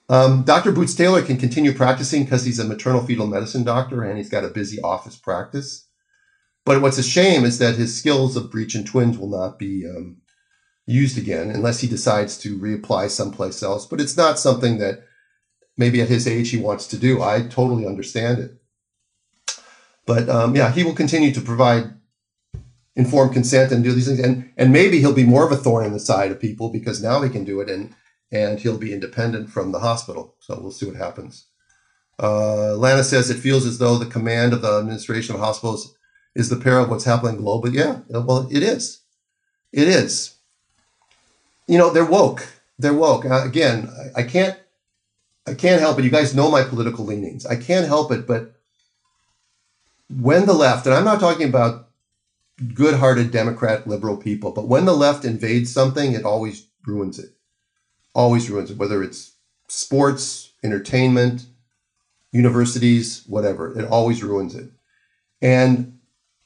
um, 0.09 0.43
Dr. 0.43 0.71
Bootstaylor 0.71 1.25
can 1.25 1.37
continue 1.37 1.73
practicing 1.73 2.23
because 2.23 2.45
he's 2.45 2.59
a 2.59 2.65
maternal 2.65 3.05
fetal 3.05 3.27
medicine 3.27 3.63
doctor 3.63 4.03
and 4.03 4.17
he's 4.17 4.29
got 4.29 4.43
a 4.43 4.49
busy 4.49 4.81
office 4.81 5.15
practice. 5.15 5.88
But 6.69 6.83
what's 6.83 6.99
a 6.99 7.03
shame 7.03 7.45
is 7.45 7.57
that 7.57 7.77
his 7.77 7.97
skills 7.97 8.35
of 8.35 8.51
breech 8.51 8.75
and 8.75 8.85
twins 8.85 9.17
will 9.17 9.27
not 9.27 9.57
be 9.57 9.87
um, 9.87 10.17
used 10.85 11.17
again 11.17 11.49
unless 11.49 11.79
he 11.79 11.87
decides 11.87 12.37
to 12.37 12.59
reapply 12.59 13.09
someplace 13.09 13.63
else. 13.63 13.87
But 13.87 13.99
it's 13.99 14.15
not 14.15 14.37
something 14.37 14.77
that 14.77 15.03
maybe 15.77 15.99
at 15.99 16.09
his 16.09 16.27
age 16.27 16.51
he 16.51 16.57
wants 16.57 16.85
to 16.89 16.97
do. 16.99 17.23
I 17.23 17.41
totally 17.47 17.87
understand 17.87 18.37
it. 18.37 18.51
But 20.05 20.29
um, 20.29 20.55
yeah, 20.55 20.71
he 20.71 20.83
will 20.83 20.93
continue 20.93 21.33
to 21.33 21.41
provide 21.41 21.91
informed 22.95 23.33
consent 23.33 23.71
and 23.71 23.83
do 23.83 23.91
these 23.91 24.05
things, 24.05 24.19
and 24.19 24.51
and 24.55 24.71
maybe 24.71 24.99
he'll 24.99 25.11
be 25.11 25.23
more 25.23 25.47
of 25.47 25.51
a 25.51 25.57
thorn 25.57 25.87
in 25.87 25.93
the 25.93 25.99
side 25.99 26.29
of 26.29 26.39
people 26.39 26.69
because 26.69 27.01
now 27.01 27.23
he 27.23 27.31
can 27.31 27.45
do 27.45 27.61
it, 27.61 27.69
and 27.71 27.95
and 28.31 28.59
he'll 28.59 28.77
be 28.77 28.93
independent 28.93 29.49
from 29.49 29.71
the 29.71 29.79
hospital. 29.79 30.35
So 30.39 30.59
we'll 30.61 30.71
see 30.71 30.85
what 30.85 30.97
happens. 30.97 31.47
Uh, 32.21 32.75
Lana 32.75 33.03
says 33.03 33.31
it 33.31 33.39
feels 33.39 33.65
as 33.65 33.79
though 33.79 33.97
the 33.97 34.05
command 34.05 34.53
of 34.53 34.61
the 34.61 34.77
administration 34.77 35.33
of 35.33 35.41
hospitals 35.41 35.95
is 36.39 36.49
the 36.49 36.55
peril 36.55 36.85
of 36.85 36.89
what's 36.89 37.03
happening 37.03 37.41
globally. 37.41 37.73
Yeah, 37.73 37.99
well, 38.07 38.47
it 38.49 38.63
is. 38.63 39.01
It 39.71 39.87
is. 39.87 40.35
You 41.67 41.77
know, 41.77 41.91
they're 41.91 42.05
woke. 42.05 42.47
They're 42.79 42.93
woke. 42.93 43.25
Uh, 43.25 43.43
again, 43.45 43.89
I, 44.15 44.21
I 44.21 44.23
can't. 44.23 44.57
I 45.45 45.53
can't 45.53 45.81
help 45.81 45.99
it. 45.99 46.05
You 46.05 46.11
guys 46.11 46.35
know 46.35 46.49
my 46.49 46.63
political 46.63 47.05
leanings. 47.05 47.45
I 47.45 47.55
can't 47.55 47.87
help 47.87 48.11
it, 48.11 48.27
but 48.27 48.53
when 50.09 50.45
the 50.45 50.53
left, 50.53 50.85
and 50.85 50.95
I'm 50.95 51.05
not 51.05 51.19
talking 51.19 51.47
about 51.47 51.89
good 52.73 52.95
hearted 52.95 53.31
Democrat 53.31 53.87
liberal 53.87 54.17
people, 54.17 54.51
but 54.51 54.67
when 54.67 54.85
the 54.85 54.93
left 54.93 55.25
invades 55.25 55.73
something, 55.73 56.13
it 56.13 56.23
always 56.23 56.67
ruins 56.85 57.19
it. 57.19 57.31
Always 58.13 58.49
ruins 58.49 58.69
it, 58.69 58.77
whether 58.77 59.01
it's 59.01 59.33
sports, 59.67 60.51
entertainment, 60.63 61.45
universities, 62.31 63.23
whatever. 63.27 63.77
It 63.77 63.85
always 63.85 64.23
ruins 64.23 64.55
it. 64.55 64.69
And 65.41 65.98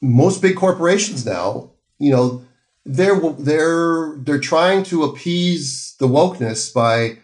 most 0.04 0.42
big 0.42 0.56
corporations 0.56 1.24
now, 1.24 1.70
you 1.98 2.10
know, 2.10 2.44
they're 2.84 3.18
they're 3.38 4.16
they're 4.18 4.38
trying 4.38 4.82
to 4.84 5.04
appease 5.04 5.96
the 5.98 6.06
wokeness 6.06 6.72
by 6.72 7.18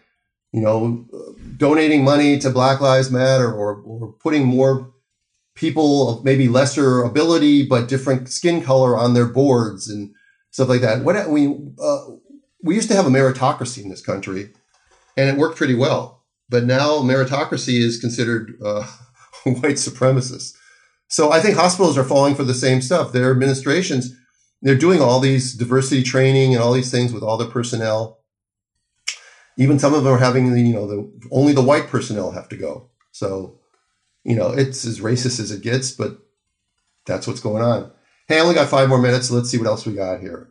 you 0.52 0.60
know 0.60 1.06
donating 1.56 2.02
money 2.02 2.38
to 2.38 2.50
Black 2.50 2.80
Lives 2.80 3.10
Matter 3.10 3.52
or, 3.52 3.82
or 3.82 4.12
putting 4.14 4.46
more 4.46 4.90
people 5.54 6.08
of 6.08 6.24
maybe 6.24 6.48
lesser 6.48 7.02
ability 7.02 7.66
but 7.66 7.88
different 7.88 8.30
skin 8.30 8.62
color 8.62 8.96
on 8.96 9.12
their 9.12 9.26
boards 9.26 9.90
and 9.90 10.14
stuff 10.50 10.68
like 10.68 10.80
that. 10.80 11.04
What 11.04 11.28
we 11.28 11.54
uh, 11.80 12.04
we 12.62 12.74
used 12.74 12.88
to 12.88 12.96
have 12.96 13.06
a 13.06 13.10
meritocracy 13.10 13.82
in 13.82 13.90
this 13.90 14.02
country, 14.02 14.50
and 15.16 15.28
it 15.28 15.36
worked 15.36 15.56
pretty 15.58 15.74
well. 15.74 16.22
But 16.48 16.64
now 16.64 16.98
meritocracy 17.00 17.78
is 17.80 18.00
considered 18.00 18.54
uh, 18.64 18.86
white 19.44 19.76
supremacist. 19.76 20.56
So 21.10 21.30
I 21.30 21.40
think 21.40 21.56
hospitals 21.56 21.98
are 21.98 22.04
falling 22.04 22.34
for 22.34 22.44
the 22.44 22.54
same 22.54 22.80
stuff. 22.80 23.12
Their 23.12 23.30
administrations 23.30 24.16
they're 24.62 24.76
doing 24.76 25.00
all 25.00 25.20
these 25.20 25.54
diversity 25.54 26.02
training 26.02 26.54
and 26.54 26.62
all 26.62 26.72
these 26.72 26.90
things 26.90 27.12
with 27.12 27.22
all 27.22 27.38
their 27.38 27.48
personnel. 27.48 28.18
Even 29.56 29.78
some 29.78 29.94
of 29.94 30.04
them 30.04 30.12
are 30.12 30.18
having 30.18 30.52
the, 30.52 30.60
you 30.60 30.74
know, 30.74 30.86
the 30.86 31.28
only 31.30 31.52
the 31.52 31.62
white 31.62 31.88
personnel 31.88 32.30
have 32.32 32.48
to 32.50 32.56
go. 32.56 32.90
So, 33.12 33.58
you 34.24 34.36
know, 34.36 34.50
it's 34.50 34.84
as 34.84 35.00
racist 35.00 35.40
as 35.40 35.50
it 35.50 35.62
gets, 35.62 35.92
but 35.92 36.18
that's 37.06 37.26
what's 37.26 37.40
going 37.40 37.62
on. 37.62 37.90
Hey, 38.28 38.36
I 38.36 38.40
only 38.40 38.54
got 38.54 38.68
five 38.68 38.88
more 38.88 39.00
minutes, 39.00 39.28
so 39.28 39.34
let's 39.34 39.50
see 39.50 39.58
what 39.58 39.66
else 39.66 39.86
we 39.86 39.94
got 39.94 40.20
here. 40.20 40.50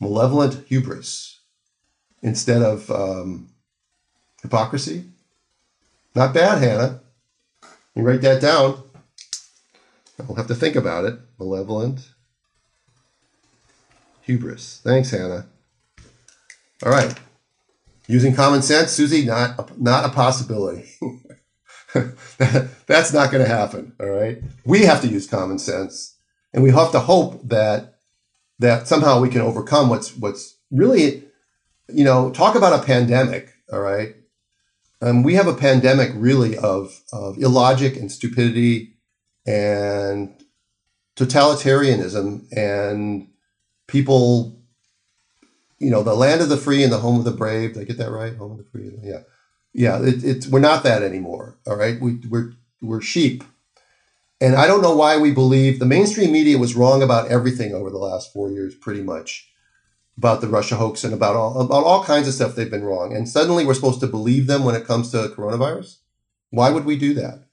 Malevolent 0.00 0.66
hubris 0.68 1.40
instead 2.22 2.62
of 2.62 2.90
um, 2.90 3.48
hypocrisy. 4.42 5.06
Not 6.14 6.34
bad, 6.34 6.62
Hannah. 6.62 7.00
You 7.94 8.02
write 8.02 8.20
that 8.20 8.40
down. 8.40 8.83
I'll 10.20 10.36
have 10.36 10.46
to 10.48 10.54
think 10.54 10.76
about 10.76 11.04
it. 11.04 11.18
Malevolent 11.38 12.14
hubris. 14.24 14.80
Thanks, 14.82 15.10
Hannah. 15.10 15.46
All 16.84 16.90
right. 16.90 17.14
Using 18.06 18.34
common 18.34 18.62
sense, 18.62 18.92
Susie, 18.92 19.24
not 19.24 19.80
not 19.80 20.04
a 20.04 20.10
possibility. 20.10 20.90
That's 22.86 23.12
not 23.12 23.30
going 23.30 23.42
to 23.42 23.48
happen. 23.48 23.94
All 24.00 24.08
right. 24.08 24.42
We 24.66 24.82
have 24.82 25.00
to 25.02 25.08
use 25.08 25.26
common 25.26 25.58
sense, 25.58 26.16
and 26.52 26.62
we 26.62 26.70
have 26.70 26.92
to 26.92 27.00
hope 27.00 27.40
that 27.48 27.94
that 28.58 28.88
somehow 28.88 29.20
we 29.20 29.30
can 29.30 29.40
overcome 29.40 29.88
what's 29.88 30.14
what's 30.16 30.56
really, 30.70 31.24
you 31.88 32.04
know, 32.04 32.30
talk 32.30 32.56
about 32.56 32.78
a 32.78 32.84
pandemic. 32.84 33.50
All 33.72 33.80
right. 33.80 34.16
Um, 35.00 35.22
we 35.22 35.34
have 35.34 35.46
a 35.46 35.54
pandemic 35.54 36.10
really 36.14 36.58
of 36.58 37.00
of 37.10 37.38
illogic 37.38 37.96
and 37.96 38.12
stupidity 38.12 38.93
and 39.46 40.34
totalitarianism 41.16 42.46
and 42.56 43.28
people, 43.86 44.58
you 45.78 45.90
know, 45.90 46.02
the 46.02 46.14
land 46.14 46.40
of 46.40 46.48
the 46.48 46.56
free 46.56 46.82
and 46.82 46.92
the 46.92 46.98
home 46.98 47.18
of 47.18 47.24
the 47.24 47.30
brave. 47.30 47.74
Did 47.74 47.82
I 47.82 47.84
get 47.84 47.98
that 47.98 48.10
right? 48.10 48.36
Home 48.36 48.52
of 48.52 48.58
the 48.58 48.64
free. 48.64 48.90
Yeah, 49.02 49.20
yeah. 49.72 50.02
It, 50.02 50.24
it's 50.24 50.46
we're 50.46 50.60
not 50.60 50.82
that 50.84 51.02
anymore. 51.02 51.58
All 51.66 51.76
right, 51.76 52.00
we, 52.00 52.20
we're 52.28 52.52
we're 52.80 53.00
sheep, 53.00 53.44
and 54.40 54.54
I 54.54 54.66
don't 54.66 54.82
know 54.82 54.96
why 54.96 55.18
we 55.18 55.32
believe 55.32 55.78
the 55.78 55.86
mainstream 55.86 56.32
media 56.32 56.58
was 56.58 56.74
wrong 56.74 57.02
about 57.02 57.30
everything 57.30 57.74
over 57.74 57.90
the 57.90 57.98
last 57.98 58.32
four 58.32 58.50
years, 58.50 58.74
pretty 58.74 59.02
much 59.02 59.50
about 60.16 60.40
the 60.40 60.48
Russia 60.48 60.76
hoax 60.76 61.02
and 61.04 61.12
about 61.12 61.36
all 61.36 61.60
about 61.60 61.84
all 61.84 62.04
kinds 62.04 62.28
of 62.28 62.34
stuff 62.34 62.54
they've 62.54 62.70
been 62.70 62.84
wrong. 62.84 63.14
And 63.14 63.28
suddenly 63.28 63.64
we're 63.64 63.74
supposed 63.74 64.00
to 64.00 64.06
believe 64.06 64.46
them 64.46 64.64
when 64.64 64.74
it 64.74 64.86
comes 64.86 65.10
to 65.10 65.28
coronavirus. 65.28 65.98
Why 66.50 66.70
would 66.70 66.84
we 66.84 66.96
do 66.96 67.14
that? 67.14 67.44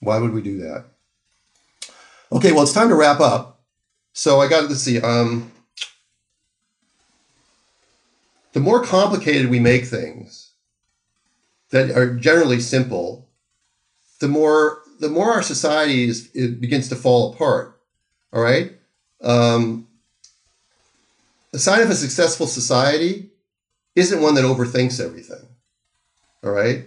Why 0.00 0.18
would 0.18 0.32
we 0.32 0.42
do 0.42 0.58
that? 0.58 0.86
Okay, 2.32 2.52
well 2.52 2.62
it's 2.62 2.72
time 2.72 2.88
to 2.88 2.94
wrap 2.94 3.20
up. 3.20 3.60
So 4.14 4.40
I 4.40 4.48
got 4.48 4.68
to 4.68 4.74
see. 4.74 5.00
Um, 5.00 5.52
the 8.52 8.60
more 8.60 8.82
complicated 8.82 9.50
we 9.50 9.60
make 9.60 9.84
things 9.84 10.52
that 11.70 11.90
are 11.90 12.14
generally 12.14 12.60
simple, 12.60 13.28
the 14.20 14.28
more 14.28 14.82
the 15.00 15.08
more 15.08 15.32
our 15.32 15.42
society 15.42 16.04
is, 16.04 16.30
it 16.32 16.60
begins 16.60 16.88
to 16.88 16.96
fall 16.96 17.34
apart. 17.34 17.80
All 18.32 18.42
right. 18.42 18.72
Um, 19.20 19.88
a 21.52 21.58
sign 21.58 21.82
of 21.82 21.90
a 21.90 21.94
successful 21.94 22.46
society 22.46 23.30
isn't 23.94 24.22
one 24.22 24.36
that 24.36 24.44
overthinks 24.44 25.04
everything. 25.04 25.46
All 26.42 26.52
right. 26.52 26.86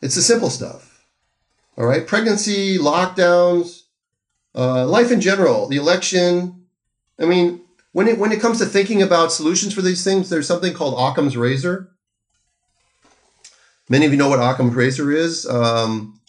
It's 0.00 0.14
the 0.14 0.22
simple 0.22 0.50
stuff. 0.50 1.04
All 1.76 1.84
right. 1.84 2.06
Pregnancy, 2.06 2.78
lockdowns, 2.78 3.82
uh, 4.56 4.86
life 4.86 5.10
in 5.12 5.20
general, 5.20 5.68
the 5.68 5.76
election. 5.76 6.64
I 7.20 7.26
mean, 7.26 7.60
when 7.92 8.08
it 8.08 8.18
when 8.18 8.32
it 8.32 8.40
comes 8.40 8.58
to 8.58 8.66
thinking 8.66 9.02
about 9.02 9.32
solutions 9.32 9.74
for 9.74 9.82
these 9.82 10.02
things, 10.02 10.28
there's 10.28 10.48
something 10.48 10.74
called 10.74 10.98
Occam's 10.98 11.36
razor. 11.36 11.90
Many 13.88 14.06
of 14.06 14.12
you 14.12 14.18
know 14.18 14.28
what 14.28 14.40
Occam's 14.40 14.74
razor 14.74 15.12
is. 15.12 15.46
Um, 15.46 16.20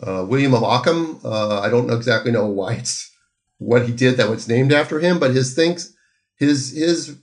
uh, 0.00 0.24
William 0.26 0.54
of 0.54 0.64
Ockham. 0.64 1.20
Uh, 1.24 1.60
I 1.60 1.68
don't 1.68 1.92
exactly 1.92 2.32
know 2.32 2.46
why 2.46 2.74
it's 2.74 3.10
what 3.58 3.86
he 3.86 3.92
did 3.92 4.16
that 4.16 4.30
was 4.30 4.48
named 4.48 4.72
after 4.72 5.00
him, 5.00 5.18
but 5.18 5.34
his 5.34 5.54
thinks 5.54 5.92
his 6.36 6.72
his 6.72 7.16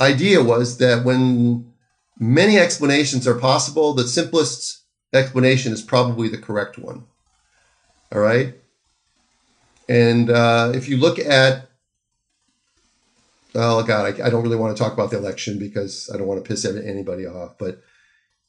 idea 0.00 0.42
was 0.42 0.78
that 0.78 1.04
when 1.04 1.72
many 2.18 2.58
explanations 2.58 3.26
are 3.26 3.38
possible, 3.38 3.94
the 3.94 4.08
simplest 4.08 4.82
explanation 5.12 5.72
is 5.72 5.82
probably 5.82 6.28
the 6.28 6.38
correct 6.38 6.78
one. 6.78 7.04
All 8.12 8.20
right. 8.20 8.54
And 9.88 10.30
uh, 10.30 10.72
if 10.74 10.88
you 10.88 10.96
look 10.96 11.18
at 11.18 11.68
oh 13.54 13.82
god 13.82 14.20
I, 14.20 14.26
I, 14.26 14.30
don't 14.30 14.42
really 14.42 14.56
want 14.56 14.76
to 14.76 14.82
talk 14.82 14.92
about 14.92 15.10
the 15.10 15.16
election 15.16 15.58
because 15.58 16.10
i 16.12 16.16
don't 16.16 16.26
want 16.26 16.42
to 16.42 16.48
piss 16.48 16.64
anybody 16.64 17.26
off 17.26 17.56
but 17.58 17.80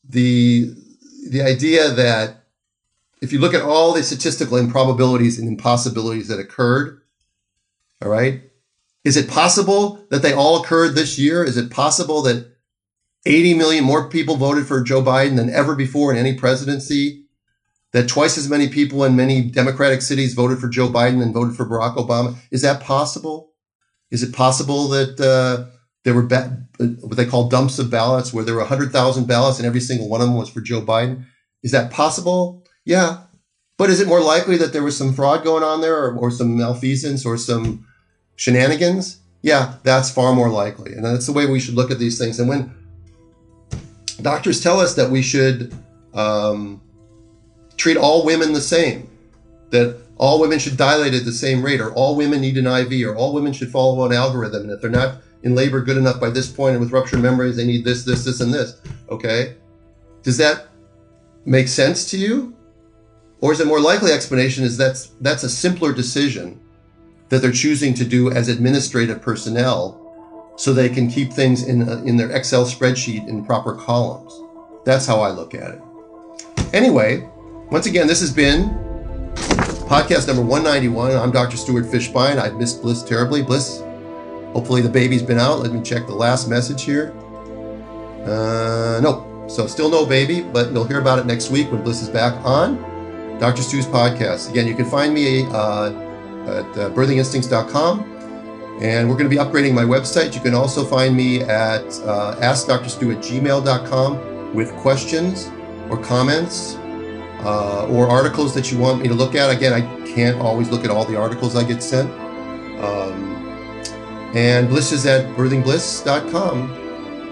the 0.08 0.74
the 1.30 1.42
idea 1.42 1.90
that 1.90 2.44
if 3.22 3.34
you 3.34 3.40
look 3.40 3.54
at 3.54 3.62
all 3.62 3.94
the 3.94 4.04
statistical 4.04 4.58
improbabilities 4.58 5.40
and 5.40 5.48
impossibilities 5.48 6.28
that 6.28 6.40
occurred 6.40 7.02
all 8.04 8.10
right 8.10 8.42
is 9.04 9.16
it 9.16 9.30
possible 9.30 10.06
that 10.10 10.22
they 10.22 10.34
all 10.34 10.62
occurred 10.62 10.96
this 10.96 11.18
year 11.18 11.44
is 11.44 11.58
it 11.58 11.72
possible 11.72 12.22
that 12.24 12.56
80 13.26 13.54
million 13.56 13.84
more 13.84 14.10
people 14.10 14.36
voted 14.36 14.68
for 14.68 14.84
joe 14.84 15.02
biden 15.02 15.36
than 15.36 15.50
ever 15.50 15.76
before 15.76 16.12
in 16.12 16.18
any 16.18 16.36
presidency 16.36 17.26
that 17.92 18.08
twice 18.08 18.38
as 18.38 18.50
many 18.50 18.68
people 18.68 19.04
in 19.04 19.16
many 19.16 19.42
democratic 19.42 20.02
cities 20.02 20.34
voted 20.34 20.60
for 20.60 20.68
joe 20.68 20.88
biden 20.88 21.20
than 21.20 21.34
voted 21.34 21.56
for 21.56 21.66
barack 21.66 21.96
obama 21.96 22.36
is 22.52 22.62
that 22.62 22.82
possible 22.82 23.50
is 24.12 24.24
it 24.24 24.34
possible 24.34 24.88
that 24.90 25.20
uh, 25.20 25.70
there 26.04 26.14
were 26.14 26.24
ba- 26.24 26.66
what 26.80 27.18
they 27.18 27.26
call 27.26 27.50
dumps 27.50 27.78
of 27.80 27.90
ballots 27.90 28.34
where 28.34 28.44
there 28.44 28.56
were 28.56 28.62
100,000 28.62 29.28
ballots 29.28 29.60
and 29.60 29.68
every 29.68 29.82
single 29.82 30.10
one 30.10 30.22
of 30.22 30.28
them 30.28 30.38
was 30.38 30.50
for 30.50 30.62
Joe 30.62 30.82
Biden? 30.82 31.26
Is 31.62 31.72
that 31.72 31.92
possible? 31.92 32.66
Yeah. 32.86 33.22
But 33.78 33.90
is 33.90 34.00
it 34.00 34.08
more 34.08 34.22
likely 34.22 34.58
that 34.58 34.74
there 34.74 34.84
was 34.84 34.98
some 34.98 35.14
fraud 35.14 35.44
going 35.44 35.64
on 35.64 35.82
there 35.82 35.98
or, 36.04 36.16
or 36.16 36.32
some 36.32 36.58
malfeasance 36.58 37.26
or 37.26 37.38
some 37.38 37.86
shenanigans? 38.36 39.20
Yeah, 39.42 39.76
that's 39.84 40.10
far 40.10 40.34
more 40.34 40.50
likely. 40.50 40.94
And 40.94 41.06
that's 41.06 41.26
the 41.26 41.34
way 41.34 41.46
we 41.46 41.60
should 41.60 41.76
look 41.76 41.92
at 41.92 42.00
these 42.00 42.18
things. 42.18 42.40
And 42.40 42.50
when 42.50 42.74
doctors 44.22 44.62
tell 44.62 44.80
us 44.80 44.96
that 44.96 45.10
we 45.10 45.22
should 45.22 45.74
um, 46.14 46.82
treat 47.80 47.98
all 47.98 48.26
women 48.26 48.54
the 48.54 48.62
same, 48.62 49.10
that 49.72 49.98
all 50.18 50.40
women 50.40 50.60
should 50.60 50.78
dilate 50.78 51.14
at 51.14 51.26
the 51.26 51.32
same 51.32 51.64
rate, 51.64 51.80
or 51.80 51.92
all 51.94 52.16
women 52.16 52.42
need 52.42 52.58
an 52.58 52.68
IV, 52.68 53.08
or 53.08 53.16
all 53.16 53.34
women 53.34 53.54
should 53.54 53.72
follow 53.72 54.06
an 54.06 54.14
algorithm. 54.14 54.64
And 54.64 54.72
if 54.72 54.82
they're 54.82 54.90
not 54.92 55.22
in 55.44 55.56
labor 55.56 55.82
good 55.82 55.98
enough 55.98 56.20
by 56.20 56.30
this 56.30 56.52
point 56.52 56.74
and 56.74 56.82
with 56.82 56.92
ruptured 56.92 57.22
membranes, 57.22 57.56
they 57.56 57.66
need 57.66 57.86
this, 57.86 58.04
this, 58.04 58.26
this, 58.26 58.42
and 58.42 58.54
this. 58.54 58.82
Okay? 59.10 59.56
Does 60.22 60.38
that 60.38 60.68
make 61.46 61.70
sense 61.70 62.10
to 62.12 62.18
you? 62.18 62.56
Or 63.42 63.54
is 63.54 63.62
it 63.62 63.68
more 63.68 63.80
likely 63.80 64.12
explanation 64.12 64.66
is 64.66 64.76
that's 64.76 65.12
that's 65.22 65.44
a 65.44 65.50
simpler 65.50 65.94
decision 65.94 66.60
that 67.30 67.42
they're 67.42 67.54
choosing 67.54 67.94
to 67.94 68.04
do 68.04 68.32
as 68.32 68.50
administrative 68.50 69.22
personnel 69.22 69.96
so 70.58 70.74
they 70.74 70.90
can 70.90 71.10
keep 71.10 71.32
things 71.32 71.64
in, 71.64 71.88
a, 71.88 72.04
in 72.04 72.18
their 72.18 72.32
Excel 72.32 72.66
spreadsheet 72.66 73.26
in 73.30 73.46
proper 73.46 73.76
columns. 73.76 74.34
That's 74.84 75.06
how 75.06 75.22
I 75.22 75.30
look 75.30 75.56
at 75.56 75.76
it. 75.76 75.82
Anyway, 76.74 77.30
once 77.70 77.86
again, 77.86 78.08
this 78.08 78.20
has 78.20 78.34
been 78.34 78.70
podcast 79.88 80.28
number 80.28 80.42
191. 80.42 81.16
I'm 81.16 81.32
Dr. 81.32 81.56
Stuart 81.56 81.86
Fishbein. 81.86 82.40
I've 82.40 82.56
missed 82.56 82.82
Blyss 82.82 83.06
terribly. 83.06 83.44
Blyss, 83.44 83.84
hopefully 84.54 84.82
the 84.82 84.90
baby's 84.90 85.22
been 85.22 85.40
out. 85.40 85.60
Let 85.60 85.72
me 85.72 85.82
check 85.84 86.08
the 86.08 86.16
last 86.16 86.50
message 86.50 86.84
here. 86.84 87.14
Uh, 88.26 89.00
nope. 89.02 89.52
So 89.52 89.68
still 89.68 89.90
no 89.90 90.06
baby, 90.06 90.42
but 90.42 90.72
you'll 90.72 90.84
hear 90.84 91.00
about 91.00 91.20
it 91.20 91.28
next 91.28 91.52
week 91.52 91.72
when 91.72 91.84
Blyss 91.84 92.02
is 92.02 92.10
back 92.10 92.34
on 92.44 92.78
Dr. 93.40 93.62
Stu's 93.62 93.86
podcast. 93.86 94.50
Again, 94.50 94.68
you 94.68 94.76
can 94.76 94.86
find 94.86 95.14
me 95.14 95.46
uh, 95.46 95.90
at 96.48 96.66
uh, 96.78 96.90
birthinginstincts.com. 96.90 98.18
And 98.82 99.10
we're 99.10 99.18
going 99.18 99.30
to 99.30 99.36
be 99.36 99.42
upgrading 99.42 99.74
my 99.74 99.84
website. 99.84 100.34
You 100.34 100.42
can 100.42 100.56
also 100.56 100.86
find 100.86 101.16
me 101.16 101.42
at 101.42 101.84
uh, 102.02 102.36
askdrstu 102.40 103.16
at 103.16 103.24
gmail.com 103.24 104.56
with 104.56 104.72
questions 104.78 105.52
or 105.90 105.98
comments 105.98 106.79
uh, 107.44 107.88
or 107.88 108.08
articles 108.10 108.54
that 108.56 108.72
you 108.72 108.78
want 108.78 109.02
me 109.02 109.08
to 109.08 109.14
look 109.14 109.36
at. 109.36 109.50
Again, 109.50 109.74
I 109.74 109.82
can't 110.06 110.40
always 110.42 110.70
look 110.70 110.84
at 110.84 110.92
all 110.92 111.06
the 111.06 111.16
articles 111.16 111.56
I 111.56 111.64
get 111.64 111.82
sent. 111.84 112.10
Um, 112.84 113.36
And 114.36 114.70
Blyss 114.70 114.92
is 114.94 115.06
at 115.08 115.26
birthingblyss.com. 115.36 116.72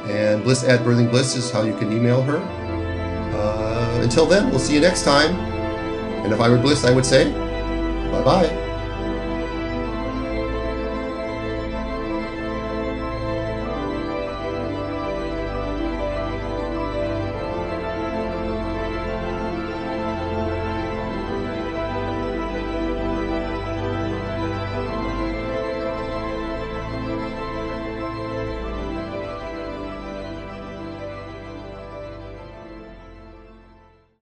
And 0.10 0.43
Blyss 0.43 0.68
at 0.68 0.80
birthingblyss 0.82 1.38
is 1.38 1.51
how 1.51 1.62
you 1.64 1.76
can 1.78 1.91
email 1.91 2.22
her. 2.24 2.38
Uh, 3.38 3.99
until 4.01 4.26
then, 4.26 4.49
we'll 4.49 4.60
see 4.60 4.74
you 4.74 4.82
next 4.82 5.03
time. 5.03 5.36
And 6.24 6.34
if 6.34 6.39
I 6.39 6.49
were 6.49 6.58
Blyss, 6.58 6.88
I 6.88 6.91
would 6.93 7.05
say 7.05 7.32
bye 8.12 8.24
bye. 8.24 8.66